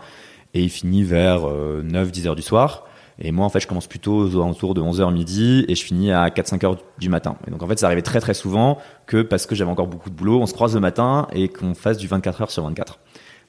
et 0.54 0.62
il 0.62 0.70
finit 0.70 1.02
vers 1.02 1.40
9-10 1.40 1.44
euh, 1.44 2.28
heures 2.28 2.36
du 2.36 2.42
soir. 2.42 2.86
Et 3.18 3.32
moi, 3.32 3.46
en 3.46 3.48
fait, 3.48 3.60
je 3.60 3.66
commence 3.66 3.86
plutôt 3.86 4.14
aux 4.14 4.36
alentours 4.36 4.74
de 4.74 4.80
11h 4.80 5.12
midi 5.12 5.64
et 5.68 5.74
je 5.74 5.82
finis 5.82 6.12
à 6.12 6.28
4-5 6.28 6.66
heures 6.66 6.76
du 6.98 7.08
matin. 7.08 7.36
Et 7.46 7.50
donc, 7.50 7.62
en 7.62 7.66
fait, 7.66 7.78
ça 7.78 7.86
arrivait 7.86 8.02
très 8.02 8.20
très 8.20 8.34
souvent 8.34 8.78
que 9.06 9.22
parce 9.22 9.46
que 9.46 9.54
j'avais 9.54 9.70
encore 9.70 9.86
beaucoup 9.86 10.10
de 10.10 10.14
boulot, 10.14 10.40
on 10.40 10.46
se 10.46 10.52
croise 10.52 10.74
le 10.74 10.80
matin 10.80 11.26
et 11.32 11.48
qu'on 11.48 11.74
fasse 11.74 11.96
du 11.96 12.06
24 12.08 12.42
heures 12.42 12.50
sur 12.50 12.64
24. 12.64 12.98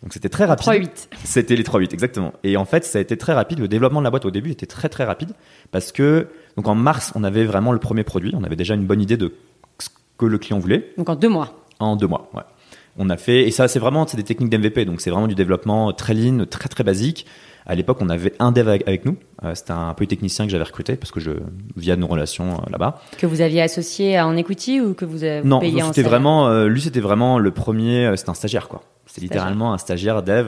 Donc 0.04 0.14
c'était 0.14 0.30
très 0.30 0.46
rapide. 0.46 0.68
3-8. 0.68 1.08
C'était 1.24 1.56
les 1.56 1.64
3-8, 1.64 1.94
exactement. 1.94 2.34
Et 2.44 2.56
en 2.56 2.66
fait, 2.66 2.86
ça 2.86 3.00
a 3.00 3.02
été 3.02 3.18
très 3.18 3.34
rapide. 3.34 3.60
Le 3.60 3.68
développement 3.68 4.00
de 4.00 4.04
la 4.04 4.12
boîte 4.12 4.26
au 4.26 4.32
début 4.32 4.52
était 4.52 4.68
très 4.68 4.90
très 4.90 5.04
rapide 5.04 5.32
parce 5.72 5.92
que 5.92 6.28
donc 6.56 6.68
en 6.68 6.76
mars, 6.76 7.12
on 7.16 7.24
avait 7.24 7.46
vraiment 7.46 7.72
le 7.72 7.80
premier 7.80 8.04
produit. 8.04 8.34
On 8.36 8.44
avait 8.44 8.56
déjà 8.56 8.76
une 8.76 8.86
bonne 8.86 9.02
idée 9.02 9.18
de 9.18 9.34
ce 9.80 9.90
que 10.18 10.26
le 10.26 10.38
client 10.38 10.60
voulait. 10.60 10.94
Donc 10.98 11.10
en 11.10 11.16
deux 11.16 11.30
mois. 11.30 11.66
En 11.80 11.96
deux 11.96 12.08
mois, 12.08 12.30
ouais. 12.34 12.44
On 12.98 13.10
a 13.10 13.18
fait 13.18 13.48
et 13.48 13.52
ça, 13.52 13.68
c'est 13.68 13.80
vraiment 13.80 14.08
c'est 14.08 14.18
des 14.18 14.24
techniques 14.24 14.50
d'MVP. 14.50 14.86
Donc 14.86 15.02
c'est 15.02 15.10
vraiment 15.10 15.28
du 15.28 15.36
développement 15.36 15.94
très 15.94 16.14
lean, 16.14 16.46
très 16.50 16.70
très 16.70 16.84
basique. 16.84 17.26
À 17.70 17.76
l'époque, 17.76 17.98
on 18.00 18.08
avait 18.08 18.34
un 18.40 18.54
dev 18.54 18.70
avec, 18.70 19.04
nous. 19.04 19.18
Euh, 19.44 19.54
c'était 19.54 19.72
un 19.72 19.94
peu 19.94 20.06
technicien 20.06 20.46
que 20.46 20.52
j'avais 20.52 20.64
recruté 20.64 20.96
parce 20.96 21.12
que 21.12 21.20
je 21.20 21.32
via 21.76 21.98
nos 21.98 22.08
relations 22.08 22.54
euh, 22.54 22.70
là-bas. 22.72 23.02
Que 23.18 23.28
vous 23.28 23.42
aviez 23.42 23.62
associé 23.62 24.20
en 24.22 24.38
equity 24.38 24.80
ou 24.80 24.94
que 24.94 25.04
vous 25.04 25.26
avez 25.26 25.46
non, 25.46 25.60
payé 25.60 25.82
c'était 25.84 26.02
vraiment 26.02 26.48
euh, 26.48 26.68
lui, 26.68 26.80
c'était 26.80 27.02
vraiment 27.02 27.40
le 27.40 27.52
premier. 27.52 28.14
c'était 28.16 28.30
un 28.30 28.36
stagiaire 28.36 28.70
quoi. 28.70 28.84
C'est 29.06 29.22
littéralement 29.22 29.74
un 29.74 29.78
stagiaire 29.78 30.24
dev. 30.24 30.48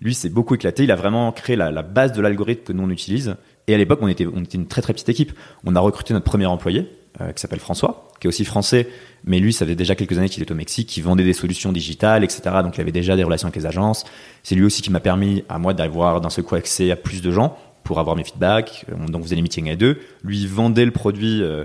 lui, 0.00 0.14
c'est 0.14 0.30
beaucoup 0.30 0.54
éclaté. 0.54 0.84
Il 0.84 0.90
a 0.90 0.96
vraiment 0.96 1.32
créé 1.32 1.54
la, 1.54 1.70
la 1.70 1.82
base 1.82 2.12
de 2.12 2.22
l'algorithme 2.22 2.64
que 2.64 2.72
nous 2.72 2.82
on 2.82 2.90
utilise. 2.90 3.36
Et 3.66 3.74
à 3.74 3.78
l'époque, 3.78 3.98
on 4.00 4.08
était, 4.08 4.26
on 4.26 4.42
était 4.42 4.56
une 4.56 4.66
très 4.66 4.80
très 4.80 4.94
petite 4.94 5.10
équipe. 5.10 5.32
On 5.64 5.76
a 5.76 5.80
recruté 5.80 6.14
notre 6.14 6.24
premier 6.24 6.46
employé 6.46 6.88
qui 7.18 7.40
s'appelle 7.40 7.60
François, 7.60 8.08
qui 8.20 8.26
est 8.26 8.28
aussi 8.28 8.44
français, 8.44 8.88
mais 9.24 9.38
lui, 9.40 9.52
ça 9.52 9.66
fait 9.66 9.74
déjà 9.74 9.94
quelques 9.94 10.16
années 10.18 10.28
qu'il 10.28 10.42
est 10.42 10.50
au 10.50 10.54
Mexique, 10.54 10.88
qu'il 10.88 11.02
vendait 11.02 11.24
des 11.24 11.32
solutions 11.32 11.72
digitales, 11.72 12.24
etc. 12.24 12.42
Donc 12.62 12.76
il 12.76 12.80
avait 12.80 12.92
déjà 12.92 13.16
des 13.16 13.24
relations 13.24 13.48
avec 13.48 13.56
les 13.56 13.66
agences. 13.66 14.04
C'est 14.42 14.54
lui 14.54 14.64
aussi 14.64 14.82
qui 14.82 14.90
m'a 14.90 15.00
permis 15.00 15.44
à 15.48 15.58
moi 15.58 15.74
d'avoir 15.74 16.20
d'un 16.20 16.30
seul 16.30 16.44
coup 16.44 16.54
accès 16.54 16.90
à 16.90 16.96
plus 16.96 17.22
de 17.22 17.30
gens 17.30 17.58
pour 17.84 17.98
avoir 17.98 18.16
mes 18.16 18.24
feedbacks. 18.24 18.86
Donc 19.08 19.22
vous 19.22 19.32
allez 19.32 19.42
meeting 19.42 19.70
à 19.70 19.76
deux. 19.76 19.98
Lui 20.22 20.46
vendait 20.46 20.84
le 20.84 20.90
produit 20.90 21.42
euh, 21.42 21.64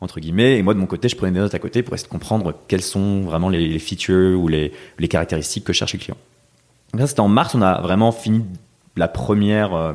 entre 0.00 0.20
guillemets, 0.20 0.58
et 0.58 0.62
moi 0.62 0.74
de 0.74 0.78
mon 0.78 0.86
côté, 0.86 1.08
je 1.08 1.16
prenais 1.16 1.32
des 1.32 1.40
notes 1.40 1.54
à 1.54 1.58
côté 1.58 1.82
pour 1.82 1.94
essayer 1.94 2.08
de 2.08 2.12
comprendre 2.12 2.54
quelles 2.68 2.82
sont 2.82 3.22
vraiment 3.22 3.48
les, 3.48 3.78
features 3.78 4.40
ou 4.40 4.48
les, 4.48 4.72
les, 4.98 5.08
caractéristiques 5.08 5.64
que 5.64 5.72
cherche 5.72 5.92
le 5.92 5.98
client. 5.98 6.16
Donc 6.92 7.02
ça, 7.02 7.06
c'était 7.06 7.20
en 7.20 7.28
mars, 7.28 7.54
on 7.54 7.62
a 7.62 7.80
vraiment 7.82 8.10
fini 8.10 8.44
la 8.96 9.08
première 9.08 9.74
euh, 9.74 9.92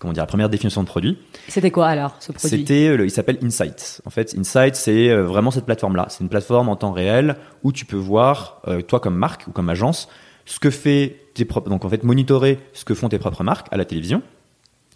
comment 0.00 0.12
dire, 0.12 0.22
la 0.22 0.26
première 0.26 0.48
définition 0.48 0.82
de 0.82 0.88
produit. 0.88 1.18
C'était 1.46 1.70
quoi 1.70 1.86
alors 1.86 2.16
ce 2.18 2.32
produit? 2.32 2.58
C'était, 2.58 2.88
euh, 2.88 3.04
il 3.04 3.10
s'appelle 3.10 3.38
Insight. 3.44 4.00
En 4.06 4.10
fait, 4.10 4.34
Insight, 4.36 4.74
c'est 4.74 5.10
euh, 5.10 5.22
vraiment 5.22 5.52
cette 5.52 5.66
plateforme-là. 5.66 6.06
C'est 6.08 6.24
une 6.24 6.30
plateforme 6.30 6.68
en 6.68 6.74
temps 6.74 6.90
réel 6.90 7.36
où 7.62 7.70
tu 7.70 7.84
peux 7.84 7.98
voir, 7.98 8.62
euh, 8.66 8.80
toi 8.80 8.98
comme 8.98 9.14
marque 9.14 9.46
ou 9.46 9.52
comme 9.52 9.68
agence, 9.68 10.08
ce 10.46 10.58
que 10.58 10.70
fait 10.70 11.18
tes 11.34 11.44
propres, 11.44 11.68
donc 11.68 11.84
en 11.84 11.88
fait 11.88 12.02
monitorer 12.02 12.58
ce 12.72 12.84
que 12.84 12.94
font 12.94 13.08
tes 13.08 13.18
propres 13.18 13.44
marques 13.44 13.68
à 13.70 13.76
la 13.76 13.84
télévision 13.84 14.22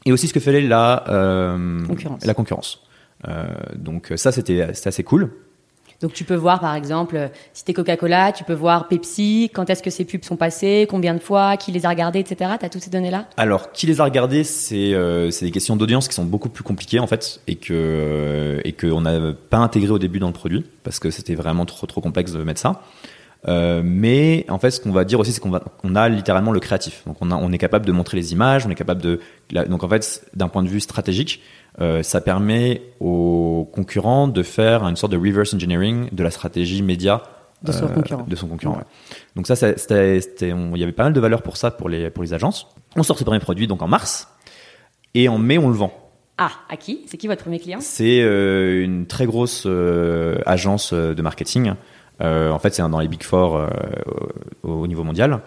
et 0.06 0.12
aussi 0.12 0.26
ce 0.26 0.34
que 0.34 0.40
faisait 0.40 0.62
la 0.62 1.04
euh, 1.08 1.84
Concurrence. 1.86 2.24
La 2.24 2.34
concurrence. 2.34 2.82
Euh, 3.28 3.46
donc 3.76 4.12
ça, 4.16 4.32
c'était 4.32 4.74
c'était 4.74 4.88
assez 4.88 5.04
cool. 5.04 5.30
Donc 6.04 6.12
tu 6.12 6.24
peux 6.24 6.34
voir 6.34 6.60
par 6.60 6.74
exemple, 6.74 7.16
euh, 7.16 7.28
si 7.54 7.64
t'es 7.64 7.72
Coca-Cola, 7.72 8.30
tu 8.32 8.44
peux 8.44 8.52
voir 8.52 8.88
Pepsi, 8.88 9.50
quand 9.54 9.70
est-ce 9.70 9.82
que 9.82 9.88
ces 9.88 10.04
pubs 10.04 10.22
sont 10.22 10.36
passées, 10.36 10.86
combien 10.86 11.14
de 11.14 11.18
fois, 11.18 11.56
qui 11.56 11.72
les 11.72 11.86
a 11.86 11.88
regardées, 11.88 12.18
etc. 12.18 12.50
T'as 12.60 12.68
toutes 12.68 12.82
ces 12.82 12.90
données-là? 12.90 13.26
Alors, 13.38 13.72
qui 13.72 13.86
les 13.86 14.02
a 14.02 14.04
regardés, 14.04 14.44
c'est 14.44 14.92
euh, 14.92 15.30
c'est 15.30 15.46
des 15.46 15.50
questions 15.50 15.76
d'audience 15.76 16.06
qui 16.06 16.14
sont 16.14 16.26
beaucoup 16.26 16.50
plus 16.50 16.62
compliquées 16.62 16.98
en 16.98 17.06
fait, 17.06 17.40
et 17.46 17.56
que 17.56 17.72
euh, 17.72 18.60
et 18.64 18.72
qu'on 18.72 19.00
n'a 19.00 19.32
pas 19.48 19.56
intégré 19.56 19.92
au 19.92 19.98
début 19.98 20.18
dans 20.18 20.26
le 20.26 20.34
produit 20.34 20.66
parce 20.82 20.98
que 20.98 21.10
c'était 21.10 21.36
vraiment 21.36 21.64
trop 21.64 21.86
trop 21.86 22.02
complexe 22.02 22.32
de 22.32 22.44
mettre 22.44 22.60
ça. 22.60 22.82
Euh, 23.46 23.82
mais 23.84 24.46
en 24.48 24.58
fait, 24.58 24.70
ce 24.70 24.80
qu'on 24.80 24.90
va 24.92 25.04
dire 25.04 25.20
aussi, 25.20 25.32
c'est 25.32 25.40
qu'on 25.40 25.50
va, 25.50 25.62
on 25.82 25.94
a 25.96 26.08
littéralement 26.08 26.50
le 26.52 26.60
créatif. 26.60 27.02
Donc, 27.06 27.16
on, 27.20 27.30
a, 27.30 27.36
on 27.36 27.52
est 27.52 27.58
capable 27.58 27.84
de 27.84 27.92
montrer 27.92 28.16
les 28.16 28.32
images, 28.32 28.66
on 28.66 28.70
est 28.70 28.74
capable 28.74 29.02
de. 29.02 29.20
la- 29.50 29.64
donc, 29.66 29.84
en 29.84 29.88
fait, 29.88 30.24
d'un 30.34 30.48
point 30.48 30.62
de 30.62 30.68
vue 30.68 30.80
stratégique, 30.80 31.42
euh, 31.80 32.02
ça 32.02 32.20
permet 32.20 32.82
aux 33.00 33.68
concurrents 33.72 34.28
de 34.28 34.42
faire 34.42 34.84
une 34.84 34.96
sorte 34.96 35.12
de 35.12 35.18
reverse 35.18 35.52
engineering 35.52 36.08
de 36.12 36.22
la 36.22 36.30
stratégie 36.30 36.82
média 36.82 37.22
De 37.62 37.72
son 37.72 37.88
concurrent. 37.88 38.24
De 38.28 38.36
son 38.36 38.46
concurrent. 38.46 38.76
ouais. 38.76 38.84
Donc 39.36 39.46
ça, 39.46 39.54
il 39.68 40.78
y 40.78 40.82
avait 40.82 40.92
pas 40.92 41.04
mal 41.04 41.12
de 41.12 41.20
valeur 41.20 41.42
pour 41.42 41.56
ça 41.56 41.70
pour 41.70 41.88
les 41.88 42.10
pour 42.10 42.22
les 42.22 42.32
agences. 42.32 42.68
On 42.96 43.02
sort 43.02 43.18
ce 43.18 43.24
premier 43.24 43.40
produit 43.40 43.66
donc 43.66 43.82
en 43.82 43.88
mars 43.88 44.28
et 45.14 45.28
en 45.28 45.38
mai 45.38 45.58
on 45.58 45.68
le 45.68 45.74
vend. 45.74 45.92
Ah, 46.38 46.50
à 46.68 46.76
qui? 46.76 47.02
C'est 47.06 47.16
qui 47.16 47.26
votre 47.28 47.42
premier 47.42 47.60
client? 47.60 47.78
C'est 47.80 48.20
euh, 48.20 48.82
une 48.84 49.06
très 49.06 49.24
grosse 49.26 49.64
euh, 49.66 50.38
agence 50.46 50.92
euh, 50.92 51.14
de 51.14 51.22
marketing. 51.22 51.74
Euh, 52.20 52.50
en 52.50 52.58
fait, 52.58 52.72
c'est 52.74 52.82
un- 52.82 52.88
dans 52.88 53.00
les 53.00 53.08
Big 53.08 53.22
Four 53.22 53.56
euh, 53.56 53.68
au, 54.62 54.70
au 54.72 54.86
niveau 54.86 55.02
mondial. 55.04 55.40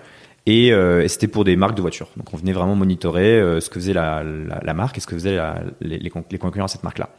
Et, 0.46 0.72
euh, 0.72 1.04
et 1.04 1.08
c'était 1.10 1.28
pour 1.28 1.44
des 1.44 1.56
marques 1.58 1.76
de 1.76 1.82
voitures. 1.82 2.10
Donc, 2.16 2.34
on 2.34 2.38
venait 2.38 2.54
vraiment 2.54 2.76
monitorer 2.76 3.40
euh, 3.40 3.60
ce 3.60 3.70
que 3.70 3.80
faisait 3.80 3.94
la, 3.94 4.24
la, 4.24 4.60
la 4.64 4.74
marque 4.74 4.98
et 4.98 5.02
ce 5.02 5.08
que 5.08 5.16
faisaient 5.16 5.38
les, 5.82 5.98
les 6.00 6.10
concurrents 6.10 6.66
à 6.66 6.70
cette 6.70 6.84
marque-là. 6.84 7.10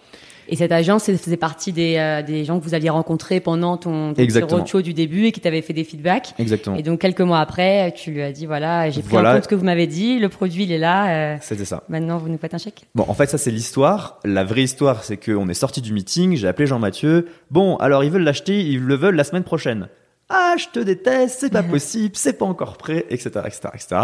Et 0.48 0.56
cette 0.56 0.72
agence, 0.72 1.04
faisait 1.04 1.36
partie 1.36 1.72
des, 1.72 1.96
euh, 1.98 2.22
des 2.22 2.44
gens 2.44 2.58
que 2.58 2.64
vous 2.64 2.74
aviez 2.74 2.90
rencontrés 2.90 3.38
pendant 3.40 3.76
ton, 3.76 4.14
ton 4.14 4.46
roadshow 4.46 4.80
du 4.82 4.94
début 4.94 5.26
et 5.26 5.32
qui 5.32 5.40
t'avaient 5.40 5.60
fait 5.62 5.72
des 5.74 5.84
feedbacks. 5.84 6.34
Exactement. 6.38 6.76
Et 6.76 6.82
donc 6.82 7.00
quelques 7.00 7.20
mois 7.20 7.40
après, 7.40 7.92
tu 7.96 8.10
lui 8.12 8.22
as 8.22 8.32
dit 8.32 8.46
voilà, 8.46 8.88
j'ai 8.90 9.02
pris 9.02 9.10
Voilà. 9.12 9.30
en 9.30 9.34
compte 9.34 9.44
ce 9.44 9.48
que 9.48 9.54
vous 9.54 9.64
m'avez 9.64 9.86
dit, 9.86 10.18
le 10.18 10.28
produit 10.28 10.64
il 10.64 10.72
est 10.72 10.78
là. 10.78 11.34
euh, 11.34 11.36
C'était 11.42 11.64
ça. 11.66 11.82
maintenant, 11.88 12.16
vous 12.18 12.28
nous 12.28 12.38
faites 12.38 12.54
un 12.54 12.58
chèque. 12.58 12.86
Bon, 12.94 13.04
en 13.06 13.14
fait, 13.14 13.26
ça, 13.26 13.36
c'est 13.38 13.50
l'histoire. 13.50 14.18
La 14.24 14.42
vraie 14.44 14.62
histoire, 14.62 15.04
c'est 15.04 15.16
qu'on 15.16 15.48
est 15.48 15.54
sorti 15.54 15.82
du 15.82 15.92
meeting, 15.92 16.34
j'ai 16.36 16.48
appelé 16.48 16.66
Jean-Mathieu. 16.66 17.28
Bon, 17.50 17.76
alors, 17.76 18.02
ils 18.04 18.10
veulent 18.10 18.22
l'acheter, 18.24 18.60
ils 18.60 18.80
le 18.80 18.94
veulent 18.94 19.16
la 19.16 19.24
semaine 19.24 19.44
prochaine. 19.44 19.88
Ah, 20.30 20.54
je 20.58 20.66
te 20.72 20.78
déteste, 20.80 21.40
c'est 21.40 21.52
pas 21.52 21.62
possible, 21.74 22.14
c'est 22.16 22.38
pas 22.38 22.44
encore 22.46 22.76
prêt, 22.78 23.04
etc., 23.10 23.30
etc., 23.46 23.60
etc. 23.74 23.96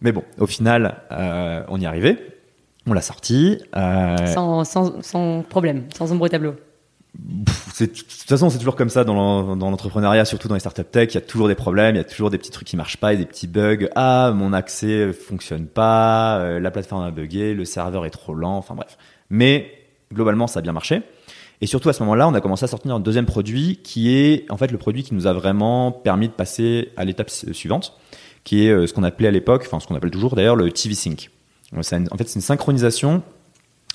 Mais 0.00 0.12
bon, 0.12 0.22
au 0.38 0.46
final, 0.46 0.96
euh, 1.12 1.62
on 1.68 1.80
y 1.80 1.84
est 1.84 1.86
arrivé. 1.86 2.16
On 2.86 2.92
l'a 2.92 3.02
sorti. 3.02 3.58
euh, 3.76 4.16
Sans, 4.32 4.64
sans, 4.64 5.02
sans 5.02 5.42
problème, 5.42 5.84
sans 5.96 6.12
ombre 6.12 6.24
au 6.26 6.28
tableau. 6.28 6.54
pff, 7.46 7.80
de 7.80 7.86
toute 7.86 8.06
façon, 8.28 8.48
c'est 8.50 8.58
toujours 8.58 8.76
comme 8.76 8.90
ça 8.90 9.02
dans 9.04 9.14
l'en- 9.14 9.56
dans 9.56 9.70
l'entrepreneuriat, 9.70 10.24
surtout 10.24 10.48
dans 10.48 10.54
les 10.54 10.60
startup 10.60 10.90
tech. 10.90 11.08
Il 11.10 11.14
y 11.14 11.18
a 11.18 11.22
toujours 11.22 11.48
des 11.48 11.54
problèmes, 11.54 11.94
il 11.96 11.98
y 11.98 12.00
a 12.00 12.04
toujours 12.04 12.30
des 12.30 12.38
petits 12.38 12.50
trucs 12.50 12.68
qui 12.68 12.76
marchent 12.76 12.98
pas, 12.98 13.12
et 13.12 13.16
des 13.16 13.26
petits 13.26 13.46
bugs. 13.48 13.88
Ah, 13.96 14.32
mon 14.34 14.52
accès 14.52 15.12
fonctionne 15.12 15.66
pas, 15.66 16.38
euh, 16.38 16.60
la 16.60 16.70
plateforme 16.70 17.02
a 17.04 17.10
bugué, 17.10 17.54
le 17.54 17.64
serveur 17.64 18.06
est 18.06 18.10
trop 18.10 18.34
lent, 18.34 18.56
enfin 18.56 18.74
bref. 18.74 18.96
Mais 19.30 19.70
globalement, 20.12 20.46
ça 20.46 20.60
a 20.60 20.62
bien 20.62 20.72
marché. 20.72 21.02
Et 21.62 21.66
surtout 21.66 21.88
à 21.88 21.92
ce 21.94 22.00
moment-là, 22.02 22.28
on 22.28 22.34
a 22.34 22.40
commencé 22.42 22.64
à 22.64 22.68
sortir 22.68 22.94
un 22.94 23.00
deuxième 23.00 23.24
produit 23.26 23.78
qui 23.82 24.14
est 24.14 24.44
en 24.50 24.58
fait 24.58 24.70
le 24.70 24.76
produit 24.78 25.02
qui 25.02 25.14
nous 25.14 25.26
a 25.26 25.32
vraiment 25.32 25.90
permis 25.90 26.28
de 26.28 26.32
passer 26.34 26.90
à 26.98 27.04
l'étape 27.06 27.30
su- 27.30 27.52
suivante, 27.54 27.94
qui 28.44 28.66
est 28.66 28.70
euh, 28.70 28.86
ce 28.86 28.92
qu'on 28.92 29.02
appelait 29.04 29.28
à 29.28 29.30
l'époque, 29.30 29.62
enfin 29.66 29.80
ce 29.80 29.86
qu'on 29.86 29.94
appelle 29.94 30.10
toujours 30.10 30.36
d'ailleurs 30.36 30.54
le 30.54 30.70
TV 30.70 30.94
Sync. 30.94 31.30
Euh, 31.74 31.78
En 32.10 32.16
fait, 32.16 32.28
c'est 32.28 32.36
une 32.36 32.40
synchronisation 32.40 33.22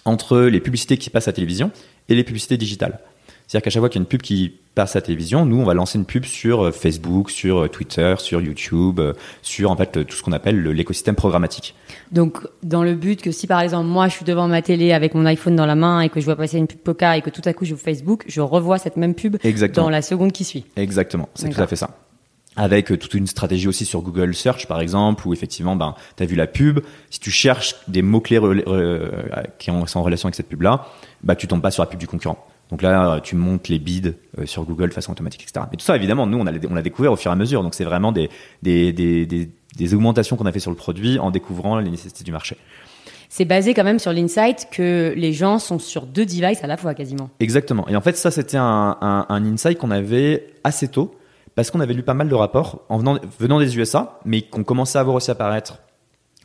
entre 0.06 0.40
les 0.42 0.60
publicités 0.60 0.98
qui 0.98 1.10
passent 1.10 1.28
à 1.28 1.32
la 1.32 1.36
télévision 1.36 1.72
et 2.10 2.16
les 2.16 2.24
publicités 2.24 2.58
digitales. 2.58 3.00
C'est-à-dire 3.48 3.64
qu'à 3.66 3.70
chaque 3.70 3.82
fois 3.82 3.90
qu'il 3.90 4.00
y 4.00 4.02
a 4.02 4.04
une 4.04 4.08
pub 4.08 4.22
qui 4.22 4.54
passe 4.76 4.96
à 4.96 5.00
la 5.00 5.04
télévision, 5.04 5.46
nous, 5.46 5.58
on 5.60 5.66
va 5.66 5.74
lancer 5.74 5.98
une 5.98 6.06
pub 6.06 6.24
sur 6.24 6.64
euh, 6.68 6.72
Facebook, 6.72 7.30
sur 7.30 7.64
euh, 7.64 7.68
Twitter, 7.68 8.16
sur 8.18 8.40
YouTube, 8.42 9.02
sur 9.42 9.70
en 9.72 9.76
fait 9.76 10.06
tout 10.06 10.16
ce 10.16 10.24
qu'on 10.24 10.32
appelle 10.32 10.58
le- 10.58 10.72
l'écosystème 10.72 11.16
programmatique. 11.16 11.76
Donc, 12.14 12.38
dans 12.64 12.82
le 12.84 12.96
but 12.96 13.22
que 13.22 13.32
si 13.32 13.48
par 13.48 13.60
exemple 13.60 13.88
moi 13.88 14.08
je 14.08 14.14
suis 14.16 14.26
devant 14.26 14.48
ma 14.48 14.62
télé 14.62 14.94
avec 14.94 15.14
mon 15.16 15.26
iPhone 15.26 15.58
dans 15.58 15.66
la 15.66 15.76
main 15.76 16.00
et 16.00 16.08
que 16.10 16.22
je 16.22 16.26
vois 16.26 16.38
passer 16.38 16.58
une 16.60 16.68
pub 16.68 16.80
Coca 16.84 17.18
et 17.18 17.22
que 17.22 17.30
tout 17.30 17.42
à 17.44 17.52
coup 17.54 17.66
j'ouvre 17.66 17.82
Facebook, 17.82 18.24
je 18.28 18.40
revois 18.40 18.78
cette 18.78 18.96
même 18.96 19.14
pub 19.16 19.36
Exactement. 19.44 19.88
dans 19.88 19.90
la 19.92 20.02
seconde 20.02 20.32
qui 20.32 20.46
suit. 20.46 20.64
Exactement, 20.78 21.28
c'est 21.36 21.50
tout 21.50 21.62
à 21.62 21.68
fait 21.68 21.76
ça. 21.76 21.98
Avec 22.58 22.92
euh, 22.92 22.98
toute 22.98 23.14
une 23.14 23.28
stratégie 23.28 23.68
aussi 23.70 23.86
sur 23.86 24.02
Google 24.02 24.34
Search, 24.36 24.68
par 24.68 24.82
exemple, 24.82 25.26
où 25.28 25.32
effectivement, 25.34 25.76
ben, 25.78 25.96
tu 26.18 26.24
as 26.24 26.26
vu 26.26 26.36
la 26.36 26.48
pub. 26.48 26.80
Si 27.10 27.20
tu 27.20 27.32
cherches 27.32 27.76
des 27.88 28.02
mots-clés 28.02 28.40
rela- 28.40 28.64
euh, 28.68 29.10
qui 29.58 29.72
ont- 29.72 29.86
sont 29.86 30.00
en 30.00 30.04
relation 30.04 30.28
avec 30.28 30.36
cette 30.36 30.50
pub-là, 30.50 30.86
bah, 31.24 31.36
tu 31.36 31.48
tombes 31.48 31.62
pas 31.62 31.72
sur 31.72 31.82
la 31.84 31.88
pub 31.88 32.00
du 32.00 32.08
concurrent. 32.08 32.46
Donc 32.70 32.82
là, 32.82 33.14
euh, 33.16 33.20
tu 33.22 33.36
montes 33.36 33.68
les 33.70 33.80
bids 33.80 34.14
sur 34.46 34.64
Google 34.64 34.90
de 34.90 34.94
façon 34.94 35.12
automatique, 35.14 35.44
etc. 35.44 35.66
Mais 35.72 35.78
tout 35.78 35.86
ça, 35.86 35.96
évidemment, 35.96 36.28
nous, 36.28 36.40
on 36.40 36.44
l'a 36.44 36.52
on 36.70 36.74
l'a 36.76 36.82
découvert 36.82 37.12
au 37.14 37.16
fur 37.18 37.32
et 37.32 37.34
à 37.34 37.38
mesure. 37.38 37.64
Donc 37.64 37.74
c'est 37.74 37.84
vraiment 37.86 38.12
des, 38.12 38.30
des, 38.64 38.92
des, 38.94 39.26
des, 39.26 39.50
des 39.78 39.94
augmentations 39.94 40.36
qu'on 40.38 40.46
a 40.46 40.52
fait 40.52 40.60
sur 40.60 40.72
le 40.72 40.78
produit 40.78 41.20
en 41.20 41.32
découvrant 41.32 41.80
les 41.80 41.90
nécessités 41.90 42.24
du 42.26 42.32
marché. 42.34 42.58
C'est 43.30 43.46
basé 43.46 43.74
quand 43.74 43.86
même 43.86 44.00
sur 44.00 44.12
l'insight 44.12 44.68
que 44.72 45.14
les 45.16 45.32
gens 45.32 45.58
sont 45.58 45.80
sur 45.80 46.06
deux 46.06 46.26
devices 46.26 46.64
à 46.64 46.68
la 46.68 46.76
fois 46.76 46.94
quasiment. 46.94 47.30
Exactement. 47.40 47.88
Et 47.88 47.96
en 47.96 48.02
fait, 48.02 48.18
ça, 48.18 48.30
c'était 48.30 48.58
un, 48.58 48.98
un, 49.00 49.26
un 49.30 49.46
insight 49.54 49.78
qu'on 49.78 49.92
avait 49.92 50.48
assez 50.66 50.90
tôt, 50.90 51.16
parce 51.56 51.72
qu'on 51.72 51.80
avait 51.80 51.94
lu 51.94 52.04
pas 52.04 52.14
mal 52.14 52.30
de 52.30 52.36
rapports 52.36 52.82
en 52.90 52.98
venant, 52.98 53.60
des 53.60 53.78
USA, 53.78 54.20
mais 54.26 54.42
qu'on 54.42 54.64
commençait 54.64 55.00
à 55.00 55.04
voir 55.04 55.16
aussi 55.16 55.32
apparaître 55.32 55.78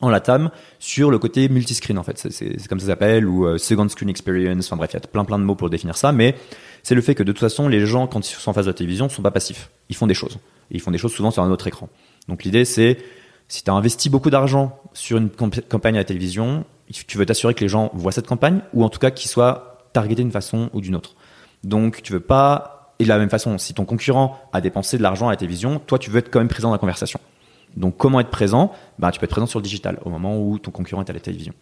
en 0.01 0.11
latam 0.11 0.51
sur 0.79 1.11
le 1.11 1.19
côté 1.19 1.49
multiscreen 1.49 1.99
en 1.99 2.03
fait. 2.03 2.19
C'est 2.31 2.69
comme 2.69 2.81
ça 2.81 2.87
s'appelle 2.87 3.27
ou 3.27 3.47
euh, 3.47 3.57
second 3.57 3.88
screen 3.88 4.11
experience. 4.11 4.66
Enfin 4.66 4.77
bref 4.77 4.90
il 4.92 4.95
y 4.95 4.97
a 4.97 5.01
plein 5.01 5.25
plein 5.25 5.38
de 5.38 5.45
mots 5.45 5.55
pour 5.55 5.71
définir 5.71 5.97
ça 5.97 6.12
mais 6.12 6.35
c'est 6.83 6.95
le 6.95 7.01
fait 7.01 7.14
que 7.14 7.23
de 7.23 7.33
toute 7.33 7.40
façon 7.40 7.66
les 7.69 7.87
gens 7.87 8.07
quand 8.07 8.29
ils 8.29 8.35
sont 8.35 8.51
en 8.51 8.53
face 8.53 8.66
de 8.66 8.71
la 8.71 8.75
télévision 8.75 9.09
sont 9.09 9.23
pas 9.23 9.31
passifs. 9.31 9.71
Ils 9.88 9.97
font 9.97 10.07
des 10.07 10.14
choses. 10.14 10.38
Et 10.71 10.75
ils 10.77 10.81
font 10.81 10.90
des 10.90 10.99
choses 10.99 11.12
souvent 11.12 11.31
sur 11.31 11.42
un 11.42 11.51
autre 11.51 11.66
écran. 11.66 11.88
Donc 12.29 12.45
l'idée 12.45 12.64
c'est 12.66 12.99
si 13.49 13.62
tu 13.64 13.71
as 13.71 13.75
investi 13.75 14.11
beaucoup 14.11 14.29
d'argent 14.29 14.79
sur 14.92 15.16
une 15.16 15.31
camp- 15.31 15.66
campagne 15.69 15.95
à 15.95 16.01
la 16.01 16.05
télévision 16.05 16.64
tu 16.90 17.19
veux 17.19 17.27
t'assurer 17.27 17.55
que 17.55 17.61
les 17.61 17.69
gens 17.69 17.90
voient 17.95 18.12
cette 18.12 18.27
campagne 18.27 18.61
ou 18.73 18.85
en 18.85 18.88
tout 18.88 18.99
cas 18.99 19.11
qu'ils 19.11 19.31
soient 19.31 19.88
targetés 19.92 20.23
d'une 20.23 20.31
façon 20.31 20.71
ou 20.73 20.81
d'une 20.81 20.95
autre. 20.95 21.14
Donc 21.64 22.03
tu 22.03 22.12
veux 22.12 22.21
pas 22.21 22.76
et 22.98 23.04
de 23.04 23.09
la 23.09 23.18
même 23.18 23.30
façon 23.30 23.59
si 23.59 23.74
ton 23.74 23.85
concurrent 23.85 24.38
a 24.52 24.61
dépensé 24.61 24.98
de 24.98 25.02
l'argent 25.02 25.28
à 25.28 25.30
la 25.30 25.37
télévision 25.37 25.78
toi 25.78 25.98
tu 25.98 26.11
veux 26.11 26.18
être 26.18 26.30
quand 26.30 26.38
même 26.38 26.48
présent 26.48 26.68
dans 26.68 26.74
la 26.74 26.78
conversation 26.78 27.20
donc, 27.76 27.96
comment 27.96 28.20
être 28.20 28.30
présent? 28.30 28.72
Bah, 28.98 29.11
Tu 29.11 29.20
peux 29.20 29.24
être 29.24 29.30
présent 29.30 29.46
sur 29.46 29.59
le 29.59 29.62
digital 29.64 29.98
au 30.04 30.11
moment 30.11 30.40
où 30.40 30.59
ton 30.59 30.70
concurrent 30.70 31.02
est 31.04 31.11
à 31.11 31.12
la 31.12 31.20
télévision. 31.20 31.52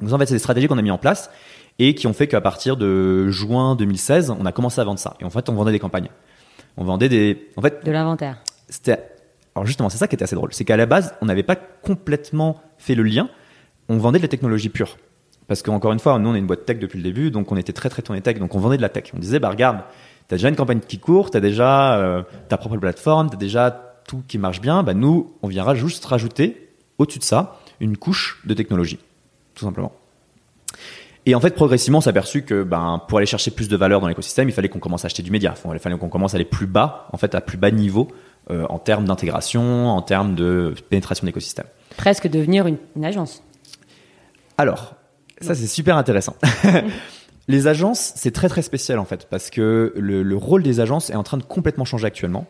Donc, 0.00 0.12
en 0.12 0.18
fait, 0.18 0.26
c'est 0.26 0.34
des 0.34 0.40
stratégies 0.40 0.66
qu'on 0.68 0.78
a 0.78 0.82
mis 0.82 0.90
en 0.90 0.98
place 0.98 1.30
et 1.78 1.94
qui 1.94 2.06
ont 2.06 2.12
fait 2.12 2.26
qu'à 2.26 2.40
partir 2.40 2.76
de 2.76 3.28
juin 3.28 3.76
2016, 3.76 4.30
on 4.30 4.44
a 4.44 4.52
commencé 4.52 4.80
à 4.80 4.84
vendre 4.84 4.98
ça. 4.98 5.16
Et 5.20 5.24
en 5.24 5.30
fait, 5.30 5.48
on 5.48 5.54
vendait 5.54 5.72
des 5.72 5.78
campagnes. 5.78 6.10
On 6.76 6.84
vendait 6.84 7.08
des. 7.08 7.48
En 7.56 7.62
fait, 7.62 7.84
De 7.84 7.90
l'inventaire. 7.90 8.38
c'était. 8.68 9.10
Alors, 9.54 9.64
justement, 9.66 9.88
c'est 9.88 9.98
ça 9.98 10.08
qui 10.08 10.14
était 10.14 10.24
assez 10.24 10.36
drôle. 10.36 10.52
C'est 10.52 10.64
qu'à 10.64 10.76
la 10.76 10.84
base, 10.84 11.14
on 11.22 11.26
n'avait 11.26 11.42
pas 11.42 11.56
complètement 11.56 12.60
fait 12.76 12.94
le 12.94 13.04
lien. 13.04 13.30
On 13.88 13.96
vendait 13.96 14.18
de 14.18 14.24
la 14.24 14.28
technologie 14.28 14.68
pure. 14.68 14.98
Parce 15.46 15.62
qu'encore 15.62 15.92
une 15.92 16.00
fois, 16.00 16.18
nous, 16.18 16.28
on 16.28 16.34
est 16.34 16.40
une 16.40 16.46
boîte 16.46 16.66
tech 16.66 16.78
depuis 16.78 16.98
le 16.98 17.04
début, 17.04 17.30
donc 17.30 17.52
on 17.52 17.56
était 17.56 17.72
très, 17.72 17.88
très 17.88 18.02
tourné 18.02 18.20
tech. 18.20 18.38
Donc, 18.38 18.54
on 18.54 18.58
vendait 18.58 18.76
de 18.76 18.82
la 18.82 18.88
tech. 18.88 19.04
On 19.14 19.18
disait, 19.18 19.38
bah, 19.38 19.48
regarde, 19.48 19.78
t'as 20.28 20.36
déjà 20.36 20.48
une 20.48 20.56
campagne 20.56 20.80
qui 20.80 20.98
court, 20.98 21.30
t'as 21.30 21.40
déjà 21.40 21.98
euh, 21.98 22.22
ta 22.48 22.56
propre 22.56 22.76
plateforme, 22.76 23.30
t'as 23.30 23.36
déjà 23.36 23.94
tout 24.06 24.22
qui 24.28 24.38
marche 24.38 24.60
bien, 24.60 24.82
bah 24.82 24.94
nous, 24.94 25.34
on 25.42 25.48
viendra 25.48 25.74
juste 25.74 26.04
rajouter 26.04 26.70
au-dessus 26.98 27.18
de 27.18 27.24
ça 27.24 27.58
une 27.80 27.96
couche 27.96 28.40
de 28.44 28.54
technologie, 28.54 28.98
tout 29.54 29.64
simplement. 29.64 29.92
Et 31.28 31.34
en 31.34 31.40
fait, 31.40 31.56
progressivement, 31.56 31.98
on 31.98 32.00
s'est 32.00 32.10
aperçu 32.10 32.42
que 32.42 32.62
ben, 32.62 33.02
pour 33.08 33.18
aller 33.18 33.26
chercher 33.26 33.50
plus 33.50 33.68
de 33.68 33.76
valeur 33.76 34.00
dans 34.00 34.06
l'écosystème, 34.06 34.48
il 34.48 34.52
fallait 34.52 34.68
qu'on 34.68 34.78
commence 34.78 35.04
à 35.04 35.06
acheter 35.06 35.24
du 35.24 35.32
média. 35.32 35.54
Il 35.72 35.78
fallait 35.80 35.98
qu'on 35.98 36.08
commence 36.08 36.34
à 36.34 36.36
aller 36.36 36.44
plus 36.44 36.68
bas, 36.68 37.08
en 37.12 37.16
fait, 37.16 37.34
à 37.34 37.40
plus 37.40 37.58
bas 37.58 37.72
niveau 37.72 38.06
euh, 38.50 38.64
en 38.68 38.78
termes 38.78 39.06
d'intégration, 39.06 39.88
en 39.88 40.02
termes 40.02 40.36
de 40.36 40.72
pénétration 40.88 41.26
d'écosystème. 41.26 41.66
Presque 41.96 42.28
devenir 42.28 42.68
une, 42.68 42.76
une 42.94 43.04
agence. 43.04 43.42
Alors, 44.56 44.94
ça 45.40 45.56
c'est 45.56 45.66
super 45.66 45.96
intéressant. 45.96 46.36
Les 47.48 47.68
agences, 47.68 48.12
c'est 48.16 48.32
très 48.32 48.48
très 48.48 48.62
spécial 48.62 48.98
en 48.98 49.04
fait, 49.04 49.28
parce 49.30 49.50
que 49.50 49.92
le, 49.96 50.22
le 50.22 50.36
rôle 50.36 50.62
des 50.62 50.80
agences 50.80 51.10
est 51.10 51.14
en 51.14 51.22
train 51.22 51.36
de 51.36 51.44
complètement 51.44 51.84
changer 51.84 52.06
actuellement. 52.06 52.46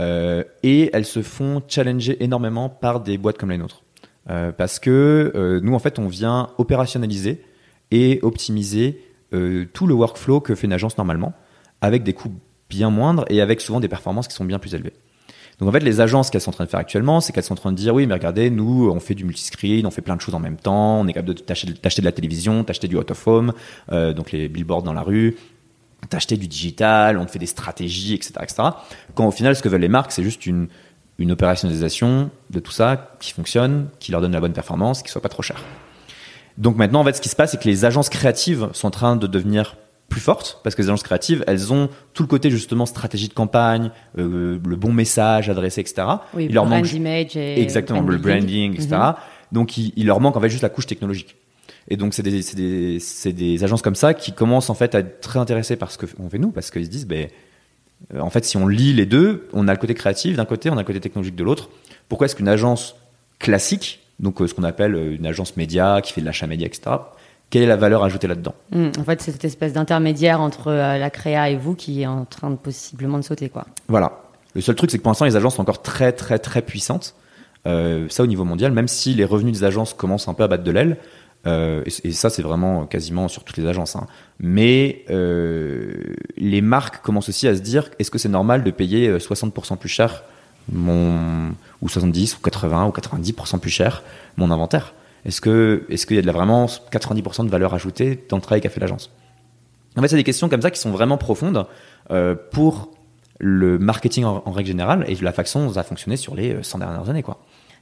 Euh, 0.00 0.44
et 0.62 0.90
elles 0.92 1.04
se 1.04 1.22
font 1.22 1.62
challenger 1.68 2.22
énormément 2.24 2.68
par 2.68 3.00
des 3.00 3.18
boîtes 3.18 3.38
comme 3.38 3.50
les 3.50 3.58
nôtres. 3.58 3.82
Euh, 4.30 4.52
parce 4.52 4.78
que 4.78 5.32
euh, 5.34 5.60
nous, 5.62 5.74
en 5.74 5.78
fait, 5.78 5.98
on 5.98 6.08
vient 6.08 6.50
opérationnaliser 6.58 7.42
et 7.90 8.20
optimiser 8.22 9.04
tout 9.72 9.86
le 9.86 9.94
workflow 9.94 10.40
que 10.40 10.56
fait 10.56 10.66
une 10.66 10.72
agence 10.72 10.98
normalement, 10.98 11.34
avec 11.80 12.02
des 12.02 12.14
coûts 12.14 12.32
bien 12.68 12.90
moindres 12.90 13.24
et 13.28 13.40
avec 13.40 13.60
souvent 13.60 13.78
des 13.78 13.86
performances 13.86 14.26
qui 14.26 14.34
sont 14.34 14.44
bien 14.44 14.58
plus 14.58 14.74
élevées. 14.74 14.92
Donc 15.60 15.68
en 15.68 15.72
fait, 15.72 15.80
les 15.80 16.00
agences, 16.00 16.26
ce 16.26 16.32
qu'elles 16.32 16.40
sont 16.40 16.50
en 16.50 16.54
train 16.54 16.64
de 16.64 16.70
faire 16.70 16.80
actuellement, 16.80 17.20
c'est 17.20 17.32
qu'elles 17.32 17.44
sont 17.44 17.52
en 17.52 17.56
train 17.56 17.72
de 17.72 17.76
dire 17.76 17.94
oui, 17.94 18.06
mais 18.06 18.14
regardez, 18.14 18.48
nous, 18.50 18.90
on 18.90 18.98
fait 18.98 19.14
du 19.14 19.24
multiscreen, 19.24 19.86
on 19.86 19.90
fait 19.90 20.00
plein 20.00 20.16
de 20.16 20.20
choses 20.20 20.34
en 20.34 20.38
même 20.38 20.56
temps, 20.56 20.98
on 21.00 21.06
est 21.06 21.12
capable 21.12 21.34
de 21.34 21.40
t'acheter 21.40 22.00
de 22.00 22.04
la 22.06 22.12
télévision, 22.12 22.64
t'acheter 22.64 22.88
du 22.88 22.96
out 22.96 23.10
of 23.10 23.26
home, 23.26 23.52
euh, 23.92 24.14
donc 24.14 24.32
les 24.32 24.48
billboards 24.48 24.82
dans 24.82 24.94
la 24.94 25.02
rue, 25.02 25.36
t'acheter 26.08 26.38
du 26.38 26.48
digital, 26.48 27.18
on 27.18 27.26
te 27.26 27.30
fait 27.30 27.38
des 27.38 27.46
stratégies, 27.46 28.14
etc., 28.14 28.32
etc. 28.42 28.62
Quand 29.14 29.26
au 29.26 29.30
final, 29.30 29.54
ce 29.54 29.62
que 29.62 29.68
veulent 29.68 29.82
les 29.82 29.88
marques, 29.88 30.12
c'est 30.12 30.22
juste 30.22 30.46
une, 30.46 30.68
une 31.18 31.30
opérationnalisation 31.32 32.30
de 32.48 32.58
tout 32.58 32.72
ça 32.72 33.16
qui 33.20 33.32
fonctionne, 33.32 33.88
qui 33.98 34.12
leur 34.12 34.22
donne 34.22 34.32
la 34.32 34.40
bonne 34.40 34.54
performance, 34.54 35.02
qui 35.02 35.10
soit 35.10 35.20
pas 35.20 35.28
trop 35.28 35.42
cher. 35.42 35.62
Donc 36.56 36.76
maintenant, 36.76 37.00
en 37.00 37.04
fait, 37.04 37.16
ce 37.16 37.20
qui 37.20 37.28
se 37.28 37.36
passe, 37.36 37.50
c'est 37.50 37.62
que 37.62 37.68
les 37.68 37.84
agences 37.84 38.08
créatives 38.08 38.70
sont 38.72 38.88
en 38.88 38.92
train 38.92 39.16
de 39.16 39.26
devenir 39.26 39.76
plus 40.10 40.20
fortes 40.20 40.60
parce 40.62 40.74
que 40.74 40.82
les 40.82 40.88
agences 40.88 41.02
créatives, 41.02 41.42
elles 41.46 41.72
ont 41.72 41.88
tout 42.12 42.22
le 42.22 42.26
côté 42.26 42.50
justement 42.50 42.84
stratégie 42.84 43.28
de 43.28 43.32
campagne, 43.32 43.90
euh, 44.18 44.58
le 44.62 44.76
bon 44.76 44.92
message 44.92 45.48
adressé, 45.48 45.80
etc. 45.80 46.02
Oui, 46.34 46.46
il 46.50 46.54
leur 46.54 46.66
brand 46.66 46.82
manque 46.82 46.92
image 46.92 47.36
et 47.36 47.62
exactement 47.62 48.02
le 48.02 48.18
branding, 48.18 48.74
etc. 48.74 48.88
Mhm. 48.90 49.14
Donc 49.52 49.78
il, 49.78 49.92
il 49.96 50.06
leur 50.06 50.20
manque 50.20 50.36
en 50.36 50.40
fait 50.40 50.50
juste 50.50 50.62
la 50.62 50.68
couche 50.68 50.86
technologique. 50.86 51.36
Et 51.88 51.96
donc 51.96 52.12
c'est 52.12 52.22
des, 52.22 52.42
c'est 52.42 52.56
des, 52.56 52.98
c'est 53.00 53.32
des 53.32 53.64
agences 53.64 53.80
comme 53.80 53.94
ça 53.94 54.12
qui 54.12 54.32
commencent 54.32 54.68
en 54.68 54.74
fait 54.74 54.94
à 54.94 54.98
être 54.98 55.20
très 55.20 55.38
intéressées 55.38 55.76
par 55.76 55.90
ce 55.90 55.96
que 55.96 56.06
on 56.18 56.28
fait 56.28 56.38
nous 56.38 56.50
parce 56.50 56.70
qu'ils 56.70 56.84
se 56.84 56.90
disent 56.90 57.06
ben 57.06 57.28
euh, 58.14 58.20
en 58.20 58.30
fait 58.30 58.44
si 58.44 58.56
on 58.56 58.66
lit 58.66 58.92
les 58.92 59.06
deux, 59.06 59.48
on 59.52 59.68
a 59.68 59.72
le 59.72 59.78
côté 59.78 59.94
créatif 59.94 60.36
d'un 60.36 60.44
côté, 60.44 60.68
on 60.70 60.74
a 60.74 60.80
le 60.80 60.84
côté 60.84 61.00
technologique 61.00 61.36
de 61.36 61.44
l'autre. 61.44 61.70
Pourquoi 62.08 62.26
est-ce 62.26 62.34
qu'une 62.34 62.48
agence 62.48 62.96
classique, 63.38 64.00
donc 64.18 64.42
euh, 64.42 64.48
ce 64.48 64.54
qu'on 64.54 64.64
appelle 64.64 64.94
une 64.94 65.26
agence 65.26 65.56
média 65.56 66.00
qui 66.02 66.12
fait 66.12 66.20
de 66.20 66.26
l'achat 66.26 66.48
média, 66.48 66.66
etc. 66.66 66.90
Quelle 67.50 67.62
est 67.62 67.66
la 67.66 67.76
valeur 67.76 68.02
ajoutée 68.04 68.26
là-dedans 68.28 68.54
Mm, 68.72 68.88
En 69.00 69.04
fait, 69.04 69.20
c'est 69.20 69.32
cette 69.32 69.44
espèce 69.44 69.72
d'intermédiaire 69.72 70.40
entre 70.40 70.68
euh, 70.68 70.98
la 70.98 71.10
créa 71.10 71.50
et 71.50 71.56
vous 71.56 71.74
qui 71.74 72.02
est 72.02 72.06
en 72.06 72.24
train 72.24 72.50
de 72.50 72.56
possiblement 72.56 73.18
de 73.18 73.22
sauter, 73.24 73.48
quoi. 73.48 73.66
Voilà. 73.88 74.22
Le 74.54 74.60
seul 74.60 74.74
truc, 74.76 74.90
c'est 74.90 74.98
que 74.98 75.02
pour 75.02 75.10
l'instant, 75.10 75.24
les 75.26 75.36
agences 75.36 75.56
sont 75.56 75.62
encore 75.62 75.82
très, 75.82 76.12
très, 76.12 76.38
très 76.38 76.62
puissantes. 76.62 77.14
Euh, 77.66 78.06
ça, 78.08 78.22
au 78.22 78.26
niveau 78.26 78.44
mondial, 78.44 78.72
même 78.72 78.88
si 78.88 79.14
les 79.14 79.24
revenus 79.24 79.52
des 79.58 79.64
agences 79.64 79.92
commencent 79.94 80.28
un 80.28 80.34
peu 80.34 80.42
à 80.44 80.48
battre 80.48 80.64
de 80.64 80.70
l'aile, 80.70 80.96
euh, 81.46 81.82
et, 82.04 82.08
et 82.08 82.12
ça, 82.12 82.30
c'est 82.30 82.42
vraiment 82.42 82.86
quasiment 82.86 83.28
sur 83.28 83.44
toutes 83.44 83.56
les 83.56 83.66
agences. 83.66 83.96
hein. 83.96 84.06
Mais 84.38 85.04
les 86.36 86.60
marques 86.60 87.02
commencent 87.02 87.28
aussi 87.28 87.46
à 87.48 87.54
se 87.54 87.60
dire 87.60 87.90
est-ce 87.98 88.10
que 88.10 88.18
c'est 88.18 88.28
normal 88.28 88.64
de 88.64 88.70
payer 88.70 89.08
euh, 89.08 89.18
60% 89.18 89.76
plus 89.76 89.88
cher 89.88 90.22
mon 90.72 91.50
ou 91.82 91.88
70 91.88 92.36
ou 92.36 92.40
80 92.40 92.86
ou 92.86 92.90
90% 92.90 93.58
plus 93.58 93.70
cher 93.70 94.02
mon 94.36 94.50
inventaire? 94.50 94.94
Est-ce 95.24 95.40
que 95.40 95.84
est-ce 95.90 96.06
qu'il 96.06 96.16
y 96.16 96.18
a 96.18 96.22
de 96.22 96.26
la 96.26 96.32
vraiment 96.32 96.66
90% 96.66 97.44
de 97.44 97.50
valeur 97.50 97.74
ajoutée 97.74 98.24
dans 98.28 98.36
le 98.36 98.42
travail 98.42 98.60
qu'a 98.60 98.70
fait 98.70 98.80
l'agence? 98.80 99.10
En 99.96 100.02
fait, 100.02 100.08
c'est 100.08 100.16
des 100.16 100.24
questions 100.24 100.48
comme 100.48 100.62
ça 100.62 100.70
qui 100.70 100.80
sont 100.80 100.90
vraiment 100.90 101.18
profondes 101.18 101.66
euh, 102.10 102.34
pour 102.52 102.90
le 103.38 103.78
marketing 103.78 104.24
en, 104.24 104.42
en 104.44 104.50
règle 104.52 104.68
générale 104.68 105.04
et 105.08 105.14
la 105.16 105.32
façon 105.32 105.66
dont 105.66 105.72
ça 105.72 105.80
a 105.80 105.82
fonctionné 105.84 106.16
sur 106.16 106.34
les 106.34 106.54
euh, 106.54 106.62
100 106.62 106.78
dernières 106.78 107.08
années, 107.10 107.22
quoi. 107.22 107.38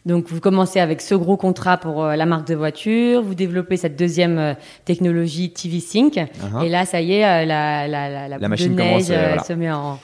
Donc, 0.07 0.29
vous 0.29 0.41
commencez 0.41 0.79
avec 0.81 1.01
ce 1.03 1.15
gros 1.17 1.37
contrat 1.37 1.77
pour 1.77 2.03
euh, 2.05 2.15
la 2.17 2.25
marque 2.25 2.47
de 2.47 2.55
voiture, 2.55 3.21
vous 3.21 3.35
développez 3.35 3.77
cette 3.77 3.97
deuxième 3.99 4.39
euh, 4.39 4.55
technologie 4.85 5.53
TV 5.53 5.81
Sync, 5.81 6.15
Uh-huh. 6.15 6.65
et 6.65 6.69
là, 6.69 6.87
ça 6.87 7.01
y 7.01 7.15
est, 7.15 7.25
euh, 7.25 7.45
la, 7.45 7.89
la, 7.89 8.09
la, 8.09 8.29
la 8.29 8.39
boule 8.39 8.49
machine 8.49 8.75
de 8.75 8.81
neige 8.81 8.91
commence, 8.93 9.11
euh, 9.11 9.15
euh, 9.15 9.27
voilà. 9.27 9.43
se 9.43 9.53
met 9.55 9.71
en, 9.71 9.99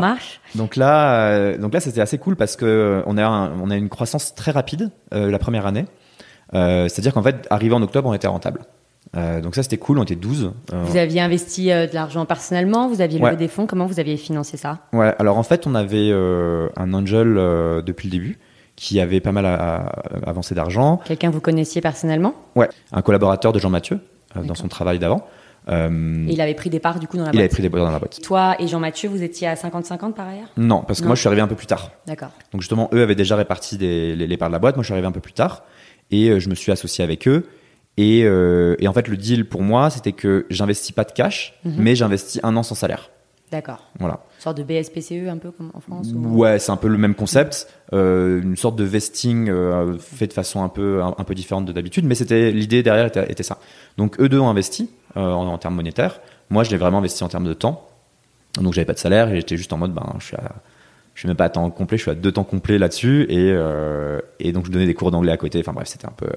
marche. 0.00 0.40
Donc 0.54 0.76
là, 0.76 1.32
euh, 1.32 1.58
donc 1.58 1.74
là, 1.74 1.80
c'était 1.80 2.00
assez 2.00 2.16
cool 2.16 2.36
parce 2.36 2.54
que 2.56 2.64
euh, 2.64 3.02
on 3.06 3.18
a 3.18 3.24
un- 3.26 3.60
on 3.60 3.70
a 3.70 3.76
une 3.76 3.88
croissance 3.88 4.34
très 4.34 4.52
rapide 4.52 4.90
euh, 5.12 5.30
la 5.30 5.38
première 5.40 5.66
année. 5.66 5.84
Euh, 6.54 6.88
C'est-à-dire 6.88 7.12
qu'en 7.14 7.22
fait, 7.22 7.46
arrivé 7.50 7.74
en 7.74 7.82
octobre, 7.82 8.08
on 8.08 8.14
était 8.14 8.26
rentable. 8.28 8.60
Euh, 9.16 9.40
donc 9.40 9.54
ça, 9.54 9.62
c'était 9.62 9.76
cool. 9.78 9.98
On 9.98 10.02
était 10.04 10.14
12. 10.14 10.52
Euh, 10.72 10.82
Vous 10.84 10.96
aviez 10.96 11.20
investi 11.20 11.72
euh, 11.72 11.86
de 11.86 11.94
l'argent 11.94 12.26
personnellement, 12.26 12.88
vous 12.88 13.00
aviez 13.00 13.20
Ouais. 13.20 13.30
levé 13.32 13.38
des 13.44 13.48
fonds, 13.48 13.66
comment 13.66 13.86
vous 13.86 13.98
aviez 13.98 14.16
financé 14.16 14.56
ça? 14.56 14.78
Ouais. 14.92 15.14
Alors 15.18 15.36
en 15.38 15.42
fait, 15.42 15.66
on 15.66 15.74
avait 15.74 16.10
un 16.12 16.92
angel 16.94 17.34
depuis 17.84 18.08
le 18.08 18.12
début 18.12 18.38
qui 18.76 19.00
avait 19.00 19.20
pas 19.20 19.32
mal 19.32 19.46
à- 19.46 19.54
à- 19.76 19.92
avancé 20.26 20.54
d'argent. 20.54 21.00
Quelqu'un 21.04 21.28
que 21.28 21.34
vous 21.34 21.40
connaissiez 21.40 21.80
personnellement? 21.80 22.34
Ouais. 22.56 22.68
Un 22.92 23.02
collaborateur 23.02 23.52
de 23.52 23.58
Jean 23.58 23.70
Mathieu 23.70 23.98
dans 24.36 24.54
son 24.54 24.68
travail 24.68 24.98
d'avant. 24.98 25.26
Et 25.68 25.72
il 26.32 26.40
avait 26.40 26.54
pris 26.54 26.70
des 26.70 26.80
parts 26.80 26.98
du 26.98 27.06
coup 27.06 27.16
dans 27.16 27.24
la 27.24 27.30
il 27.32 27.36
avait 27.38 27.46
boîte. 27.48 27.52
pris 27.52 27.62
des 27.62 27.68
boîtes 27.68 27.82
dans 27.84 27.90
la 27.90 27.98
boîte. 27.98 28.20
Toi 28.22 28.56
et 28.58 28.66
Jean-Mathieu, 28.66 29.08
vous 29.08 29.22
étiez 29.22 29.46
à 29.48 29.54
50-50 29.54 30.14
par 30.14 30.26
ailleurs? 30.28 30.48
Non, 30.56 30.82
parce 30.86 31.00
que 31.00 31.04
Non. 31.04 31.08
moi, 31.10 31.14
je 31.16 31.20
suis 31.20 31.26
arrivé 31.28 31.42
un 31.42 31.46
peu 31.48 31.54
plus 31.54 31.66
tard. 31.66 31.90
D'accord. 32.06 32.30
Donc 32.52 32.60
justement, 32.62 32.88
eux 32.94 33.02
avaient 33.02 33.14
déjà 33.14 33.36
réparti 33.36 33.76
des- 33.76 34.14
les, 34.16 34.26
les 34.26 34.36
parts 34.36 34.48
de 34.48 34.52
la 34.54 34.58
boîte. 34.58 34.76
Moi, 34.76 34.82
je 34.82 34.86
suis 34.86 34.94
arrivé 34.94 35.06
un 35.06 35.12
peu 35.12 35.20
plus 35.20 35.32
tard 35.34 35.64
et 36.10 36.28
euh, 36.30 36.40
je 36.40 36.48
me 36.48 36.54
suis 36.54 36.72
associé 36.72 37.02
avec 37.04 37.26
eux. 37.28 37.46
Et, 37.96 38.22
euh, 38.24 38.76
et 38.78 38.88
en 38.88 38.92
fait, 38.92 39.08
le 39.08 39.16
deal 39.16 39.46
pour 39.48 39.62
moi, 39.62 39.90
c'était 39.90 40.12
que 40.12 40.46
j'investis 40.48 40.92
pas 40.92 41.04
de 41.04 41.12
cash, 41.12 41.58
Mhm. 41.64 41.74
mais 41.78 41.94
j'investis 41.96 42.40
un 42.42 42.56
an 42.56 42.62
sans 42.62 42.74
salaire. 42.74 43.10
D'accord. 43.50 43.84
Voilà. 43.98 44.20
Une 44.36 44.42
sorte 44.42 44.58
de 44.58 44.62
BSPCE 44.62 45.28
un 45.28 45.36
peu 45.36 45.50
comme 45.50 45.72
en 45.74 45.80
France 45.80 46.08
ou- 46.14 46.38
Ouais, 46.38 46.60
c'est 46.60 46.70
un 46.70 46.76
peu 46.76 46.86
le 46.86 46.96
même 46.96 47.16
concept, 47.16 47.66
euh, 47.92 48.40
une 48.40 48.56
sorte 48.56 48.76
de 48.76 48.84
vesting 48.84 49.48
euh, 49.50 49.98
fait 49.98 50.28
de 50.28 50.32
façon 50.32 50.62
un 50.62 50.68
peu 50.68 51.02
un, 51.02 51.14
un 51.18 51.24
peu 51.24 51.34
différente 51.34 51.64
de 51.66 51.72
d'habitude, 51.72 52.04
mais 52.04 52.14
c'était 52.14 52.52
l'idée 52.52 52.84
derrière 52.84 53.06
était, 53.06 53.30
était 53.30 53.42
ça. 53.42 53.58
Donc 53.96 54.20
eux 54.20 54.28
deux 54.28 54.38
ont 54.38 54.48
investi 54.48 54.88
euh, 55.16 55.20
en, 55.20 55.48
en 55.48 55.58
termes 55.58 55.74
monétaires. 55.74 56.20
Moi, 56.48 56.62
je 56.62 56.70
l'ai 56.70 56.76
vraiment 56.76 56.98
investi 56.98 57.24
en 57.24 57.28
termes 57.28 57.44
de 57.46 57.52
temps. 57.54 57.88
Donc 58.60 58.72
j'avais 58.72 58.84
pas 58.84 58.94
de 58.94 58.98
salaire 59.00 59.28
et 59.30 59.36
j'étais 59.36 59.56
juste 59.56 59.72
en 59.72 59.78
mode 59.78 59.92
ben 59.94 60.14
je 60.20 60.26
suis 60.26 60.36
à, 60.36 60.52
je 61.20 61.24
suis 61.24 61.28
même 61.28 61.36
pas 61.36 61.44
à 61.44 61.50
temps 61.50 61.68
complet, 61.68 61.98
je 61.98 62.02
suis 62.04 62.10
à 62.10 62.14
deux 62.14 62.32
temps 62.32 62.44
complets 62.44 62.78
là-dessus 62.78 63.26
et 63.28 63.52
euh, 63.52 64.20
et 64.38 64.52
donc 64.52 64.64
je 64.64 64.70
donnais 64.70 64.86
des 64.86 64.94
cours 64.94 65.10
d'anglais 65.10 65.32
à 65.32 65.36
côté. 65.36 65.58
Enfin 65.60 65.74
bref, 65.74 65.86
c'était 65.86 66.06
un 66.06 66.14
peu 66.16 66.30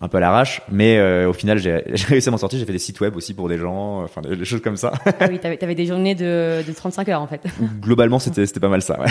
un 0.00 0.06
peu 0.06 0.18
à 0.18 0.20
l'arrache, 0.20 0.62
mais 0.70 0.96
euh, 0.98 1.28
au 1.28 1.32
final 1.32 1.58
j'ai 1.58 1.72
réussi 2.06 2.28
à 2.28 2.30
m'en 2.30 2.38
sortir. 2.38 2.56
J'ai 2.60 2.64
fait 2.64 2.70
des 2.70 2.78
sites 2.78 3.00
web 3.00 3.16
aussi 3.16 3.34
pour 3.34 3.48
des 3.48 3.58
gens, 3.58 4.00
enfin 4.04 4.20
des, 4.20 4.36
des 4.36 4.44
choses 4.44 4.62
comme 4.62 4.76
ça. 4.76 4.92
Ah 5.18 5.26
oui, 5.28 5.40
t'avais, 5.40 5.56
t'avais 5.56 5.74
des 5.74 5.86
journées 5.86 6.14
de, 6.14 6.62
de 6.64 6.72
35 6.72 7.08
heures 7.08 7.20
en 7.20 7.26
fait. 7.26 7.44
Globalement, 7.80 8.18
c'était 8.20 8.46
c'était 8.46 8.60
pas 8.60 8.68
mal 8.68 8.80
ça. 8.80 9.00
Ouais. 9.00 9.08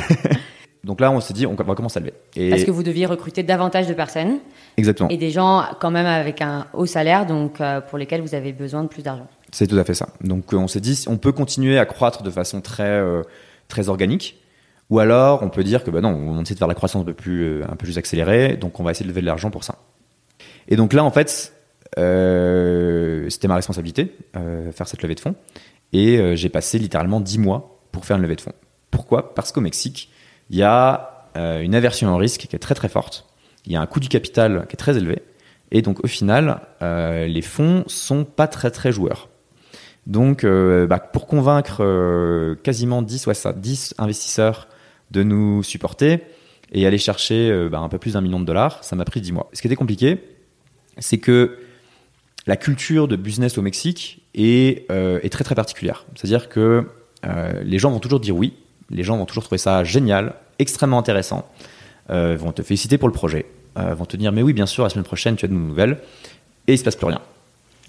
donc 0.85 1.01
là, 1.01 1.11
on 1.11 1.19
s'est 1.19 1.33
dit 1.33 1.45
on 1.45 1.55
va 1.55 1.75
commencer 1.75 1.97
à 1.97 1.99
lever. 1.99 2.13
Et 2.37 2.49
Parce 2.49 2.63
que 2.63 2.71
vous 2.71 2.81
deviez 2.81 3.05
recruter 3.05 3.43
davantage 3.43 3.87
de 3.87 3.93
personnes 3.93 4.39
exactement. 4.77 5.09
et 5.09 5.17
des 5.17 5.31
gens 5.31 5.65
quand 5.81 5.91
même 5.91 6.05
avec 6.05 6.41
un 6.41 6.67
haut 6.73 6.85
salaire, 6.85 7.25
donc 7.25 7.59
euh, 7.59 7.81
pour 7.81 7.97
lesquels 7.97 8.21
vous 8.21 8.33
avez 8.33 8.53
besoin 8.53 8.83
de 8.83 8.87
plus 8.87 9.03
d'argent. 9.03 9.27
C'est 9.51 9.67
tout 9.67 9.77
à 9.77 9.83
fait 9.83 9.93
ça. 9.93 10.07
Donc 10.21 10.53
euh, 10.53 10.57
on 10.57 10.69
s'est 10.69 10.79
dit, 10.79 11.03
on 11.07 11.17
peut 11.17 11.33
continuer 11.33 11.77
à 11.77 11.85
croître 11.85 12.23
de 12.23 12.31
façon 12.31 12.61
très, 12.61 12.83
euh, 12.83 13.23
très 13.67 13.89
organique, 13.89 14.40
ou 14.91 14.99
alors 14.99 15.41
on 15.41 15.49
peut 15.49 15.63
dire 15.63 15.83
que 15.83 15.89
bah 15.89 16.01
non, 16.01 16.09
on 16.09 16.41
essaie 16.43 16.53
de 16.53 16.59
faire 16.59 16.67
la 16.67 16.75
croissance 16.75 17.01
un 17.01 17.05
peu 17.05 17.13
plus, 17.13 17.43
euh, 17.43 17.63
un 17.63 17.75
peu 17.75 17.85
plus 17.85 17.97
accélérée, 17.97 18.57
donc 18.57 18.79
on 18.79 18.83
va 18.83 18.91
essayer 18.91 19.05
de 19.05 19.09
lever 19.09 19.21
de 19.21 19.25
l'argent 19.25 19.49
pour 19.49 19.63
ça. 19.63 19.77
Et 20.67 20.75
donc 20.75 20.93
là, 20.93 21.03
en 21.03 21.11
fait, 21.11 21.53
euh, 21.97 23.27
c'était 23.29 23.47
ma 23.47 23.55
responsabilité, 23.55 24.15
euh, 24.35 24.71
faire 24.73 24.87
cette 24.87 25.01
levée 25.01 25.15
de 25.15 25.21
fonds, 25.21 25.35
et 25.93 26.35
j'ai 26.37 26.49
passé 26.49 26.77
littéralement 26.77 27.19
10 27.19 27.39
mois 27.39 27.79
pour 27.91 28.05
faire 28.05 28.17
une 28.17 28.23
levée 28.23 28.35
de 28.35 28.41
fonds. 28.41 28.53
Pourquoi? 28.91 29.33
Parce 29.33 29.51
qu'au 29.51 29.61
Mexique, 29.61 30.09
il 30.49 30.57
y 30.57 30.63
a 30.63 31.27
une 31.35 31.75
aversion 31.75 32.13
au 32.13 32.17
risque 32.17 32.41
qui 32.41 32.55
est 32.55 32.59
très 32.59 32.75
très 32.75 32.89
forte, 32.89 33.25
il 33.65 33.71
y 33.71 33.75
a 33.75 33.81
un 33.81 33.85
coût 33.85 33.99
du 33.99 34.09
capital 34.09 34.65
qui 34.67 34.73
est 34.73 34.77
très 34.77 34.97
élevé, 34.97 35.21
et 35.71 35.81
donc 35.81 36.03
au 36.03 36.07
final, 36.07 36.61
les 36.81 37.41
fonds 37.41 37.83
sont 37.87 38.23
pas 38.23 38.47
très 38.47 38.71
très 38.71 38.91
joueurs. 38.93 39.27
Donc, 40.07 40.45
bah, 40.45 40.99
pour 40.99 41.27
convaincre 41.27 42.55
quasiment 42.63 43.01
10, 43.01 43.27
ouais, 43.27 43.33
ça, 43.33 43.51
10 43.51 43.95
investisseurs 43.97 44.69
de 45.11 45.23
nous 45.23 45.63
supporter 45.63 46.21
et 46.71 46.87
aller 46.87 46.97
chercher 46.97 47.51
euh, 47.51 47.69
bah, 47.69 47.79
un 47.79 47.89
peu 47.89 47.97
plus 47.97 48.13
d'un 48.13 48.21
million 48.21 48.39
de 48.39 48.45
dollars, 48.45 48.83
ça 48.83 48.95
m'a 48.95 49.05
pris 49.05 49.21
10 49.21 49.33
mois. 49.33 49.49
Ce 49.53 49.61
qui 49.61 49.67
était 49.67 49.75
compliqué, 49.75 50.23
c'est 50.97 51.17
que 51.17 51.57
la 52.47 52.55
culture 52.55 53.07
de 53.07 53.15
business 53.15 53.57
au 53.57 53.61
Mexique 53.61 54.23
est, 54.33 54.89
euh, 54.89 55.19
très 55.29 55.43
très 55.43 55.55
particulière. 55.55 56.05
C'est-à-dire 56.15 56.49
que 56.49 56.87
euh, 57.25 57.61
les 57.63 57.77
gens 57.77 57.91
vont 57.91 57.99
toujours 57.99 58.19
dire 58.19 58.35
oui, 58.35 58.53
les 58.89 59.03
gens 59.03 59.17
vont 59.17 59.25
toujours 59.25 59.43
trouver 59.43 59.59
ça 59.59 59.83
génial, 59.83 60.35
extrêmement 60.59 60.99
intéressant, 60.99 61.47
vont 62.09 62.51
te 62.51 62.61
féliciter 62.61 62.97
pour 62.97 63.07
le 63.07 63.13
projet, 63.13 63.45
vont 63.77 64.03
te 64.03 64.17
dire 64.17 64.33
mais 64.33 64.41
oui 64.41 64.51
bien 64.51 64.65
sûr 64.65 64.83
la 64.83 64.89
semaine 64.89 65.05
prochaine 65.05 65.37
tu 65.37 65.45
as 65.45 65.47
de 65.47 65.53
nouvelles 65.53 65.97
et 66.67 66.73
il 66.73 66.77
se 66.77 66.83
passe 66.83 66.97
plus 66.97 67.05
rien. 67.05 67.21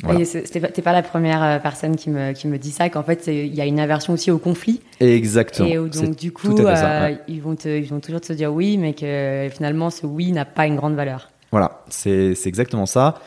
Voilà. 0.03 0.21
T'es 0.25 0.83
pas 0.83 0.93
la 0.93 1.03
première 1.03 1.43
euh, 1.43 1.59
personne 1.59 1.95
qui 1.97 2.11
me, 2.11 2.33
qui 2.33 2.49
me 2.49 2.59
dit 2.59 2.73
ça, 2.73 2.89
qu'en 2.89 3.03
fait 3.05 3.29
il 3.29 3.55
y 3.55 3.61
a 3.61 3.67
une 3.67 3.79
aversion 3.79 4.13
aussi 4.13 4.31
au 4.31 4.39
conflit. 4.39 4.81
Exactement. 5.01 5.69
Et 5.69 5.77
donc 5.77 6.17
du 6.17 6.33
coup, 6.33 6.57
ça, 6.57 6.63
euh, 6.63 7.09
ouais. 7.09 7.19
ils, 7.29 7.41
vont 7.41 7.55
te, 7.55 7.69
ils 7.69 7.89
vont 7.89 8.01
toujours 8.01 8.21
te 8.21 8.33
dire 8.33 8.53
oui, 8.53 8.79
mais 8.79 8.95
que 8.95 9.49
finalement 9.53 9.91
ce 9.91 10.07
oui 10.07 10.33
n'a 10.33 10.45
pas 10.45 10.67
une 10.67 10.77
grande 10.77 10.95
valeur. 10.95 11.31
Voilà, 11.53 11.85
c'est 11.89 12.35
exactement 12.47 12.87
ça. 12.87 13.21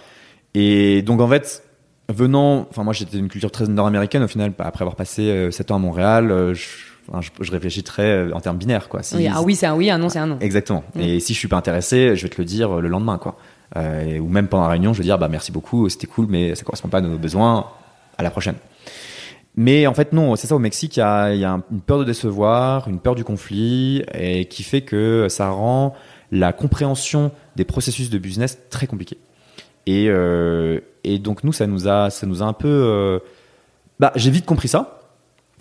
Et 0.54 1.02
donc 1.02 1.22
en 1.22 1.28
fait, 1.28 1.64
venant, 2.10 2.68
enfin 2.70 2.84
moi 2.84 2.94
j'étais 2.94 3.18
d'une 3.18 3.30
culture 3.30 3.52
très 3.52 3.68
nord-américaine 3.68 4.24
au 4.24 4.28
final, 4.28 4.52
après 4.60 4.84
avoir 4.84 4.96
passé 4.96 5.50
7 5.52 5.72
ans 5.72 5.76
à 5.76 5.80
Montréal, 5.80 6.32
euh, 6.32 6.54
je, 6.54 6.68
enfin, 7.08 7.22
je, 7.22 7.30
je 7.40 7.52
réfléchis 7.52 7.84
très 7.84 8.04
euh, 8.04 8.32
en 8.34 8.42
termes 8.42 8.58
binaires 8.58 8.90
quoi. 8.90 9.04
Si- 9.04 9.16
Oui, 9.16 9.28
un 9.28 9.42
oui 9.42 9.56
c'est 9.56 9.68
un 9.68 9.76
oui, 9.76 9.90
un 9.90 9.98
non 9.98 10.10
c'est 10.10 10.20
un 10.20 10.28
non. 10.28 10.38
Exactement. 10.42 10.84
Mm. 10.96 11.00
Et 11.02 11.20
si 11.20 11.34
je 11.34 11.40
suis 11.40 11.48
pas 11.48 11.58
intéressé, 11.58 12.16
je 12.16 12.24
vais 12.24 12.30
te 12.30 12.42
le 12.42 12.46
dire 12.46 12.82
le 12.82 12.88
lendemain, 12.90 13.18
quoi. 13.18 13.38
Euh, 13.76 14.20
ou 14.20 14.28
même 14.28 14.48
pendant 14.48 14.64
la 14.64 14.70
réunion, 14.70 14.94
je 14.94 15.00
vais 15.00 15.04
dire 15.04 15.18
bah 15.18 15.28
merci 15.28 15.52
beaucoup, 15.52 15.90
c'était 15.90 16.08
cool, 16.08 16.28
mais 16.30 16.56
ça 16.56 16.64
correspond 16.64 16.88
pas 16.88 17.00
à 17.00 17.02
nos 17.02 17.18
besoins. 17.18 17.68
À 18.18 18.24
la 18.24 18.32
prochaine. 18.32 18.56
Mais 19.58 19.88
en 19.88 19.94
fait 19.94 20.14
non, 20.14 20.36
c'est 20.36 20.48
ça 20.48 20.56
au 20.56 20.60
Mexique, 20.60 20.98
il 20.98 21.00
y 21.00 21.04
a, 21.04 21.60
une 21.72 21.82
peur 21.86 22.00
de 22.00 22.04
décevoir, 22.04 22.88
une 22.88 23.00
peur 23.00 23.16
du 23.16 23.24
conflit, 23.24 24.04
et 24.14 24.46
qui 24.46 24.64
fait 24.64 24.82
que 24.82 25.28
ça 25.30 25.50
rend 25.50 25.96
la 26.32 26.54
compréhension 26.54 27.32
des 27.56 27.66
processus 27.66 28.10
de 28.10 28.18
business 28.18 28.58
très 28.70 28.88
compliquée. 28.88 29.18
Et, 29.86 30.08
euh, 30.10 30.80
et 31.04 31.20
donc 31.20 31.44
nous, 31.44 31.54
ça 31.54 31.68
nous 31.68 31.88
a, 31.88 32.10
ça 32.10 32.26
nous 32.26 32.42
a 32.42 32.46
un 32.46 32.54
peu. 32.54 32.68
euh, 32.68 33.20
bah, 34.00 34.12
j'ai 34.16 34.32
vite 34.32 34.46
compris 34.46 34.68
ça. 34.68 35.05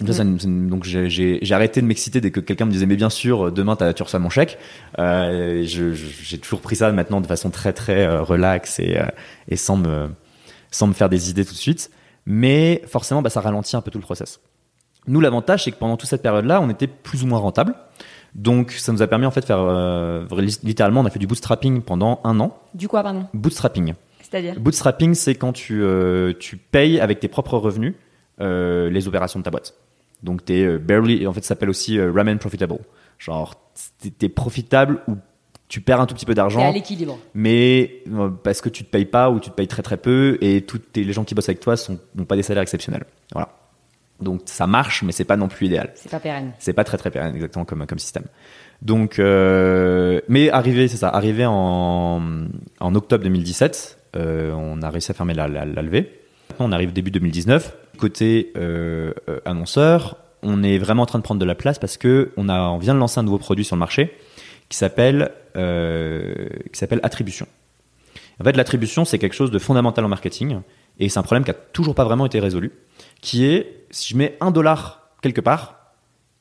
Ça, 0.05 0.13
ça 0.13 0.25
nous- 0.25 0.69
donc 0.69 0.83
j'ai- 0.85 1.41
arrêté 1.53 1.81
de 1.81 1.87
m'exciter 1.87 2.21
dès 2.21 2.31
que 2.33 2.41
quelqu'un 2.41 2.65
me 2.65 2.73
disait 2.73 2.87
mais 2.87 2.97
bien 2.97 3.11
sûr 3.11 3.53
demain 3.53 3.77
t'as- 3.77 3.93
tu 3.95 4.03
reçois 4.03 4.19
mon 4.19 4.29
chèque. 4.31 4.59
Euh, 4.99 5.63
j'ai 5.65 6.39
toujours 6.39 6.61
pris 6.61 6.75
ça 6.77 6.91
maintenant 6.91 7.21
de 7.21 7.27
façon 7.29 7.51
très 7.51 7.73
très 7.73 8.05
euh, 8.07 8.23
relax 8.23 8.81
et, 8.81 8.99
euh, 8.99 9.07
et 9.49 9.57
sans 9.57 9.77
me 9.77 10.09
sans 10.73 10.89
me 10.89 10.93
faire 10.95 11.09
des 11.09 11.31
idées 11.31 11.45
tout 11.45 11.53
de 11.53 11.59
suite. 11.59 11.91
Mais 12.27 12.83
forcément 12.87 13.23
bah, 13.23 13.31
ça 13.31 13.41
ralentit 13.41 13.77
un 13.77 13.83
peu 13.83 13.91
tout 13.93 13.99
le 13.99 14.03
process. 14.03 14.41
Nous 15.07 15.21
l'avantage 15.21 15.63
c'est 15.65 15.71
que 15.71 15.77
pendant 15.79 15.97
toute 15.97 16.09
cette 16.09 16.23
période-là 16.23 16.61
on 16.61 16.69
était 16.71 16.89
plus 16.89 17.23
ou 17.23 17.27
moins 17.29 17.39
rentable. 17.39 17.75
Donc 18.35 18.73
ça 18.73 18.91
nous 18.91 19.01
a 19.01 19.07
permis 19.07 19.27
en 19.27 19.31
fait 19.31 19.43
de 19.43 19.47
faire 19.47 19.61
euh, 19.61 20.27
littéralement 20.65 21.03
on 21.03 21.07
a 21.07 21.11
fait 21.11 21.21
du 21.21 21.29
bootstrapping 21.29 21.83
pendant 21.83 22.21
un 22.25 22.41
an. 22.41 22.59
Du 22.75 22.89
quoi, 22.89 23.05
pardon? 23.05 23.27
Bootstrapping. 23.33 23.95
C'est-à-dire? 24.23 24.59
Bootstrapping, 24.59 25.15
c'est 25.15 25.37
quand 25.37 25.53
tu, 25.53 25.83
euh, 25.85 26.33
tu 26.41 26.57
payes 26.57 26.99
avec 26.99 27.21
tes 27.21 27.29
propres 27.29 27.59
revenus 27.59 27.95
euh, 28.41 28.91
les 28.91 29.07
opérations 29.07 29.39
de 29.39 29.45
ta 29.45 29.51
boîte. 29.53 29.75
Donc 30.25 30.45
t'es 30.45 30.65
euh, 30.65 30.79
barely, 30.79 31.27
en 31.27 31.33
fait, 31.33 31.43
ça 31.43 31.49
s'appelle 31.49 31.71
aussi 31.71 31.99
euh, 31.99 32.11
ramen 32.11 32.39
profitable. 32.39 32.77
Genre, 33.19 33.55
t'es- 34.19 34.29
profitable 34.29 35.01
ou 35.07 35.17
tu 35.69 35.81
perds 35.81 36.01
un 36.01 36.07
tout 36.07 36.15
petit 36.15 36.27
peu 36.27 36.35
T'es 36.35 36.41
à 36.41 36.43
d'argent, 36.45 36.73
l'équilibre. 36.73 37.19
mais 37.35 38.03
euh, 38.13 38.29
parce 38.29 38.61
que 38.61 38.69
tu 38.69 38.85
te 38.85 38.91
payes 38.91 39.05
pas 39.07 39.31
ou 39.31 39.39
tu 39.41 39.51
te 39.51 39.55
payes 39.55 39.69
très 39.69 39.83
très 39.83 39.97
peu 39.97 40.37
et 40.41 40.63
tous 40.63 40.81
les 40.97 41.13
gens 41.13 41.25
qui 41.25 41.35
bossent 41.35 41.49
avec 41.49 41.61
toi 41.61 41.77
sont 41.77 41.99
n'ont 42.17 42.25
pas 42.25 42.37
des 42.37 42.43
salaires 42.43 42.63
exceptionnels. 42.63 43.05
Voilà. 43.33 43.49
Donc 44.21 44.43
ça 44.47 44.67
marche, 44.67 45.03
mais 45.03 45.13
c'est 45.13 45.25
pas 45.25 45.37
non 45.37 45.49
plus 45.49 45.67
idéal. 45.67 45.91
C'est 45.95 46.11
pas 46.11 46.21
pérenne. 46.21 46.53
C'est 46.59 46.73
pas 46.73 46.85
très 46.85 46.97
très 46.99 47.11
pérenne 47.11 47.35
exactement 47.35 47.65
comme 47.65 47.87
comme 47.87 47.99
système. 47.99 48.25
Donc, 48.83 49.19
euh, 49.19 50.21
mais 50.29 50.51
arrivé, 50.51 50.89
c'est 50.89 50.97
ça, 50.99 51.09
arrivé 51.09 51.45
en, 51.47 52.21
en 52.81 52.95
octobre 52.95 53.25
2017, 53.25 53.99
euh, 54.17 54.53
on 54.53 54.83
a 54.83 54.91
réussi 54.91 55.11
à 55.11 55.15
fermer 55.15 55.35
la, 55.35 55.49
la, 55.49 55.65
la 55.65 55.83
levée. 55.83 56.21
Maintenant, 56.51 56.69
on 56.69 56.73
arrive 56.73 56.93
début 56.93 57.11
2019. 57.11 57.75
Côté 57.99 58.53
euh, 58.57 59.13
euh, 59.29 59.41
annonceur, 59.45 60.17
on 60.43 60.63
est 60.63 60.79
vraiment 60.79 61.03
en 61.03 61.07
train 61.07 61.19
de 61.19 61.25
prendre 61.25 61.41
de 61.41 61.45
la 61.45 61.55
place 61.55 61.79
parce 61.79 61.97
que 61.97 62.33
on 62.37 62.49
a, 62.49 62.61
on 62.61 62.79
vient 62.79 62.95
de 62.95 62.99
lancer 62.99 63.21
un 63.21 63.23
nouveau 63.23 63.39
produit 63.39 63.65
sur 63.65 63.77
le 63.77 63.81
marché 63.81 64.17
qui 64.69 64.77
s'appelle 64.77 65.33
euh, 65.57 66.49
qui 66.73 66.79
s'appelle 66.79 67.01
attribution. 67.03 67.47
En 68.41 68.45
fait, 68.45 68.57
l'attribution 68.57 69.05
c'est 69.05 69.19
quelque 69.19 69.35
chose 69.35 69.51
de 69.51 69.59
fondamental 69.59 70.05
en 70.05 70.09
marketing 70.09 70.61
et 70.99 71.09
c'est 71.09 71.19
un 71.19 71.23
problème 71.23 71.45
qui 71.45 71.51
a 71.51 71.55
toujours 71.55 71.95
pas 71.95 72.05
vraiment 72.05 72.27
été 72.27 72.41
résolu. 72.41 72.73
Qui 73.21 73.45
est 73.45 73.87
si 73.91 74.13
je 74.13 74.19
mets 74.19 74.37
un 74.41 74.51
dollar 74.51 75.11
quelque 75.23 75.41
part, 75.41 75.93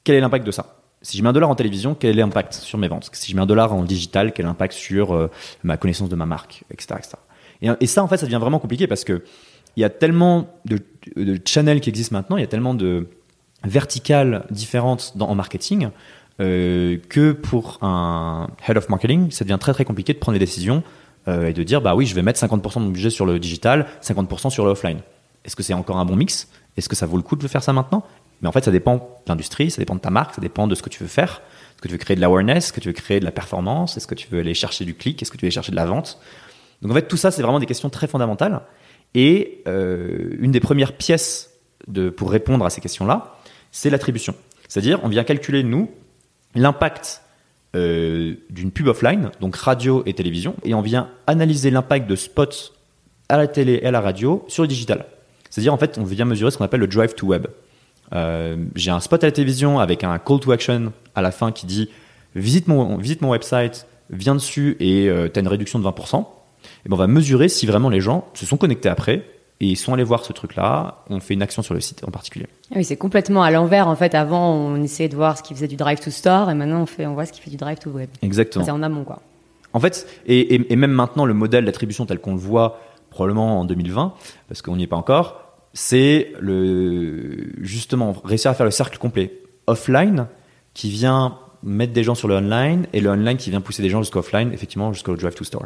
quel 0.04 0.16
est 0.16 0.22
l'impact 0.22 0.46
de 0.46 0.52
ça? 0.52 0.80
Si 1.02 1.18
je 1.18 1.24
mets 1.24 1.30
un 1.30 1.34
dollar 1.34 1.50
en 1.50 1.56
télévision, 1.56 1.96
quel 1.96 2.12
est 2.12 2.22
l'impact 2.22 2.54
sur 2.54 2.78
mes 2.78 2.88
ventes? 2.88 3.10
Si 3.14 3.32
je 3.32 3.36
mets 3.36 3.42
un 3.42 3.46
dollar 3.46 3.74
en 3.74 3.84
digital, 3.84 4.32
quel 4.34 4.46
est 4.46 4.48
l'impact 4.48 4.74
sur 4.74 5.30
ma 5.64 5.78
connaissance 5.78 6.10
de 6.10 6.16
ma 6.16 6.26
marque, 6.26 6.64
etc. 6.72 6.96
etc. 6.98 7.18
Et, 7.62 7.70
et 7.82 7.88
ça, 7.88 8.04
en 8.04 8.08
fait, 8.08 8.18
ça 8.18 8.26
devient 8.26 8.40
vraiment 8.40 8.60
compliqué 8.60 8.88
parce 8.88 9.04
que 9.04 9.22
il 9.76 9.82
y 9.82 9.84
a 9.84 9.90
tellement 9.90 10.48
de, 10.66 10.80
channels 11.46 11.82
qui 11.82 11.90
existent 11.90 12.16
maintenant, 12.16 12.38
il 12.38 12.42
y 12.42 12.46
a 12.46 12.48
tellement 12.48 12.74
de 12.74 13.08
verticales 13.64 14.46
différentes 14.52 15.14
en 15.20 15.36
marketing 15.36 15.90
euh, 16.40 16.98
que 17.10 17.32
pour 17.32 17.80
un 17.82 18.50
head 18.68 18.78
of 18.78 18.90
marketing, 18.90 19.32
ça 19.32 19.46
devient 19.46 19.58
très 19.60 19.74
très 19.74 19.86
compliqué 19.86 20.14
de 20.14 20.20
prendre 20.20 20.34
des 20.38 20.44
décisions 20.44 20.84
euh, 21.28 21.48
et 21.48 21.54
de 21.54 21.64
dire 21.64 21.82
bah 21.82 21.96
oui, 21.96 22.06
je 22.06 22.16
vais 22.16 22.22
mettre 22.22 22.40
50% 22.40 22.76
de 22.76 22.80
mon 22.86 22.90
budget 22.90 23.10
sur 23.10 23.26
le 23.26 23.40
digital, 23.40 23.88
50% 24.02 24.50
sur 24.50 24.66
le 24.66 24.72
offline. 24.72 25.00
Est-ce 25.46 25.56
que 25.56 25.64
c'est 25.64 25.74
encore 25.74 25.98
un 25.98 26.06
bon 26.06 26.16
mix? 26.16 26.48
Est-ce 26.78 26.90
que 26.90 26.96
ça 26.96 27.06
vaut 27.06 27.18
le 27.18 27.24
coup 27.24 27.36
de 27.36 27.48
faire 27.48 27.64
ça 27.64 27.74
maintenant? 27.74 28.04
Mais 28.42 28.50
en 28.50 28.52
fait, 28.52 28.66
ça 28.66 28.72
dépend 28.72 28.96
de 28.96 29.02
l'industrie, 29.28 29.72
ça 29.72 29.80
dépend 29.82 29.96
de 29.96 30.02
ta 30.02 30.10
marque, 30.10 30.36
ça 30.36 30.42
dépend 30.42 30.68
de 30.68 30.76
ce 30.76 30.82
que 30.82 30.90
tu 30.90 31.02
veux 31.02 31.10
faire. 31.10 31.42
Est-ce 31.76 31.82
que 31.82 31.88
tu 31.88 31.94
veux 31.94 31.98
créer 31.98 32.16
de 32.16 32.22
l'awareness? 32.22 32.66
Est-ce 32.66 32.74
que 32.74 32.82
tu 32.82 32.90
veux 32.90 32.94
créer 32.94 33.20
de 33.20 33.26
la 33.26 33.32
performance? 33.32 33.96
Est-ce 33.96 34.08
que 34.08 34.16
tu 34.16 34.28
veux 34.30 34.40
aller 34.40 34.54
chercher 34.54 34.86
du 34.86 34.96
clic? 34.96 35.22
Est-ce 35.22 35.32
que 35.32 35.38
tu 35.38 35.42
veux 35.42 35.48
aller 35.48 35.54
chercher 35.54 35.72
de 35.72 35.78
la 35.78 35.86
vente? 35.86 36.20
Donc 36.82 36.92
en 36.92 36.96
fait, 36.96 37.08
tout 37.08 37.18
ça, 37.18 37.32
c'est 37.32 37.42
vraiment 37.42 37.60
des 37.60 37.66
questions 37.66 37.90
très 37.90 38.08
fondamentales. 38.08 38.62
Et 39.16 39.62
euh, 39.68 40.36
une 40.40 40.52
des 40.52 40.60
premières 40.60 40.94
pièces 40.94 41.52
pour 42.16 42.32
répondre 42.32 42.66
à 42.66 42.70
ces 42.70 42.82
questions-là, 42.82 43.36
c'est 43.72 43.90
l'attribution. 43.90 44.36
C'est-à-dire, 44.68 45.00
on 45.04 45.10
vient 45.10 45.24
calculer, 45.24 45.64
nous, 45.64 45.92
l'impact 46.56 47.22
euh, 47.76 48.36
d'une 48.50 48.72
pub 48.72 48.88
offline, 48.88 49.32
donc 49.42 49.56
radio 49.56 50.04
et 50.06 50.14
télévision, 50.14 50.56
et 50.64 50.74
on 50.74 50.82
vient 50.82 51.10
analyser 51.28 51.72
l'impact 51.72 52.10
de 52.10 52.16
spots 52.16 52.72
à 53.30 53.38
la 53.38 53.48
télé 53.48 53.80
et 53.82 53.88
à 53.88 53.92
la 53.92 54.02
radio 54.02 54.46
sur 54.48 54.64
le 54.64 54.68
digital. 54.68 55.06
C'est-à-dire, 55.50 55.74
en 55.74 55.78
fait, 55.78 55.98
on 55.98 56.04
vient 56.04 56.26
mesurer 56.26 56.52
ce 56.52 56.58
qu'on 56.58 56.66
appelle 56.66 56.80
le 56.80 56.88
drive 56.88 57.14
to 57.14 57.28
web. 57.28 57.48
Euh, 58.14 58.58
J'ai 58.76 58.92
un 58.92 59.00
spot 59.00 59.24
à 59.24 59.28
la 59.28 59.32
télévision 59.32 59.80
avec 59.80 60.04
un 60.04 60.18
call 60.18 60.40
to 60.40 60.52
action 60.52 60.94
à 61.14 61.22
la 61.22 61.32
fin 61.32 61.52
qui 61.52 61.66
dit 61.66 61.90
visite 62.36 62.68
mon, 62.68 62.98
visite 62.98 63.22
mon 63.22 63.30
website, 63.30 63.88
viens 64.10 64.36
dessus 64.36 64.76
et 64.80 65.10
tu 65.32 65.40
as 65.40 65.42
une 65.42 65.48
réduction 65.48 65.78
de 65.80 65.86
20%. 65.86 66.26
Et 66.86 66.90
ben 66.90 66.96
on 66.96 66.98
va 67.00 67.08
mesurer 67.08 67.50
si 67.50 67.66
vraiment 67.66 67.90
les 67.90 68.02
gens 68.02 68.28
se 68.34 68.46
sont 68.46 68.58
connectés 68.58 68.90
après 68.90 69.26
et 69.60 69.68
ils 69.68 69.76
sont 69.78 69.94
allés 69.94 70.04
voir 70.04 70.26
ce 70.26 70.34
truc-là. 70.34 71.04
On 71.10 71.20
fait 71.20 71.34
une 71.36 71.42
action 71.42 71.62
sur 71.62 71.74
le 71.74 71.80
site 71.80 72.04
en 72.06 72.12
particulier. 72.12 72.48
Ah 72.72 72.76
Oui, 72.78 72.84
c'est 72.84 72.98
complètement 72.98 73.44
à 73.44 73.52
l'envers. 73.52 73.88
En 73.88 73.96
fait, 73.96 74.16
avant, 74.16 74.54
on 74.54 74.82
essayait 74.84 75.10
de 75.10 75.16
voir 75.16 75.38
ce 75.38 75.44
qui 75.44 75.54
faisait 75.54 75.68
du 75.68 75.76
drive 75.76 76.00
to 76.00 76.12
store, 76.12 76.50
et 76.50 76.54
maintenant, 76.56 76.82
on, 76.82 76.86
fait, 76.86 77.06
on 77.06 77.14
voit 77.14 77.26
ce 77.26 77.32
qui 77.32 77.40
fait 77.42 77.50
du 77.52 77.58
drive 77.58 77.78
to 77.78 77.90
web. 77.92 78.10
Exactement. 78.22 78.66
C'est 78.66 78.72
en 78.72 78.82
amont, 78.84 79.04
quoi. 79.04 79.22
En 79.72 79.80
fait, 79.80 80.08
et, 80.28 80.56
et- 80.56 80.74
et 80.74 80.76
même 80.76 80.92
maintenant, 80.92 81.26
le 81.26 81.34
modèle 81.34 81.66
d'attribution 81.66 82.06
tel 82.06 82.20
qu'on 82.20 82.34
le 82.34 82.40
voit 82.40 82.80
probablement 83.10 83.60
en 83.60 83.66
2020, 83.66 84.14
parce 84.48 84.62
qu'on 84.62 84.76
n'y 84.76 84.84
est 84.84 84.88
pas 84.88 84.96
encore, 84.98 85.40
c'est 85.74 86.34
le 86.40 87.52
justement 87.62 88.16
réussir 88.24 88.52
à 88.52 88.54
faire 88.54 88.66
le 88.66 88.72
cercle 88.72 88.98
complet 88.98 89.32
offline 89.68 90.28
qui 90.74 90.90
vient 90.90 91.38
mettre 91.64 91.94
des 91.94 92.04
gens 92.04 92.16
sur 92.16 92.28
le 92.28 92.36
online 92.36 92.86
et 92.94 93.00
le 93.02 93.10
online 93.10 93.38
qui 93.38 93.50
vient 93.50 93.62
pousser 93.62 93.82
des 93.82 93.90
gens 93.90 94.02
jusqu'au 94.02 94.20
offline, 94.20 94.52
effectivement 94.54 94.92
jusqu'au 94.94 95.16
drive 95.16 95.34
to 95.36 95.44
store. 95.44 95.66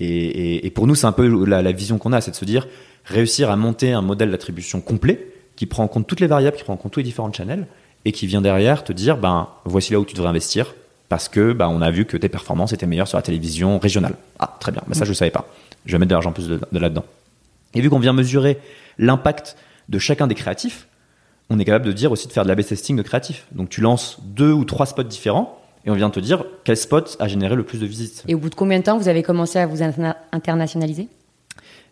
Et, 0.00 0.06
et- 0.06 0.66
et 0.66 0.70
pour 0.70 0.86
nous, 0.86 0.94
c'est 0.94 1.06
un 1.06 1.12
peu 1.12 1.44
la, 1.46 1.62
la 1.62 1.72
vision 1.72 1.98
qu'on 1.98 2.12
a, 2.12 2.20
c'est 2.20 2.30
de 2.30 2.36
se 2.36 2.44
dire 2.44 2.66
réussir 3.04 3.50
à 3.50 3.56
monter 3.56 3.92
un 3.92 4.02
modèle 4.02 4.30
d'attribution 4.30 4.80
complet 4.80 5.26
qui 5.56 5.66
prend 5.66 5.82
en 5.84 5.88
compte 5.88 6.06
toutes 6.06 6.20
les 6.20 6.26
variables, 6.26 6.56
qui 6.56 6.62
prend 6.64 6.74
en 6.74 6.76
compte 6.76 6.92
tous 6.92 7.00
les 7.00 7.04
différents 7.04 7.32
channels 7.32 7.66
et 8.04 8.12
qui 8.12 8.26
vient 8.26 8.40
derrière 8.40 8.84
te 8.84 8.92
dire 8.92 9.16
ben 9.16 9.48
voici 9.64 9.92
là 9.92 9.98
où 10.00 10.04
tu 10.04 10.14
devrais 10.14 10.28
investir 10.28 10.74
parce 11.08 11.28
que 11.28 11.52
ben, 11.52 11.68
on 11.68 11.80
a 11.82 11.90
vu 11.90 12.04
que 12.04 12.16
tes 12.16 12.28
performances 12.28 12.72
étaient 12.72 12.86
meilleures 12.86 13.08
sur 13.08 13.18
la 13.18 13.22
télévision 13.22 13.78
régionale. 13.78 14.14
Ah 14.38 14.56
très 14.60 14.72
bien, 14.72 14.82
ben, 14.86 14.94
ça 14.94 15.04
je 15.04 15.10
ne 15.10 15.14
savais 15.14 15.30
pas. 15.30 15.48
Je 15.86 15.92
vais 15.92 15.98
mettre 15.98 16.10
de 16.10 16.14
l'argent 16.14 16.32
plus 16.32 16.48
de, 16.48 16.60
de 16.70 16.78
là-dedans. 16.78 17.04
Et 17.74 17.80
vu 17.80 17.90
qu'on 17.90 17.98
vient 17.98 18.12
mesurer 18.12 18.58
l'impact 18.98 19.56
de 19.88 19.98
chacun 19.98 20.26
des 20.26 20.34
créatifs, 20.34 20.86
on 21.50 21.58
est 21.58 21.64
capable 21.64 21.86
de 21.86 21.92
dire 21.92 22.12
aussi 22.12 22.28
de 22.28 22.32
faire 22.32 22.44
de 22.44 22.48
la 22.48 22.56
testing 22.56 22.96
de 22.96 23.02
créatifs. 23.02 23.46
Donc 23.52 23.70
tu 23.70 23.80
lances 23.80 24.18
deux 24.22 24.52
ou 24.52 24.64
trois 24.64 24.86
spots 24.86 25.02
différents 25.02 25.57
et 25.88 25.90
on 25.90 25.94
vient 25.94 26.10
te 26.10 26.20
dire 26.20 26.44
quel 26.64 26.76
spot 26.76 27.16
a 27.18 27.28
généré 27.28 27.56
le 27.56 27.62
plus 27.62 27.78
de 27.80 27.86
visites. 27.86 28.22
Et 28.28 28.34
au 28.34 28.38
bout 28.38 28.50
de 28.50 28.54
combien 28.54 28.78
de 28.78 28.84
temps 28.84 28.98
vous 28.98 29.08
avez 29.08 29.22
commencé 29.22 29.58
à 29.58 29.66
vous 29.66 29.82
interna- 29.82 30.16
internationaliser? 30.32 31.08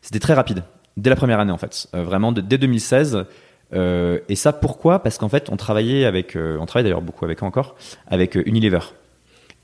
C'était 0.03 0.19
très 0.19 0.35
rapide, 0.35 0.65
dès 0.99 1.09
la 1.09 1.17
première 1.17 1.41
année 1.41 1.51
en 1.51 1.57
fait, 1.57 1.89
Euh, 1.95 2.05
vraiment 2.05 2.31
de- 2.31 2.43
dès 2.43 2.59
2016. 2.59 3.25
Euh, 3.73 4.19
et 4.29 4.37
ça 4.37 4.53
pourquoi? 4.53 5.03
Parce 5.03 5.17
qu'en 5.17 5.31
fait 5.31 5.49
on 5.51 5.57
travaillait 5.57 6.05
avec, 6.05 6.37
euh, 6.37 6.59
on 6.61 6.67
travaille 6.67 6.85
d'ailleurs 6.85 7.01
beaucoup 7.01 7.25
avec 7.25 7.43
encore, 7.43 7.75
avec 8.07 8.35
Unilever. 8.35 8.81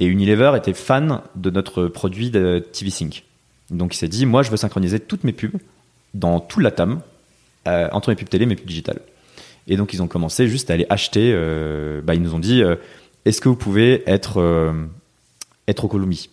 Et 0.01 0.07
Unilever 0.07 0.53
était 0.57 0.73
fan 0.73 1.21
de 1.37 1.51
notre 1.51 1.87
produit 1.89 2.31
de 2.31 2.59
TV 2.73 2.91
Sync. 2.91 3.25
Donc 3.71 3.95
il 3.95 3.99
s'est 3.99 4.09
dit, 4.09 4.25
moi 4.25 4.43
je 4.43 4.51
veux 4.51 4.57
synchroniser 4.57 4.99
toutes 4.99 5.25
mes 5.25 5.33
pubs 5.33 5.57
dans 6.15 6.41
tout 6.41 6.59
la 6.59 6.71
TAM, 6.71 7.03
euh, 7.69 7.89
entre 7.93 8.09
mes 8.09 8.17
pubs 8.17 8.29
télé 8.31 8.45
et 8.45 8.47
mes 8.47 8.57
pubs 8.57 8.67
digitales. 8.67 9.01
Et 9.69 9.77
donc 9.77 9.93
ils 9.93 10.03
ont 10.03 10.09
commencé 10.09 10.49
juste 10.49 10.71
à 10.71 10.75
aller 10.75 10.87
acheter, 10.91 11.33
bah, 12.03 12.15
ils 12.17 12.23
nous 12.23 12.35
ont 12.35 12.41
dit, 12.41 12.63
est-ce 13.25 13.41
que 13.41 13.49
vous 13.49 13.57
pouvez 13.57 14.03
être, 14.11 14.41
euh, 14.41 14.73
être 15.69 15.85
au 15.85 15.89
Colombie? 15.89 16.29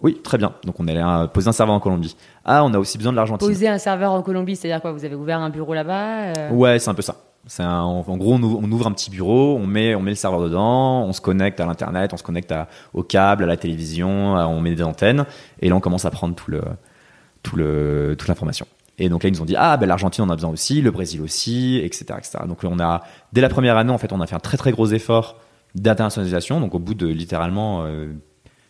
Oui, 0.00 0.20
très 0.22 0.36
bien. 0.38 0.52
Donc 0.64 0.80
on 0.80 0.88
allait 0.88 1.02
euh, 1.02 1.26
poser 1.28 1.48
un 1.48 1.52
serveur 1.52 1.74
en 1.74 1.80
Colombie. 1.80 2.16
Ah, 2.44 2.64
on 2.64 2.74
a 2.74 2.78
aussi 2.78 2.98
besoin 2.98 3.12
de 3.12 3.16
l'Argentine. 3.16 3.46
Poser 3.46 3.68
un 3.68 3.78
serveur 3.78 4.10
en 4.12 4.22
Colombie, 4.22 4.56
c'est-à-dire 4.56 4.80
quoi? 4.80 4.90
Vous 4.92 5.04
avez 5.04 5.14
ouvert 5.14 5.38
un 5.38 5.50
bureau 5.50 5.74
là-bas 5.74 6.32
euh, 6.36 6.50
Ouais, 6.50 6.78
c'est 6.80 6.90
un 6.90 6.94
peu 6.94 7.02
ça. 7.02 7.16
C'est 7.46 7.62
un- 7.62 7.80
en, 7.82 8.16
gros, 8.16 8.34
on 8.34 8.42
ouvre, 8.42 8.60
on 8.62 8.70
ouvre 8.70 8.86
un 8.86 8.92
petit 8.92 9.10
bureau, 9.10 9.56
on 9.56 9.66
met, 9.66 9.94
on 9.96 10.00
met 10.00 10.10
le 10.12 10.16
serveur 10.16 10.40
dedans, 10.42 11.02
on 11.04 11.12
se 11.12 11.20
connecte 11.20 11.58
à 11.60 11.66
l'internet, 11.66 12.12
on 12.12 12.16
se 12.16 12.22
connecte 12.22 12.50
à- 12.52 12.68
au 12.94 13.02
câble, 13.02 13.44
à 13.44 13.46
la 13.46 13.56
télévision, 13.56 14.36
à- 14.36 14.46
on 14.46 14.60
met 14.60 14.74
des 14.74 14.82
antennes, 14.82 15.24
et 15.60 15.68
là 15.68 15.74
on 15.76 15.80
commence 15.80 16.04
à 16.04 16.10
prendre 16.12 16.34
tout 16.36 16.50
le, 16.52 16.62
tout 17.42 17.56
le, 17.56 18.14
toute 18.16 18.28
l'information. 18.28 18.66
Et 18.98 19.08
donc 19.08 19.22
là 19.24 19.28
ils 19.28 19.32
nous 19.32 19.42
ont 19.42 19.46
dit 19.46 19.56
ah 19.58 19.76
ben 19.76 19.86
l'Argentine 19.86 20.24
on 20.24 20.30
a 20.30 20.36
besoin 20.36 20.50
aussi, 20.50 20.82
le 20.82 20.92
Brésil 20.92 21.20
aussi, 21.20 21.80
etc., 21.82 22.04
etc. 22.18 22.38
Donc 22.46 22.58
on 22.62 22.78
a 22.78 23.02
dès 23.32 23.40
la 23.40 23.48
première 23.48 23.76
année 23.76 23.90
en 23.92 23.98
fait 23.98 24.12
on 24.12 24.20
a 24.20 24.26
fait 24.28 24.36
un 24.36 24.40
très 24.40 24.56
très 24.56 24.70
gros 24.70 24.86
effort 24.86 25.36
d'internationalisation. 25.74 26.60
Donc 26.60 26.74
au 26.74 26.78
bout 26.78 26.94
de 26.94 27.06
littéralement, 27.06 27.84
euh, 27.84 28.12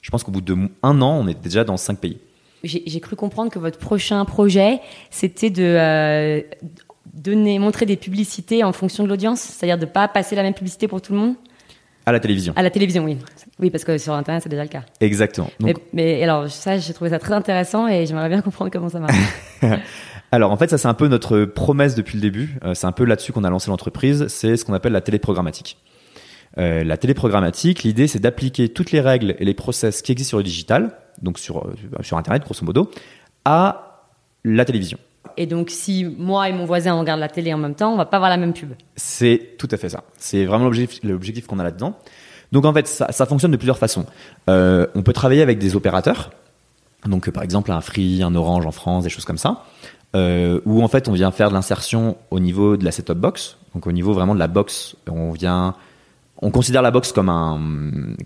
je 0.00 0.10
pense 0.10 0.22
qu'au 0.22 0.32
bout 0.32 0.40
de 0.40 0.56
un 0.82 1.02
an 1.02 1.18
on 1.20 1.28
était 1.28 1.42
déjà 1.42 1.64
dans 1.64 1.76
cinq 1.76 1.98
pays. 1.98 2.18
J'ai 2.64 3.00
cru 3.00 3.16
comprendre 3.16 3.50
que 3.50 3.58
votre 3.58 3.78
prochain 3.78 4.24
projet, 4.24 4.80
c'était 5.10 5.50
de 5.50 5.64
euh, 5.64 6.40
donner, 7.12 7.58
montrer 7.58 7.86
des 7.86 7.96
publicités 7.96 8.62
en 8.62 8.72
fonction 8.72 9.02
de 9.02 9.08
l'audience, 9.08 9.40
c'est-à-dire 9.40 9.78
de 9.78 9.86
pas 9.86 10.06
passer 10.06 10.36
la 10.36 10.44
même 10.44 10.54
publicité 10.54 10.86
pour 10.86 11.02
tout 11.02 11.12
le 11.12 11.18
monde? 11.18 11.34
À 12.06 12.12
la 12.12 12.20
télévision. 12.20 12.52
à 12.54 12.62
la 12.62 12.70
télévision, 12.70 13.04
oui. 13.04 13.18
Oui, 13.58 13.70
parce 13.70 13.84
que 13.84 13.98
sur 13.98 14.12
Internet, 14.12 14.44
c'est 14.44 14.48
déjà 14.48 14.62
le 14.62 14.68
cas. 14.68 14.82
Exactement. 15.00 15.50
Donc, 15.58 15.76
mais, 15.92 16.16
mais 16.18 16.22
alors, 16.22 16.48
ça, 16.48 16.78
j'ai 16.78 16.92
trouvé 16.92 17.10
ça 17.10 17.18
très 17.18 17.32
intéressant 17.32 17.88
et 17.88 18.06
j'aimerais 18.06 18.28
bien 18.28 18.42
comprendre 18.42 18.70
comment 18.70 18.88
ça 18.88 19.00
marche. 19.00 19.14
Alors 20.32 20.50
en 20.50 20.56
fait 20.56 20.70
ça 20.70 20.78
c'est 20.78 20.88
un 20.88 20.94
peu 20.94 21.08
notre 21.08 21.44
promesse 21.44 21.94
depuis 21.94 22.16
le 22.16 22.22
début, 22.22 22.58
Euh, 22.64 22.72
c'est 22.72 22.86
un 22.86 22.92
peu 22.92 23.04
là-dessus 23.04 23.32
qu'on 23.32 23.44
a 23.44 23.50
lancé 23.50 23.70
l'entreprise, 23.70 24.26
c'est 24.28 24.56
ce 24.56 24.64
qu'on 24.64 24.72
appelle 24.72 24.92
la 24.92 25.02
téléprogrammatique. 25.02 25.76
Euh, 26.58 26.84
la 26.84 26.96
téléprogrammatique, 26.96 27.82
l'idée 27.82 28.06
c'est 28.06 28.18
d'appliquer 28.18 28.68
toutes 28.68 28.92
les 28.92 29.00
règles 29.00 29.34
et 29.38 29.44
les 29.44 29.54
process 29.54 30.02
qui 30.02 30.12
existent 30.12 30.30
sur 30.30 30.38
le 30.38 30.44
digital, 30.44 30.96
donc 31.22 31.38
sur, 31.38 31.66
euh, 31.66 31.74
sur 32.02 32.18
Internet 32.18 32.42
grosso 32.44 32.64
modo, 32.64 32.90
à 33.44 34.08
la 34.44 34.64
télévision. 34.64 34.98
Et 35.36 35.46
donc, 35.46 35.70
si 35.70 36.04
moi 36.04 36.48
et 36.48 36.52
mon 36.52 36.64
voisin 36.64 36.94
on 36.94 37.00
regarde 37.00 37.20
la 37.20 37.28
télé 37.28 37.54
en 37.54 37.58
même 37.58 37.74
temps, 37.74 37.92
on 37.92 37.96
va 37.96 38.04
pas 38.04 38.18
voir 38.18 38.28
la 38.28 38.36
même 38.36 38.52
pub. 38.52 38.72
C'est 38.96 39.52
tout 39.58 39.68
à 39.70 39.76
fait 39.76 39.88
ça. 39.88 40.04
C'est 40.18 40.44
vraiment 40.44 40.64
l'objectif, 40.64 41.46
qu'on 41.46 41.58
a 41.58 41.64
là-dedans. 41.64 41.96
Donc 42.50 42.66
en 42.66 42.72
fait, 42.74 42.86
ça, 42.86 43.10
ça 43.12 43.24
fonctionne 43.24 43.50
de 43.50 43.56
plusieurs 43.56 43.78
façons. 43.78 44.04
Euh, 44.50 44.86
on 44.94 45.02
peut 45.02 45.14
travailler 45.14 45.40
avec 45.40 45.58
des 45.58 45.74
opérateurs, 45.74 46.32
donc 47.06 47.30
par 47.30 47.42
exemple 47.42 47.72
un 47.72 47.80
Free, 47.80 48.22
un 48.22 48.34
Orange 48.34 48.66
en 48.66 48.72
France, 48.72 49.04
des 49.04 49.10
choses 49.10 49.24
comme 49.24 49.38
ça, 49.38 49.64
euh, 50.14 50.60
où 50.66 50.82
en 50.82 50.88
fait 50.88 51.08
on 51.08 51.12
vient 51.12 51.30
faire 51.30 51.48
de 51.48 51.54
l'insertion 51.54 52.18
au 52.30 52.38
niveau 52.38 52.76
de 52.76 52.84
la 52.84 52.92
set-top 52.92 53.16
box, 53.16 53.56
donc 53.74 53.86
au 53.86 53.92
niveau 53.92 54.12
vraiment 54.12 54.34
de 54.34 54.38
la 54.38 54.48
box, 54.48 54.96
on 55.10 55.32
vient 55.32 55.74
on 56.42 56.50
considère 56.50 56.82
la 56.82 56.90
box 56.90 57.12
comme 57.12 57.28
un 57.28 57.60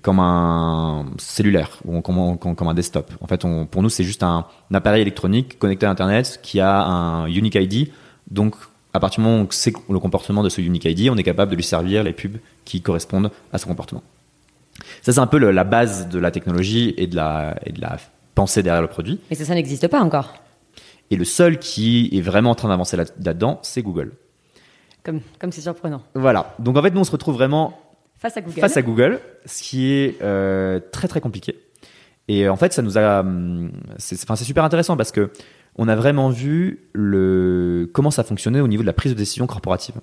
comme 0.03 0.21
un 0.21 1.07
cellulaire 1.19 1.79
ou 1.85 2.01
comme 2.01 2.19
un, 2.19 2.37
comme 2.37 2.69
un 2.69 2.75
desktop. 2.75 3.13
En 3.21 3.27
fait, 3.27 3.45
on, 3.45 3.67
pour 3.67 3.83
nous, 3.83 3.91
c'est 3.91 4.05
juste 4.05 4.23
un, 4.23 4.47
appareil 4.73 5.03
électronique 5.03 5.59
connecté 5.59 5.85
à 5.85 5.91
Internet 5.91 6.41
qui 6.43 6.59
a 6.59 6.83
un 6.83 7.27
unique 7.27 7.55
ID. 7.55 7.91
Donc, 8.31 8.57
à 8.95 9.01
partir 9.01 9.21
du 9.21 9.29
moment 9.29 9.43
où 9.43 9.47
on 9.47 9.51
sait 9.51 9.73
le 9.91 9.99
comportement 9.99 10.43
de 10.43 10.49
ce 10.49 10.63
unique 10.63 10.87
ID, 10.87 11.11
on 11.11 11.17
est 11.19 11.23
capable 11.23 11.51
de 11.51 11.57
lui 11.57 11.63
servir 11.63 12.03
les 12.03 12.15
pubs 12.15 12.39
qui 12.65 12.81
correspondent 12.81 13.31
à 13.53 13.59
son 13.59 13.69
comportement. 13.69 14.03
Ça, 15.03 15.13
c'est 15.13 15.21
un 15.21 15.27
peu 15.27 15.39
la 15.39 15.65
base 15.65 16.09
de 16.09 16.19
la 16.19 16.31
technologie 16.31 16.95
et 16.97 17.07
de 17.07 17.17
la, 17.17 17.57
et 17.67 17.73
de 17.73 17.81
la 17.81 17.99
pensée 18.35 18.63
derrière 18.63 18.83
le 18.83 18.89
produit. 18.89 19.21
Mais 19.31 19.37
ça, 19.37 19.45
ça 19.45 19.55
n'existe 19.55 19.89
pas 19.89 20.01
encore. 20.01 20.35
Et 21.11 21.17
le 21.17 21.25
seul 21.25 21.59
qui 21.59 22.09
est 22.13 22.21
vraiment 22.23 22.51
en 22.51 22.55
train 22.55 22.69
d'avancer 22.69 22.97
là-dedans, 22.97 23.61
c'est 23.63 23.83
Google. 23.83 24.13
Comme, 25.05 25.21
comme 25.39 25.53
c'est 25.53 25.61
surprenant. 25.61 26.03
Voilà. 26.15 26.55
Donc 26.59 26.77
en 26.77 26.83
fait, 26.83 26.91
nous, 26.91 27.01
on 27.01 27.05
se 27.05 27.13
retrouve 27.13 27.37
vraiment 27.37 27.79
face 28.19 28.37
à 28.37 28.41
Google, 28.41 28.61
face 28.61 28.77
à 28.77 28.83
Google 28.83 29.21
ce 29.45 29.63
qui 29.63 29.93
est 29.93 30.21
euh, 30.23 30.81
très 30.93 31.09
très 31.09 31.21
compliqué. 31.21 31.59
Et 32.29 32.49
en 32.49 32.57
fait, 32.57 32.73
ça 32.73 32.83
nous 32.83 32.99
a, 32.99 33.21
hum, 33.21 33.71
c'est 33.99 34.37
super 34.37 34.65
intéressant 34.65 34.97
parce 34.97 35.13
que 35.13 35.31
on 35.77 35.89
a 35.89 35.95
vraiment 35.95 36.31
vu 36.31 36.89
le 36.93 37.89
comment 37.93 38.11
ça 38.11 38.25
fonctionnait 38.25 38.61
au 38.61 38.69
niveau 38.69 38.83
de 38.83 38.87
la 38.87 38.93
prise 38.93 39.13
de 39.13 39.19
décision 39.19 39.47
corporative. 39.47 39.95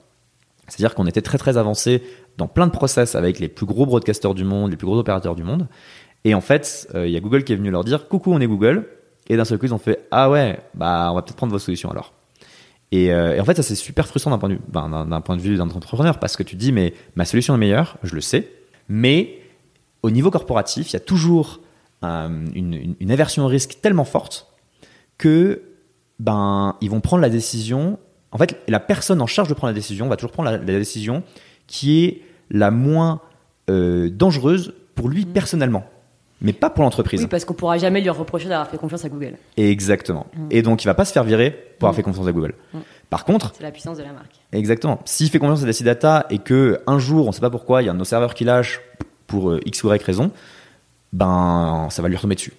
C'est-à-dire 0.68 0.96
qu'on 0.96 1.08
était 1.08 1.22
très 1.22 1.38
très 1.38 1.58
avancé 1.58 2.04
dans 2.38 2.48
plein 2.48 2.68
de 2.68 2.72
process 2.72 3.16
avec 3.16 3.40
les 3.40 3.50
plus 3.50 3.66
gros 3.66 3.86
broadcasters 3.86 4.34
du 4.34 4.46
monde, 4.46 4.72
les 4.72 4.78
plus 4.78 4.86
gros 4.86 4.98
opérateurs 4.98 5.36
du 5.36 5.44
monde. 5.44 5.68
Et 6.24 6.34
en 6.34 6.42
fait, 6.42 6.88
euh, 6.96 7.06
il 7.06 7.12
y 7.12 7.18
a 7.18 7.20
Google 7.20 7.44
qui 7.44 7.54
est 7.54 7.58
venu 7.58 7.70
leur 7.70 7.84
dire 7.84 8.08
coucou, 8.08 8.32
on 8.32 8.40
est 8.40 8.48
Google. 8.48 8.88
Et 9.28 9.36
d'un 9.36 9.46
seul 9.46 9.58
coup, 9.58 9.66
ils 9.66 9.74
ont 9.74 9.80
fait 9.80 10.08
ah 10.12 10.30
ouais, 10.30 10.60
bah 10.74 11.10
on 11.12 11.16
va 11.16 11.22
peut-être 11.22 11.36
prendre 11.36 11.52
vos 11.52 11.60
solutions 11.60 11.92
alors. 11.92 12.14
Et, 12.94 13.12
euh, 13.12 13.36
et 13.36 13.40
en 13.40 13.46
fait, 13.46 13.56
ça 13.56 13.64
c'est 13.64 13.74
super 13.74 14.08
frustrant 14.08 14.30
d'un 14.30 14.38
point 14.38 14.50
de 14.50 14.54
vue 14.54 14.62
ben, 14.68 15.08
d'un 15.08 15.22
point 15.22 15.36
de 15.36 15.42
vue 15.42 15.58
d'un 15.58 15.68
entrepreneur 15.68 16.20
parce 16.20 16.38
que 16.38 16.44
tu 16.44 16.56
dis 16.56 16.72
mais 16.72 16.94
ma 17.16 17.26
solution 17.26 17.56
est 17.56 17.58
meilleure, 17.58 17.98
je 18.04 18.14
le 18.14 18.22
sais, 18.22 18.52
mais 18.88 19.40
au 20.04 20.12
niveau 20.12 20.30
corporatif, 20.30 20.92
il 20.92 20.94
y 20.94 20.98
a 20.98 21.00
toujours 21.00 21.62
euh, 22.04 22.46
une, 22.54 22.96
une, 23.00 23.12
aversion 23.12 23.46
au 23.46 23.48
risque 23.48 23.82
tellement 23.82 24.06
forte 24.06 24.46
que 25.18 25.64
ben 26.20 26.76
ils 26.82 26.92
vont 26.92 27.02
prendre 27.02 27.24
la 27.24 27.32
décision. 27.32 27.98
En 28.32 28.38
fait, 28.38 28.62
la 28.68 28.80
personne 28.80 29.24
en 29.24 29.28
charge 29.28 29.48
de 29.48 29.56
prendre 29.56 29.72
la 29.72 29.76
décision 29.76 30.08
va 30.08 30.16
toujours 30.16 30.32
prendre 30.32 30.52
la, 30.52 30.58
la 30.58 30.64
décision 30.64 31.24
qui 31.66 32.04
est 32.04 32.22
la 32.52 32.70
moins 32.70 33.22
euh, 33.72 34.12
dangereuse 34.12 34.76
pour 34.94 35.10
lui 35.10 35.26
mmh. 35.26 35.34
personnellement 35.34 35.84
mais 36.44 36.54
pas 36.54 36.70
pour 36.70 36.84
l'entreprise. 36.84 37.22
Oui, 37.22 37.28
parce 37.28 37.46
qu'on 37.46 37.54
pourra 37.54 37.78
jamais 37.78 38.02
lui 38.02 38.10
reprocher 38.10 38.50
d'avoir 38.50 38.70
fait 38.70 38.78
confiance 38.78 39.06
à 39.06 39.10
Google. 39.10 39.36
Exactement. 39.56 40.28
Mm. 40.36 40.48
Et 40.52 40.62
donc, 40.62 40.84
il 40.84 40.88
va 40.88 40.94
pas 40.94 41.06
se 41.06 41.14
faire 41.14 41.24
virer 41.24 41.52
pour 41.80 41.88
avoir 41.88 41.94
mm. 41.94 41.96
fait 41.96 42.04
confiance 42.04 42.28
à 42.28 42.32
Google. 42.34 42.54
Mm. 42.74 42.80
Par 43.10 43.24
contre, 43.24 43.54
c'est 43.56 43.64
la 43.64 43.72
puissance 43.72 43.98
de 43.98 44.04
la 44.04 44.12
marque. 44.12 44.36
Exactement. 44.52 45.00
S'il 45.06 45.30
fait 45.30 45.40
confiance 45.40 45.64
à 45.64 45.66
Dacy 45.66 45.84
Data 45.84 46.26
et 46.30 46.40
que 46.40 46.82
un 46.86 47.00
jour, 47.00 47.28
on 47.28 47.32
sait 47.32 47.42
pas 47.42 47.50
pourquoi, 47.50 47.82
il 47.82 47.86
y 47.86 47.88
a 47.88 47.92
un 47.92 47.96
de 47.96 48.00
nos 48.00 48.06
serveurs 48.06 48.34
qui 48.34 48.44
lâche 48.44 48.82
pour 49.26 49.52
euh, 49.52 49.62
x 49.66 49.84
ou 49.84 49.94
y 49.94 50.04
raison, 50.04 50.32
ben, 51.14 51.88
ça 51.90 52.02
va 52.02 52.10
lui 52.10 52.18
retomber 52.18 52.36
dessus. 52.36 52.54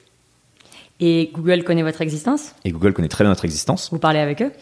Et 1.00 1.30
Google 1.34 1.64
connaît 1.64 1.82
votre 1.82 2.00
existence? 2.00 2.54
Et 2.64 2.70
Google 2.70 2.94
connaît 2.94 3.08
très 3.08 3.24
bien 3.24 3.30
notre 3.30 3.44
existence. 3.44 3.90
Vous 3.90 3.98
parlez 3.98 4.20
avec 4.20 4.40
eux? 4.40 4.52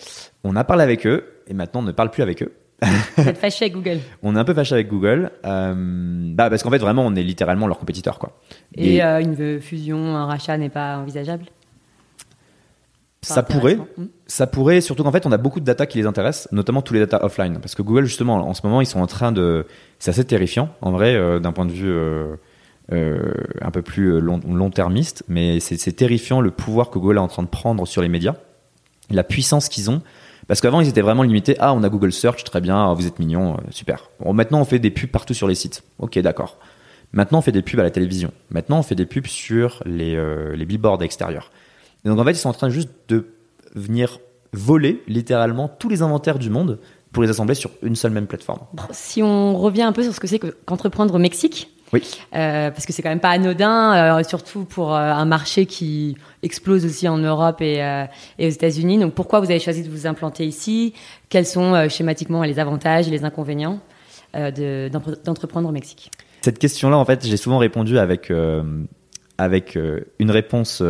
On 0.43 0.57
a 0.57 0.65
parlé 0.65 0.83
avec 0.83 1.07
eux 1.07 1.25
et 1.47 1.55
maintenant 1.55 1.81
on 1.81 1.85
ne 1.85 1.93
parle 1.93 2.11
plus 2.11 2.23
avec 2.23 2.43
eux. 2.43 2.53
Vous 3.17 3.29
êtes 3.29 3.39
fâché 3.39 3.67
avec 3.67 3.75
Google. 3.75 3.99
On 4.23 4.37
est 4.37 4.39
un 4.39 4.45
peu 4.45 4.55
fâché 4.55 4.75
avec 4.75 4.89
Google, 4.89 5.31
euh, 5.45 5.75
bah 6.35 6.51
parce 6.51 6.63
qu'en 6.63 6.71
fait 6.71 6.79
vraiment 6.79 7.05
on 7.07 7.15
est 7.15 7.23
littéralement 7.23 7.67
leur 7.67 7.79
compétiteur 7.79 8.19
quoi. 8.19 8.39
Et, 8.75 9.03
euh, 9.03 9.21
une 9.21 9.61
fusion, 9.61 10.17
un 10.17 10.27
rachat 10.27 10.57
n'est 10.59 10.69
pas 10.69 10.99
envisageable? 10.99 11.45
Ça 13.25 13.45
pourrait, 13.45 13.77
hmm. 13.77 14.07
ça 14.27 14.49
pourrait, 14.49 14.81
surtout 14.81 15.05
qu'en 15.05 15.13
fait, 15.13 15.27
on 15.27 15.31
a 15.31 15.37
beaucoup 15.37 15.61
de 15.61 15.65
data 15.65 15.87
qui 15.87 15.97
les 15.99 16.07
intéressent, 16.07 16.49
notamment 16.51 16.83
tous 16.83 16.95
les 16.95 16.99
data 16.99 17.25
offline, 17.25 17.61
parce 17.61 17.77
que 17.77 17.83
Google 17.83 18.05
justement, 18.05 18.35
en 18.35 18.53
ce 18.53 18.67
moment, 18.67 18.81
ils 18.81 18.87
sont 18.87 18.99
en 18.99 19.07
train 19.07 19.31
de, 19.31 19.65
c'est 20.01 20.11
assez 20.11 20.25
terrifiant, 20.25 20.71
en 20.81 20.91
vrai, 20.91 21.15
euh, 21.15 21.39
d'un 21.39 21.53
point 21.53 21.65
de 21.65 21.71
vue 21.71 21.95
un 22.91 23.71
peu 23.71 23.83
plus 23.83 24.21
long, 24.21 24.41
long-termiste, 24.45 25.23
mais 25.29 25.61
c'est 25.61 25.93
terrifiant 25.93 26.41
le 26.41 26.51
pouvoir 26.51 26.91
que 26.91 26.99
Google 26.99 27.17
est 27.17 27.21
en 27.21 27.29
train 27.29 27.45
de 27.45 27.49
prendre 27.49 27.87
sur 27.87 28.03
les 28.03 28.09
médias, 28.09 28.35
la 29.09 29.23
puissance 29.23 29.69
qu'ils 29.69 29.89
ont, 29.89 30.03
parce 30.53 30.61
qu'avant, 30.61 30.83
ils 30.83 30.89
étaient 30.89 31.01
vraiment 31.01 31.23
limités. 31.23 31.57
Ah, 31.61 31.73
on 31.73 31.83
a 31.83 31.89
Google 31.89 32.13
Search, 32.13 32.45
très 32.45 32.61
bien, 32.61 32.93
vous 32.93 33.07
êtes 33.07 33.19
mignon, 33.19 33.55
euh, 33.55 33.61
super. 33.71 34.11
Bon, 34.21 34.35
maintenant, 34.35 34.61
on 34.61 34.67
fait 34.67 34.79
des 34.79 34.91
pubs 34.91 35.09
partout 35.09 35.33
sur 35.33 35.49
les 35.49 35.55
sites. 35.55 35.83
Ok, 35.99 36.19
d'accord. 36.19 36.59
Maintenant, 37.15 37.39
on 37.39 37.41
fait 37.41 37.53
des 37.53 37.63
pubs 37.63 37.81
à 37.81 37.83
la 37.83 37.91
télévision. 37.91 38.33
Maintenant, 38.51 38.81
on 38.81 38.83
fait 38.83 38.95
des 38.95 39.07
pubs 39.07 39.27
sur 39.27 39.83
les, 39.87 40.15
euh, 40.15 40.55
les 40.55 40.67
billboards 40.67 41.03
extérieurs. 41.03 41.53
Donc, 42.05 42.19
en 42.19 42.25
fait, 42.25 42.33
ils 42.33 42.37
sont 42.37 42.51
en 42.51 42.53
train 42.53 42.69
juste 42.69 42.91
de 43.09 43.29
venir 43.75 44.19
voler 44.53 45.03
littéralement 45.09 45.69
tous 45.69 45.89
les 45.89 46.03
inventaires 46.03 46.39
du 46.39 46.51
monde 46.51 46.81
pour 47.13 47.23
les 47.23 47.31
assembler 47.31 47.55
sur 47.55 47.71
une 47.81 47.97
seule 47.97 48.13
même 48.13 48.27
plateforme. 48.27 48.61
Si 48.91 49.23
on 49.23 49.57
revient 49.57 49.85
un 49.85 49.93
peu 49.93 50.03
sur 50.03 50.13
ce 50.13 50.21
que 50.21 50.27
c'est 50.27 50.39
qu'entreprendre 50.67 51.15
au 51.15 51.19
Mexique, 51.19 51.72
oui. 51.93 52.03
Euh, 52.35 52.71
parce 52.71 52.87
que 52.87 52.93
c'est 52.93 53.03
quand 53.03 53.11
même 53.11 53.21
pas 53.21 53.31
anodin, 53.31 54.19
euh, 54.19 54.23
surtout 54.23 54.65
pour 54.65 54.95
euh, 54.95 54.99
un 54.99 55.27
marché 55.27 55.67
qui 55.67 56.17
explose 56.43 56.87
aussi 56.87 57.07
en 57.07 57.19
Europe 57.19 57.61
et, 57.61 57.79
et 58.39 58.47
aux 58.47 58.51
États-Unis. 58.51 58.99
Donc 58.99 59.15
pourquoi 59.15 59.41
vous 59.41 59.51
avez 59.51 59.61
choisi 59.61 59.83
de 59.83 59.91
vous 59.91 60.07
implanter 60.07 60.47
ici? 60.47 60.95
Quels 61.29 61.47
sont 61.47 61.89
schématiquement 61.89 62.43
les 62.43 62.59
avantages 62.59 63.09
et 63.09 63.11
les 63.11 63.25
inconvénients 63.25 63.81
d'entreprendre 64.35 65.69
au 65.69 65.73
Mexique? 65.73 66.11
Cette 66.41 66.59
question-là, 66.59 66.97
en 66.97 67.05
fait, 67.05 67.25
j'ai 67.25 67.37
souvent 67.37 67.59
répondu 67.59 67.99
avec 67.99 68.33
avec 69.39 69.79
une 70.19 70.31
réponse. 70.31 70.83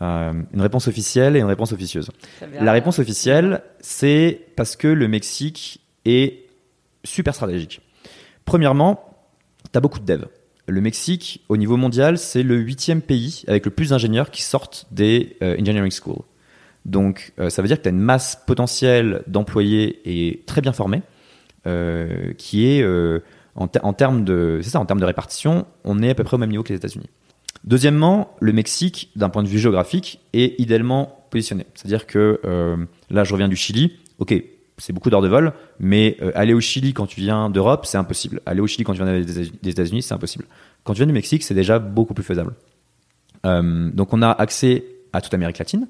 une 0.00 0.60
réponse 0.60 0.88
officielle 0.88 1.36
et 1.36 1.40
une 1.40 1.46
réponse 1.46 1.72
officieuse. 1.72 2.10
La 2.58 2.72
réponse 2.72 2.98
officielle, 2.98 3.62
c'est 3.80 4.46
parce 4.56 4.76
que 4.76 4.88
le 4.88 5.08
Mexique 5.08 5.80
est 6.06 6.46
super 7.04 7.34
stratégique. 7.34 7.82
Premièrement, 8.46 9.13
tu 9.74 9.78
as 9.78 9.80
beaucoup 9.80 9.98
de 9.98 10.04
devs. 10.04 10.26
Le 10.68 10.80
Mexique, 10.80 11.44
au 11.48 11.56
niveau 11.56 11.76
mondial, 11.76 12.16
c'est 12.16 12.44
le 12.44 12.56
huitième 12.56 13.02
pays 13.02 13.42
avec 13.48 13.64
le 13.64 13.72
plus 13.72 13.90
d'ingénieurs 13.90 14.30
qui 14.30 14.42
sortent 14.42 14.86
des 14.92 15.36
euh, 15.42 15.60
engineering 15.60 15.90
schools. 15.90 16.22
Donc, 16.84 17.32
euh, 17.38 17.50
ça 17.50 17.60
veut 17.60 17.68
dire 17.68 17.76
que 17.76 17.82
tu 17.82 17.88
as 17.88 17.90
une 17.90 17.98
masse 17.98 18.40
potentielle 18.46 19.22
d'employés 19.26 20.00
et 20.04 20.44
très 20.46 20.60
bien 20.60 20.72
formés, 20.72 21.02
euh, 21.66 22.32
qui 22.38 22.66
est 22.66 22.86
en, 23.56 23.92
termes 23.92 24.24
de, 24.24 24.60
c'est 24.62 24.70
ça, 24.70 24.80
en 24.80 24.86
termes 24.86 25.00
de 25.00 25.04
répartition, 25.04 25.66
on 25.82 26.02
est 26.02 26.10
à 26.10 26.14
peu 26.14 26.24
près 26.24 26.36
au 26.36 26.38
même 26.38 26.50
niveau 26.50 26.62
que 26.62 26.72
les 26.72 26.76
États-Unis. 26.76 27.10
Deuxièmement, 27.64 28.36
le 28.40 28.52
Mexique, 28.52 29.10
d'un 29.16 29.30
point 29.30 29.42
de 29.42 29.48
vue 29.48 29.58
géographique, 29.58 30.20
est 30.34 30.58
idéalement 30.60 31.26
positionné. 31.30 31.66
C'est-à-dire 31.74 32.06
que 32.06 32.40
là, 33.10 33.24
je 33.24 33.32
reviens 33.32 33.48
du 33.48 33.56
Chili. 33.56 33.98
Ok, 34.18 34.34
c'est 34.78 34.92
beaucoup 34.92 35.10
d'heures 35.10 35.22
de 35.22 35.28
vol, 35.28 35.52
mais 35.78 36.16
euh, 36.20 36.32
aller 36.34 36.54
au 36.54 36.60
Chili 36.60 36.92
quand 36.92 37.06
tu 37.06 37.20
viens 37.20 37.50
d'Europe, 37.50 37.86
c'est 37.86 37.98
impossible. 37.98 38.40
Aller 38.46 38.60
au 38.60 38.66
Chili 38.66 38.84
quand 38.84 38.92
tu 38.92 39.02
viens 39.02 39.20
des 39.20 39.70
États-Unis, 39.70 40.02
c'est 40.02 40.14
impossible. 40.14 40.46
Quand 40.82 40.94
tu 40.94 40.98
viens 40.98 41.06
du 41.06 41.12
Mexique, 41.12 41.42
c'est 41.42 41.54
déjà 41.54 41.78
beaucoup 41.78 42.14
plus 42.14 42.24
faisable. 42.24 42.54
Euh, 43.46 43.90
donc 43.92 44.12
on 44.12 44.22
a 44.22 44.30
accès 44.30 44.84
à 45.12 45.20
toute 45.20 45.32
l'Amérique 45.32 45.58
latine. 45.58 45.86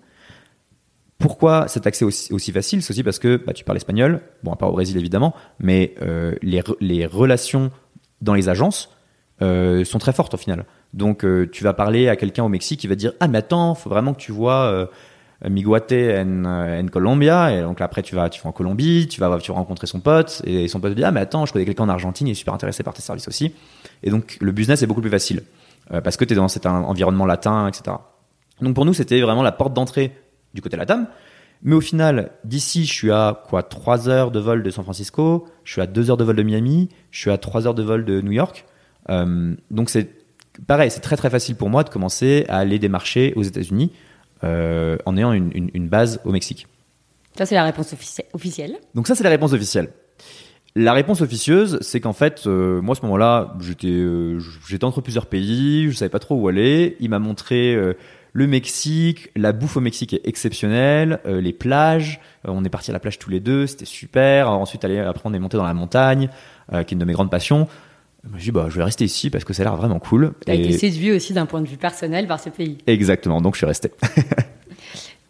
Pourquoi 1.18 1.68
cet 1.68 1.86
accès 1.86 2.04
aussi, 2.04 2.52
facile? 2.52 2.82
C'est 2.82 2.90
aussi 2.90 3.02
parce 3.02 3.18
que 3.18 3.36
bah, 3.36 3.52
tu 3.52 3.64
parles 3.64 3.78
espagnol, 3.78 4.20
bon 4.42 4.52
à 4.52 4.56
part 4.56 4.68
au 4.68 4.72
Brésil 4.72 4.96
évidemment, 4.98 5.34
mais 5.60 5.94
euh, 6.02 6.34
les, 6.42 7.06
relations 7.06 7.70
dans 8.20 8.34
les 8.34 8.48
agences 8.48 8.90
sont 9.40 9.98
très 9.98 10.12
fortes 10.12 10.34
au 10.34 10.36
final. 10.38 10.64
Donc 10.92 11.24
tu 11.52 11.64
vas 11.64 11.72
parler 11.72 12.08
à 12.08 12.16
quelqu'un 12.16 12.44
au 12.44 12.48
Mexique 12.48 12.80
qui 12.80 12.86
va 12.86 12.94
te 12.94 13.00
dire 13.00 13.12
ah 13.20 13.28
mais 13.28 13.38
attends, 13.38 13.74
faut 13.74 13.90
vraiment 13.90 14.12
que 14.12 14.20
tu 14.20 14.32
vois 14.32 14.88
Miguate 15.48 15.92
en, 15.92 16.44
en 16.44 16.86
Colombia 16.88 17.52
et 17.52 17.62
donc 17.62 17.80
après 17.80 18.02
tu 18.02 18.14
vas 18.14 18.28
tu 18.30 18.40
vas 18.42 18.50
en 18.50 18.52
Colombie 18.52 19.08
tu 19.08 19.20
vas 19.20 19.38
tu 19.38 19.50
vas 19.52 19.58
rencontrer 19.58 19.86
son 19.86 20.00
pote 20.00 20.42
et 20.44 20.68
son 20.68 20.80
pote 20.80 20.92
te 20.92 20.96
dit 20.96 21.04
ah 21.04 21.10
mais 21.10 21.20
attends 21.20 21.46
je 21.46 21.52
connais 21.52 21.64
quelqu'un 21.64 21.84
en 21.84 21.88
Argentine 21.88 22.26
il 22.28 22.32
est 22.32 22.34
super 22.34 22.54
intéressé 22.54 22.82
par 22.82 22.94
tes 22.94 23.02
services 23.02 23.28
aussi. 23.28 23.54
Et 24.02 24.10
donc 24.10 24.36
le 24.40 24.52
business 24.52 24.82
est 24.82 24.86
beaucoup 24.86 25.00
plus 25.00 25.10
facile 25.10 25.42
euh, 25.92 26.00
parce 26.00 26.16
que 26.16 26.24
tu 26.24 26.32
es 26.32 26.36
dans 26.36 26.48
cet 26.48 26.66
environnement 26.66 27.26
latin 27.26 27.68
etc 27.68 27.96
donc 28.60 28.74
pour 28.74 28.84
nous 28.84 28.94
c'était 28.94 29.20
vraiment 29.20 29.42
la 29.42 29.52
porte 29.52 29.74
d'entrée 29.74 30.12
du 30.54 30.62
côté 30.62 30.76
latam 30.76 31.06
mais 31.62 31.74
au 31.74 31.80
final 31.80 32.30
d'ici 32.44 32.84
je 32.84 32.92
suis 32.92 33.10
à 33.10 33.42
quoi 33.48 33.62
3 33.62 34.08
heures 34.08 34.30
de 34.30 34.38
vol 34.38 34.62
de 34.62 34.70
San 34.70 34.84
Francisco 34.84 35.46
je 35.64 35.72
suis 35.72 35.80
à 35.80 35.86
2 35.86 36.10
heures 36.10 36.16
de 36.16 36.24
vol 36.24 36.36
de 36.36 36.42
Miami 36.42 36.88
je 37.10 37.20
suis 37.20 37.30
à 37.30 37.38
3 37.38 37.66
heures 37.66 37.74
de 37.74 37.82
vol 37.82 38.04
de 38.04 38.20
New 38.20 38.32
York. 38.32 38.64
Euh, 39.10 39.54
donc 39.70 39.90
c'est 39.90 40.10
pareil 40.66 40.90
c'est 40.90 41.00
très 41.00 41.16
très 41.16 41.30
facile 41.30 41.56
pour 41.56 41.68
moi 41.68 41.84
de 41.84 41.90
commencer 41.90 42.44
à 42.48 42.58
aller 42.58 42.78
démarcher 42.78 43.32
aux 43.36 43.42
États-Unis 43.42 43.92
euh, 44.42 44.96
en 45.06 45.16
ayant 45.16 45.32
une, 45.32 45.88
base 45.88 46.20
au 46.24 46.32
Mexique. 46.32 46.66
Ça, 47.36 47.46
c'est 47.46 47.54
la 47.54 47.64
réponse 47.64 47.94
officielle. 48.32 48.76
Donc 48.94 49.06
ça, 49.06 49.14
c'est 49.14 49.24
la 49.24 49.30
réponse 49.30 49.52
officielle. 49.52 49.90
La 50.76 50.92
réponse 50.92 51.20
officieuse, 51.20 51.78
c'est 51.82 52.00
qu'en 52.00 52.12
fait, 52.12 52.46
euh, 52.46 52.80
moi, 52.80 52.96
à 52.96 52.96
ce 52.96 53.02
moment-là, 53.02 53.54
j'étais, 53.60 53.86
euh, 53.86 54.40
j'étais 54.66 54.84
entre 54.84 55.00
plusieurs 55.00 55.26
pays, 55.26 55.88
je 55.90 55.96
savais 55.96 56.08
pas 56.08 56.18
trop 56.18 56.34
où 56.34 56.48
aller. 56.48 56.96
Il 57.00 57.10
m'a 57.10 57.20
montré 57.20 57.76
le 58.32 58.46
Mexique, 58.48 59.30
la 59.36 59.52
bouffe 59.52 59.76
au 59.76 59.80
Mexique 59.80 60.12
est 60.14 60.26
exceptionnelle, 60.26 61.20
les 61.24 61.52
plages. 61.52 62.20
on 62.44 62.64
est 62.64 62.68
parti 62.68 62.90
à 62.90 62.92
la 62.92 62.98
plage 62.98 63.20
tous 63.20 63.30
les 63.30 63.40
deux, 63.40 63.68
c'était 63.68 63.84
super. 63.84 64.50
ensuite, 64.50 64.84
après, 64.84 65.22
on 65.24 65.32
est 65.32 65.38
monté 65.38 65.56
dans 65.56 65.64
la 65.64 65.74
montagne, 65.74 66.28
qui 66.70 66.76
est 66.76 66.92
une 66.92 66.98
de 66.98 67.04
mes 67.04 67.12
grandes 67.12 67.30
passions. 67.30 67.68
Je 68.36 68.44
dit, 68.44 68.50
bah, 68.50 68.66
je 68.70 68.76
vais 68.76 68.84
rester 68.84 69.04
ici 69.04 69.30
parce 69.30 69.44
que 69.44 69.52
ça 69.52 69.62
a 69.62 69.64
l'air 69.64 69.76
vraiment 69.76 69.98
cool. 69.98 70.32
Tu 70.44 70.50
as 70.50 70.54
été 70.54 70.72
séduit 70.72 71.12
aussi 71.12 71.32
d'un 71.32 71.46
point 71.46 71.60
de 71.60 71.68
vue 71.68 71.76
personnel 71.76 72.26
par 72.26 72.40
ce 72.40 72.48
pays. 72.48 72.78
Exactement, 72.86 73.40
donc 73.40 73.54
je 73.54 73.58
suis 73.58 73.66
resté. 73.66 73.90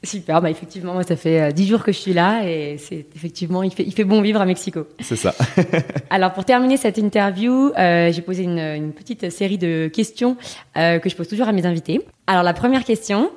Super, 0.05 0.43
bah 0.43 0.51
effectivement, 0.51 0.93
moi, 0.93 1.03
ça 1.03 1.17
fait 1.17 1.41
euh, 1.41 1.51
dix 1.51 1.67
jours 1.67 1.83
que 1.83 1.91
je 1.91 1.97
suis 1.97 2.13
là 2.13 2.47
et 2.47 2.77
c'est 2.79 3.07
effectivement, 3.17 3.63
il 3.63 3.73
fait, 3.73 3.85
il 3.85 3.93
fait 3.93 4.05
bon 4.05 4.21
vivre 4.21 4.41
à 4.41 4.45
Mexico. 4.45 4.87
C'est 5.01 5.17
ça. 5.17 5.35
Alors, 6.11 6.33
pour 6.33 6.45
terminer 6.45 6.77
cette 6.77 6.99
interview, 6.99 7.73
euh, 7.79 8.13
j'ai 8.13 8.21
posé 8.21 8.43
une, 8.43 8.59
une, 8.59 8.93
petite 8.93 9.31
série 9.31 9.57
de 9.57 9.89
questions 9.89 10.37
euh, 10.77 10.99
que 10.99 11.09
je 11.09 11.17
pose 11.17 11.27
toujours 11.27 11.49
à 11.49 11.53
mes 11.53 11.65
invités. 11.65 12.03
Alors, 12.27 12.43
la 12.43 12.53
première 12.53 12.85
question, 12.85 13.31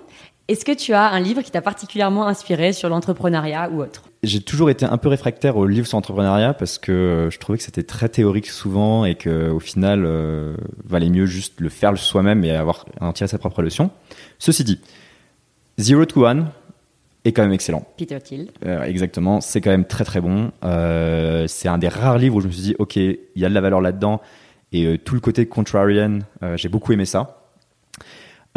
est-ce 0.47 0.65
que 0.65 0.71
tu 0.71 0.93
as 0.93 1.09
un 1.09 1.19
livre 1.19 1.41
qui 1.41 1.51
t'a 1.51 1.61
particulièrement 1.61 2.27
inspiré 2.27 2.73
sur 2.73 2.89
l'entrepreneuriat 2.89 3.69
ou 3.71 3.81
autre 3.81 4.03
J'ai 4.23 4.41
toujours 4.41 4.69
été 4.69 4.85
un 4.85 4.97
peu 4.97 5.09
réfractaire 5.09 5.57
aux 5.57 5.65
livres 5.65 5.87
sur 5.87 5.97
l'entrepreneuriat 5.97 6.53
parce 6.53 6.77
que 6.77 7.29
je 7.31 7.37
trouvais 7.37 7.57
que 7.57 7.63
c'était 7.63 7.83
très 7.83 8.09
théorique 8.09 8.47
souvent 8.47 9.05
et 9.05 9.15
qu'au 9.15 9.59
final, 9.59 10.03
euh, 10.05 10.55
valait 10.85 11.09
mieux 11.09 11.25
juste 11.25 11.59
le 11.59 11.69
faire 11.69 11.97
soi-même 11.97 12.43
et 12.43 12.51
avoir 12.51 12.85
en 13.01 13.13
tirer 13.13 13.27
sa 13.27 13.37
propre 13.37 13.61
leçon. 13.61 13.89
Ceci 14.39 14.63
dit, 14.63 14.79
Zero 15.77 16.05
to 16.05 16.25
One 16.25 16.47
est 17.25 17.33
quand 17.33 17.43
même 17.43 17.53
excellent. 17.53 17.85
Peter 17.97 18.19
Thiel. 18.21 18.47
Euh, 18.65 18.83
exactement, 18.83 19.41
c'est 19.41 19.61
quand 19.61 19.71
même 19.71 19.85
très 19.85 20.05
très 20.05 20.21
bon. 20.21 20.51
Euh, 20.63 21.45
c'est 21.47 21.67
un 21.67 21.77
des 21.77 21.89
rares 21.89 22.17
livres 22.17 22.35
où 22.35 22.41
je 22.41 22.47
me 22.47 22.51
suis 22.51 22.61
dit, 22.61 22.75
ok, 22.79 22.95
il 22.95 23.19
y 23.35 23.45
a 23.45 23.49
de 23.49 23.53
la 23.53 23.61
valeur 23.61 23.81
là-dedans 23.81 24.21
et 24.71 24.85
euh, 24.85 24.97
tout 24.97 25.15
le 25.15 25.21
côté 25.21 25.45
contrarian, 25.45 26.19
euh, 26.43 26.57
j'ai 26.57 26.69
beaucoup 26.69 26.91
aimé 26.91 27.05
ça. 27.05 27.46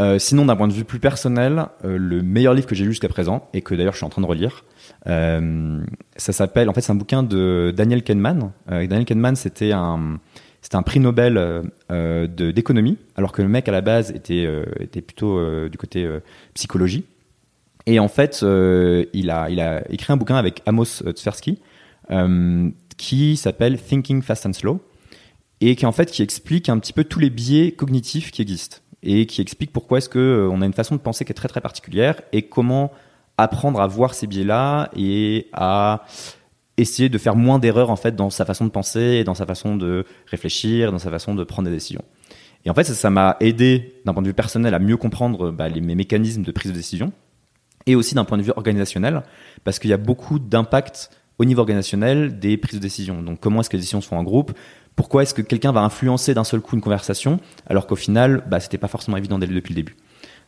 Euh, 0.01 0.19
sinon, 0.19 0.47
d'un 0.47 0.57
point 0.57 0.67
de 0.67 0.73
vue 0.73 0.85
plus 0.85 0.99
personnel, 0.99 1.67
le 1.85 2.23
meilleur 2.23 2.55
livre 2.55 2.67
que 2.67 2.75
j'ai 2.75 2.85
lu 2.85 2.91
jusqu'à 2.91 3.09
présent 3.09 3.49
et 3.55 3.61
que 3.61 3.77
d'ailleurs 3.77 3.93
je 3.93 3.99
suis 3.99 4.07
en 4.07 4.11
train 4.11 4.23
de 4.23 4.27
relire, 4.27 4.65
ça 5.05 6.33
s'appelle, 6.33 6.69
en 6.69 6.73
fait, 6.73 6.81
c'est 6.81 6.93
un 6.93 6.97
bouquin 6.97 7.23
de 7.23 7.73
Daniel 7.77 8.03
Kahneman. 8.03 8.51
Daniel 8.67 9.05
Kahneman, 9.05 9.37
c'était 9.37 9.73
un 9.73 10.19
c'était 10.63 10.77
un 10.77 10.83
prix 10.83 11.01
Nobel 11.01 11.39
euh, 11.91 12.27
d'économie, 12.27 12.99
alors 13.17 13.33
que 13.33 13.43
le 13.43 13.49
mec 13.49 13.69
à 13.69 13.73
la 13.73 13.81
base 13.81 14.11
était, 14.11 14.45
euh, 14.47 14.65
était 14.79 15.01
plutôt 15.01 15.39
euh, 15.39 15.69
du 15.69 15.79
côté 15.79 16.09
psychologie. 16.55 17.05
Et 17.87 17.99
en 17.99 18.09
fait, 18.09 18.43
il, 18.43 19.31
a, 19.31 19.51
il 19.51 19.61
a 19.61 19.91
écrit 19.91 20.13
un 20.13 20.17
bouquin 20.17 20.37
avec 20.37 20.63
Amos 20.67 21.03
Tversky 21.17 21.61
qui 22.99 23.37
s'appelle 23.37 23.81
Thinking 23.81 24.21
Fast 24.21 24.47
and 24.47 24.53
Slow 24.53 24.81
et 25.63 25.75
qui 25.77 25.87
en 25.87 25.93
fait 25.93 26.11
qui 26.11 26.23
explique 26.23 26.69
un 26.69 26.79
petit 26.79 26.93
peu 26.93 27.05
tous 27.05 27.19
les 27.19 27.31
biais 27.31 27.73
cognitifs 27.73 28.31
qui 28.31 28.43
existent 28.43 28.79
et 29.03 29.27
qui 29.27 29.41
explique 29.41 29.73
pourquoi 29.73 29.99
est-ce 29.99 30.09
que 30.09 30.49
on 30.51 30.63
a 30.63 30.67
une 30.67 30.73
façon 30.73 30.95
de 30.95 31.01
penser 31.01 31.25
qui 31.25 31.33
est 31.33 31.35
très 31.35 31.49
très 31.49 31.61
particulière 31.61 32.21
et 32.33 32.43
comment 32.43 32.93
apprendre 33.39 33.81
à 33.81 33.87
voir 33.87 34.15
ces 34.15 34.27
biais-là 34.27 34.91
et 34.95 35.49
à 35.53 36.05
essayer 36.77 37.09
de 37.09 37.19
faire 37.19 37.37
moins 37.37 37.59
d'erreurs 37.59 37.91
en 37.91 37.97
fait 37.97 38.15
dans 38.17 38.31
sa 38.31 38.45
façon 38.45 38.65
de 38.65 38.71
penser, 38.71 39.25
dans 39.25 39.35
sa 39.35 39.47
façon 39.47 39.77
de 39.77 40.05
réfléchir, 40.27 40.93
dans 40.93 40.99
sa 40.99 41.11
façon 41.11 41.35
de 41.35 41.45
prendre 41.45 41.69
des 41.69 41.75
décisions. 41.75 42.05
Et 42.65 42.71
en 42.71 42.75
fait, 42.75 42.85
ça 42.85 43.11
m'a 43.11 43.37
aidé 43.41 43.95
d'un 44.05 44.13
point 44.13 44.23
de 44.23 44.29
vue 44.29 44.35
personnel 44.35 44.75
à 44.75 44.79
mieux 44.79 44.97
comprendre 44.97 45.51
bah, 45.51 45.69
les, 45.69 45.81
mes 45.81 45.95
mécanismes 45.95 46.43
de 46.43 46.53
prise 46.53 46.73
de 46.73 46.77
décision 46.77 47.13
et 47.87 47.95
aussi 47.95 48.15
d'un 48.15 48.25
point 48.25 48.37
de 48.37 48.43
vue 48.43 48.53
organisationnel 48.55 49.23
parce 49.65 49.79
qu'il 49.79 49.91
y 49.91 49.95
a 49.95 49.99
beaucoup 49.99 50.39
d'impact 50.39 51.11
au 51.39 51.47
niveau 51.47 51.61
organisationnel 51.61 52.39
des 52.39 52.59
prises 52.59 52.79
de 52.79 52.83
décision. 52.83 53.23
Donc, 53.23 53.41
comment 53.41 53.61
est-ce 53.61 53.71
que 53.71 53.77
les 53.77 53.81
décisions 53.81 54.03
se 54.03 54.09
font 54.09 54.19
en 54.19 54.25
groupe? 54.25 54.53
Pourquoi 55.01 55.23
est-ce 55.23 55.33
que 55.33 55.41
quelqu'un 55.41 55.73
va 55.73 55.81
influencer 55.81 56.35
d'un 56.35 56.45
seul 56.45 56.61
coup 56.61 56.77
une 56.77 56.83
conversation 56.83 57.41
alors 57.67 57.87
qu'au 57.87 57.97
final, 57.97 58.45
bah, 58.47 58.61
c'était 58.61 58.77
pas 58.77 58.87
forcément 58.87 59.17
évident 59.17 59.39
depuis 59.39 59.73
le 59.73 59.77
début. 59.77 59.97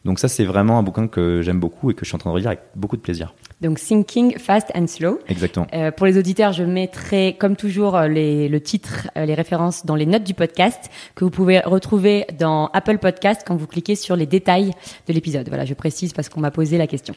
Donc 0.04 0.18
ça, 0.18 0.28
c'est 0.28 0.44
vraiment 0.44 0.78
un 0.78 0.82
bouquin 0.82 1.08
que 1.08 1.40
j'aime 1.40 1.58
beaucoup 1.58 1.90
et 1.90 1.94
que 1.94 2.04
je 2.04 2.10
suis 2.10 2.16
en 2.16 2.18
train 2.18 2.28
de 2.28 2.34
relire 2.34 2.48
avec 2.48 2.60
beaucoup 2.76 2.98
de 2.98 3.00
plaisir. 3.00 3.32
Donc 3.62 3.80
Thinking 3.80 4.36
Fast 4.36 4.70
and 4.74 4.88
Slow. 4.88 5.20
Exactement. 5.26 5.66
Euh, 5.72 5.90
pour 5.90 6.04
les 6.04 6.18
auditeurs, 6.18 6.52
je 6.52 6.64
mettrai 6.64 7.34
comme 7.40 7.56
toujours 7.56 7.96
euh, 7.96 8.08
les, 8.08 8.50
le 8.50 8.60
titre, 8.60 9.08
euh, 9.16 9.24
les 9.24 9.32
références 9.32 9.86
dans 9.86 9.94
les 9.94 10.04
notes 10.04 10.24
du 10.24 10.34
podcast 10.34 10.90
que 11.14 11.24
vous 11.24 11.30
pouvez 11.30 11.60
retrouver 11.60 12.26
dans 12.38 12.66
Apple 12.74 12.98
Podcast 12.98 13.44
quand 13.46 13.56
vous 13.56 13.66
cliquez 13.66 13.94
sur 13.94 14.16
les 14.16 14.26
détails 14.26 14.72
de 15.08 15.14
l'épisode. 15.14 15.48
Voilà, 15.48 15.64
je 15.64 15.72
précise 15.72 16.12
parce 16.12 16.28
qu'on 16.28 16.40
m'a 16.40 16.50
posé 16.50 16.76
la 16.76 16.86
question. 16.86 17.14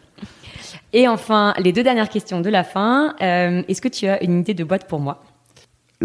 Et 0.94 1.10
enfin, 1.10 1.54
les 1.58 1.74
deux 1.74 1.84
dernières 1.84 2.08
questions 2.08 2.40
de 2.40 2.50
la 2.50 2.64
fin. 2.64 3.14
Euh, 3.22 3.62
Est-ce 3.68 3.82
que 3.82 3.90
tu 3.90 4.08
as 4.08 4.24
une 4.24 4.40
idée 4.40 4.54
de 4.54 4.64
boîte 4.64 4.88
pour 4.88 5.02
moi? 5.02 5.22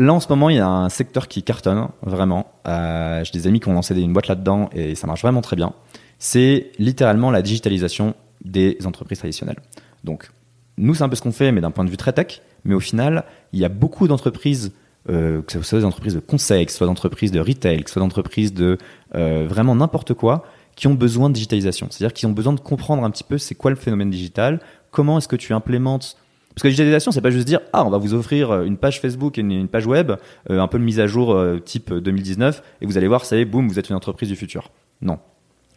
Là, 0.00 0.14
en 0.14 0.20
ce 0.20 0.28
moment, 0.28 0.48
il 0.48 0.56
y 0.56 0.60
a 0.60 0.68
un 0.68 0.88
secteur 0.88 1.28
qui 1.28 1.42
cartonne 1.42 1.88
vraiment. 2.02 2.52
Euh, 2.66 3.22
J'ai 3.24 3.32
des 3.32 3.46
amis 3.46 3.60
qui 3.60 3.68
ont 3.68 3.74
lancé 3.74 3.94
une 3.94 4.12
boîte 4.12 4.28
là-dedans 4.28 4.70
et 4.72 4.94
ça 4.94 5.06
marche 5.06 5.22
vraiment 5.22 5.42
très 5.42 5.56
bien 5.56 5.72
c'est 6.20 6.70
littéralement 6.78 7.32
la 7.32 7.42
digitalisation 7.42 8.14
des 8.44 8.78
entreprises 8.84 9.18
traditionnelles. 9.18 9.58
Donc, 10.04 10.30
nous, 10.76 10.94
c'est 10.94 11.02
un 11.02 11.08
peu 11.08 11.16
ce 11.16 11.22
qu'on 11.22 11.32
fait, 11.32 11.50
mais 11.50 11.60
d'un 11.60 11.72
point 11.72 11.84
de 11.84 11.90
vue 11.90 11.96
très 11.96 12.12
tech. 12.12 12.42
Mais 12.64 12.74
au 12.74 12.80
final, 12.80 13.24
il 13.52 13.58
y 13.58 13.64
a 13.64 13.70
beaucoup 13.70 14.06
d'entreprises, 14.06 14.72
euh, 15.08 15.40
que 15.42 15.52
ce 15.52 15.62
soit 15.62 15.78
des 15.78 15.84
entreprises 15.84 16.14
de 16.14 16.20
conseil, 16.20 16.66
que 16.66 16.72
ce 16.72 16.78
soit 16.78 16.86
des 16.86 16.92
entreprises 16.92 17.32
de 17.32 17.40
retail, 17.40 17.82
que 17.82 17.88
ce 17.88 17.94
soit 17.94 18.00
des 18.00 18.06
entreprises 18.06 18.52
de 18.52 18.76
euh, 19.14 19.46
vraiment 19.48 19.74
n'importe 19.74 20.12
quoi, 20.12 20.44
qui 20.76 20.86
ont 20.86 20.94
besoin 20.94 21.30
de 21.30 21.34
digitalisation. 21.34 21.88
C'est-à-dire 21.90 22.12
qu'ils 22.12 22.28
ont 22.28 22.32
besoin 22.32 22.52
de 22.52 22.60
comprendre 22.60 23.02
un 23.02 23.10
petit 23.10 23.24
peu 23.24 23.38
c'est 23.38 23.54
quoi 23.54 23.70
le 23.70 23.76
phénomène 23.76 24.10
digital, 24.10 24.60
comment 24.90 25.18
est-ce 25.18 25.28
que 25.28 25.36
tu 25.36 25.54
implémentes 25.54 26.18
parce 26.60 26.62
que 26.62 26.68
la 26.68 26.72
digitalisation, 26.72 27.10
c'est 27.10 27.22
pas 27.22 27.30
juste 27.30 27.46
dire 27.46 27.60
ah 27.72 27.84
on 27.86 27.90
va 27.90 27.98
vous 27.98 28.12
offrir 28.12 28.62
une 28.62 28.76
page 28.76 29.00
Facebook 29.00 29.38
et 29.38 29.40
une, 29.40 29.68
page 29.68 29.86
web, 29.86 30.12
euh, 30.50 30.60
un 30.60 30.68
peu 30.68 30.78
de 30.78 30.84
mise 30.84 31.00
à 31.00 31.06
jour 31.06 31.32
euh, 31.32 31.58
type 31.58 31.92
2019 31.92 32.62
et 32.82 32.86
vous 32.86 32.98
allez 32.98 33.08
voir 33.08 33.24
ça 33.24 33.36
y 33.36 33.40
est 33.40 33.44
boum 33.46 33.66
vous 33.68 33.78
êtes 33.78 33.88
une 33.88 33.96
entreprise 33.96 34.28
du 34.28 34.36
futur. 34.36 34.70
Non, 35.00 35.18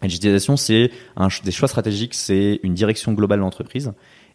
la 0.04 0.10
digitalisation, 0.10 0.58
c'est 0.58 0.92
des 1.46 1.52
choix 1.52 1.70
stratégiques, 1.70 2.14
c'est 2.14 2.60
une 2.64 2.74
direction 2.74 3.14
globale 3.14 3.40
de 3.40 3.44
l'entreprise. 3.44 3.94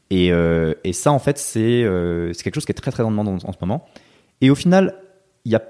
Et, 0.08 0.32
euh, 0.32 0.72
et, 0.82 0.94
ça, 0.94 1.12
en 1.12 1.18
fait, 1.18 1.36
c'est 1.36 1.82
euh, 1.82 2.32
quelque 2.32 2.54
chose 2.54 2.64
qui 2.64 2.72
est 2.72 2.74
très 2.74 2.90
très 2.90 3.02
en 3.02 3.10
demande 3.10 3.28
en, 3.28 3.52
ce 3.52 3.58
moment. 3.60 3.86
Et 4.40 4.48
au 4.48 4.54
final, 4.54 4.94
il 5.44 5.52
y 5.52 5.56
a 5.56 5.62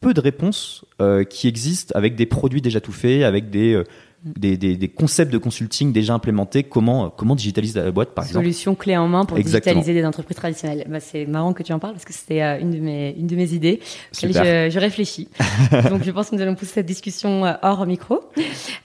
peu 0.00 0.14
de 0.14 0.20
réponses 0.20 0.84
euh, 1.00 1.24
qui 1.24 1.48
existent 1.48 1.92
avec 1.94 2.14
des 2.14 2.26
produits 2.26 2.62
déjà 2.62 2.80
tout 2.80 2.92
faits, 2.92 3.22
avec 3.22 3.50
des, 3.50 3.74
euh, 3.74 3.84
des, 4.24 4.56
des, 4.56 4.76
des, 4.76 4.88
concepts 4.88 5.32
de 5.32 5.38
consulting 5.38 5.92
déjà 5.92 6.14
implémentés. 6.14 6.62
Comment, 6.62 7.10
comment 7.10 7.34
digitaliser 7.34 7.80
la 7.80 7.90
boîte, 7.90 8.14
par 8.14 8.24
exemple 8.24 8.44
Solution 8.44 8.74
clé 8.74 8.96
en 8.96 9.06
main 9.06 9.24
pour 9.24 9.36
digitaliser 9.36 9.92
des 9.92 10.04
entreprises 10.04 10.36
traditionnelles. 10.36 10.86
Bah, 10.88 11.00
c'est 11.00 11.26
marrant 11.26 11.52
que 11.52 11.62
tu 11.62 11.72
en 11.72 11.78
parles 11.78 11.94
parce 11.94 12.04
que 12.04 12.12
c'était 12.12 12.42
euh, 12.42 12.58
une, 12.58 12.70
de 12.70 12.78
mes, 12.78 13.14
une 13.18 13.26
de 13.26 13.36
mes 13.36 13.52
idées. 13.52 13.80
Je, 14.12 14.28
je, 14.28 14.78
réfléchis. 14.78 15.28
Donc, 15.90 16.04
je 16.04 16.10
pense 16.10 16.30
que 16.30 16.36
nous 16.36 16.42
allons 16.42 16.54
pousser 16.54 16.74
cette 16.74 16.86
discussion 16.86 17.44
euh, 17.44 17.52
hors 17.62 17.86
micro. 17.86 18.20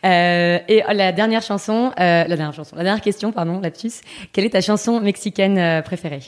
Euh, 0.06 0.60
et 0.68 0.84
la 0.94 1.12
dernière 1.12 1.42
chanson, 1.42 1.92
euh, 1.92 1.92
la 2.00 2.28
dernière 2.28 2.54
chanson, 2.54 2.76
la 2.76 2.84
dernière 2.84 3.04
question, 3.04 3.32
pardon, 3.32 3.60
lapsus. 3.60 4.02
Quelle 4.34 4.46
est 4.46 4.52
ta 4.52 4.62
chanson 4.62 5.00
mexicaine 5.00 5.82
préférée? 5.84 6.22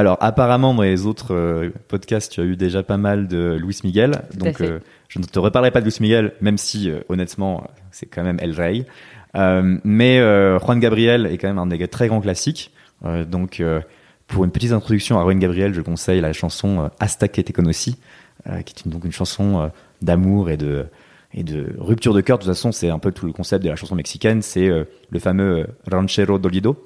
Alors 0.00 0.16
apparemment 0.20 0.72
dans 0.72 0.82
les 0.82 1.04
autres 1.04 1.34
euh, 1.34 1.70
podcasts 1.88 2.32
tu 2.32 2.40
as 2.40 2.44
eu 2.44 2.56
déjà 2.56 2.82
pas 2.82 2.96
mal 2.96 3.28
de 3.28 3.58
Luis 3.60 3.80
Miguel. 3.84 4.22
Donc 4.34 4.62
euh, 4.62 4.80
je 5.08 5.18
ne 5.18 5.24
te 5.24 5.38
reparlerai 5.38 5.70
pas 5.70 5.80
de 5.80 5.84
Luis 5.84 5.96
Miguel 6.00 6.32
même 6.40 6.56
si 6.56 6.90
euh, 6.90 7.00
honnêtement 7.10 7.66
c'est 7.90 8.06
quand 8.06 8.22
même 8.22 8.38
El 8.40 8.52
Rey. 8.52 8.86
Mais 9.34 10.18
Juan 10.58 10.80
Gabriel 10.80 11.26
est 11.26 11.36
quand 11.36 11.48
même 11.48 11.58
un 11.58 11.66
des 11.66 11.86
très 11.86 12.08
grands 12.08 12.20
classiques. 12.20 12.72
Donc 13.28 13.62
pour 14.26 14.44
une 14.44 14.50
petite 14.50 14.72
introduction 14.72 15.20
à 15.20 15.22
Juan 15.22 15.38
Gabriel 15.38 15.74
je 15.74 15.82
conseille 15.82 16.20
la 16.20 16.32
chanson 16.32 16.90
Hasta 16.98 17.28
que 17.28 17.42
te 17.42 17.52
conocí 17.52 17.96
qui 18.44 18.74
est 18.74 18.84
une, 18.86 18.90
donc 18.90 19.04
une 19.04 19.12
chanson 19.12 19.70
d'amour 20.02 20.50
et 20.50 20.56
de 20.56 20.86
et 21.32 21.44
de 21.44 21.74
rupture 21.78 22.14
de 22.14 22.22
cœur. 22.22 22.38
De 22.38 22.44
toute 22.44 22.52
façon 22.52 22.72
c'est 22.72 22.88
un 22.88 22.98
peu 22.98 23.12
tout 23.12 23.26
le 23.26 23.32
concept 23.32 23.62
de 23.62 23.68
la 23.68 23.76
chanson 23.76 23.94
mexicaine. 23.94 24.40
C'est 24.40 24.68
le 24.68 25.18
fameux 25.20 25.66
ranchero 25.88 26.38
dolido 26.38 26.82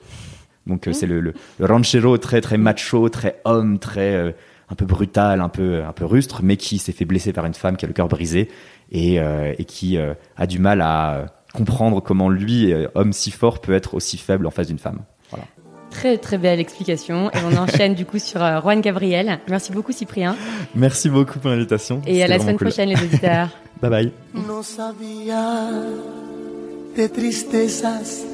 donc 0.67 0.89
euh, 0.89 0.93
c'est 0.93 1.07
le, 1.07 1.21
le, 1.21 1.35
le, 1.59 1.67
ranchero 1.67 2.17
très 2.19 2.41
très 2.41 2.57
macho, 2.57 3.09
très 3.09 3.41
homme, 3.45 3.79
très 3.79 4.15
euh, 4.15 4.33
un 4.71 4.75
peu 4.75 4.87
brutal, 4.87 5.41
un 5.41 5.49
peu 5.49 5.85
un 5.85 5.93
peu 5.93 6.05
rustre, 6.05 6.41
mais 6.43 6.57
qui 6.57 6.79
s'est 6.79 6.93
fait 6.93 7.05
blesser 7.05 7.33
par 7.33 7.45
une 7.45 7.55
femme 7.55 7.77
qui 7.77 7.85
a 7.85 7.89
le 7.89 7.95
cœur 7.95 8.09
brisé 8.09 8.49
et, 8.91 9.21
euh, 9.21 9.53
et 9.59 9.65
qui 9.65 9.99
a 9.99 10.47
du 10.47 10.59
mal 10.59 10.81
à 10.81 11.27
comprendre 11.53 12.01
comment 12.01 12.29
lui, 12.31 12.73
homme 12.95 13.13
si 13.13 13.31
fort, 13.31 13.61
peut 13.61 13.75
être 13.75 13.95
aussi 13.95 14.17
faible 14.17 14.47
en 14.47 14.51
face 14.51 14.69
d'une 14.69 14.79
femme. 14.79 15.01
Voilà. 15.31 15.45
Très 15.91 16.19
très 16.19 16.39
belle 16.39 16.59
explication 16.59 17.31
et 17.31 17.39
on 17.47 17.57
enchaîne 17.57 17.95
du 17.95 18.05
coup 18.07 18.19
sur 18.19 18.41
Juan 18.41 18.81
Gabriel. 18.81 19.39
Merci 19.49 19.71
beaucoup 19.71 19.93
Cyprien. 19.93 20.35
Merci 20.75 21.11
beaucoup 21.11 21.39
pour 21.39 21.51
l'invitation. 21.51 22.01
Et 22.07 22.23
à 22.23 22.27
la 22.27 22.39
semaine 22.39 22.57
cool. 22.57 22.69
prochaine 22.69 22.89
les 22.89 23.01
auditeurs. 23.01 23.51
bye 23.83 23.91
bye. 23.91 24.13
No 24.33 24.63
sabía 24.63 25.71
de 26.97 27.09
tristezas 27.09 28.34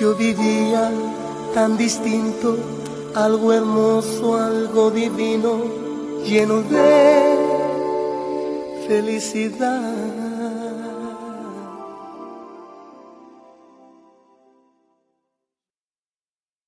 Yo 0.00 0.14
vivía 0.14 0.90
tan 1.52 1.76
distinto, 1.76 2.56
algo 3.14 3.52
hermoso, 3.52 4.34
algo 4.34 4.90
divino, 4.90 5.60
lleno 6.24 6.62
de 6.62 7.36
felicidad. 8.88 10.29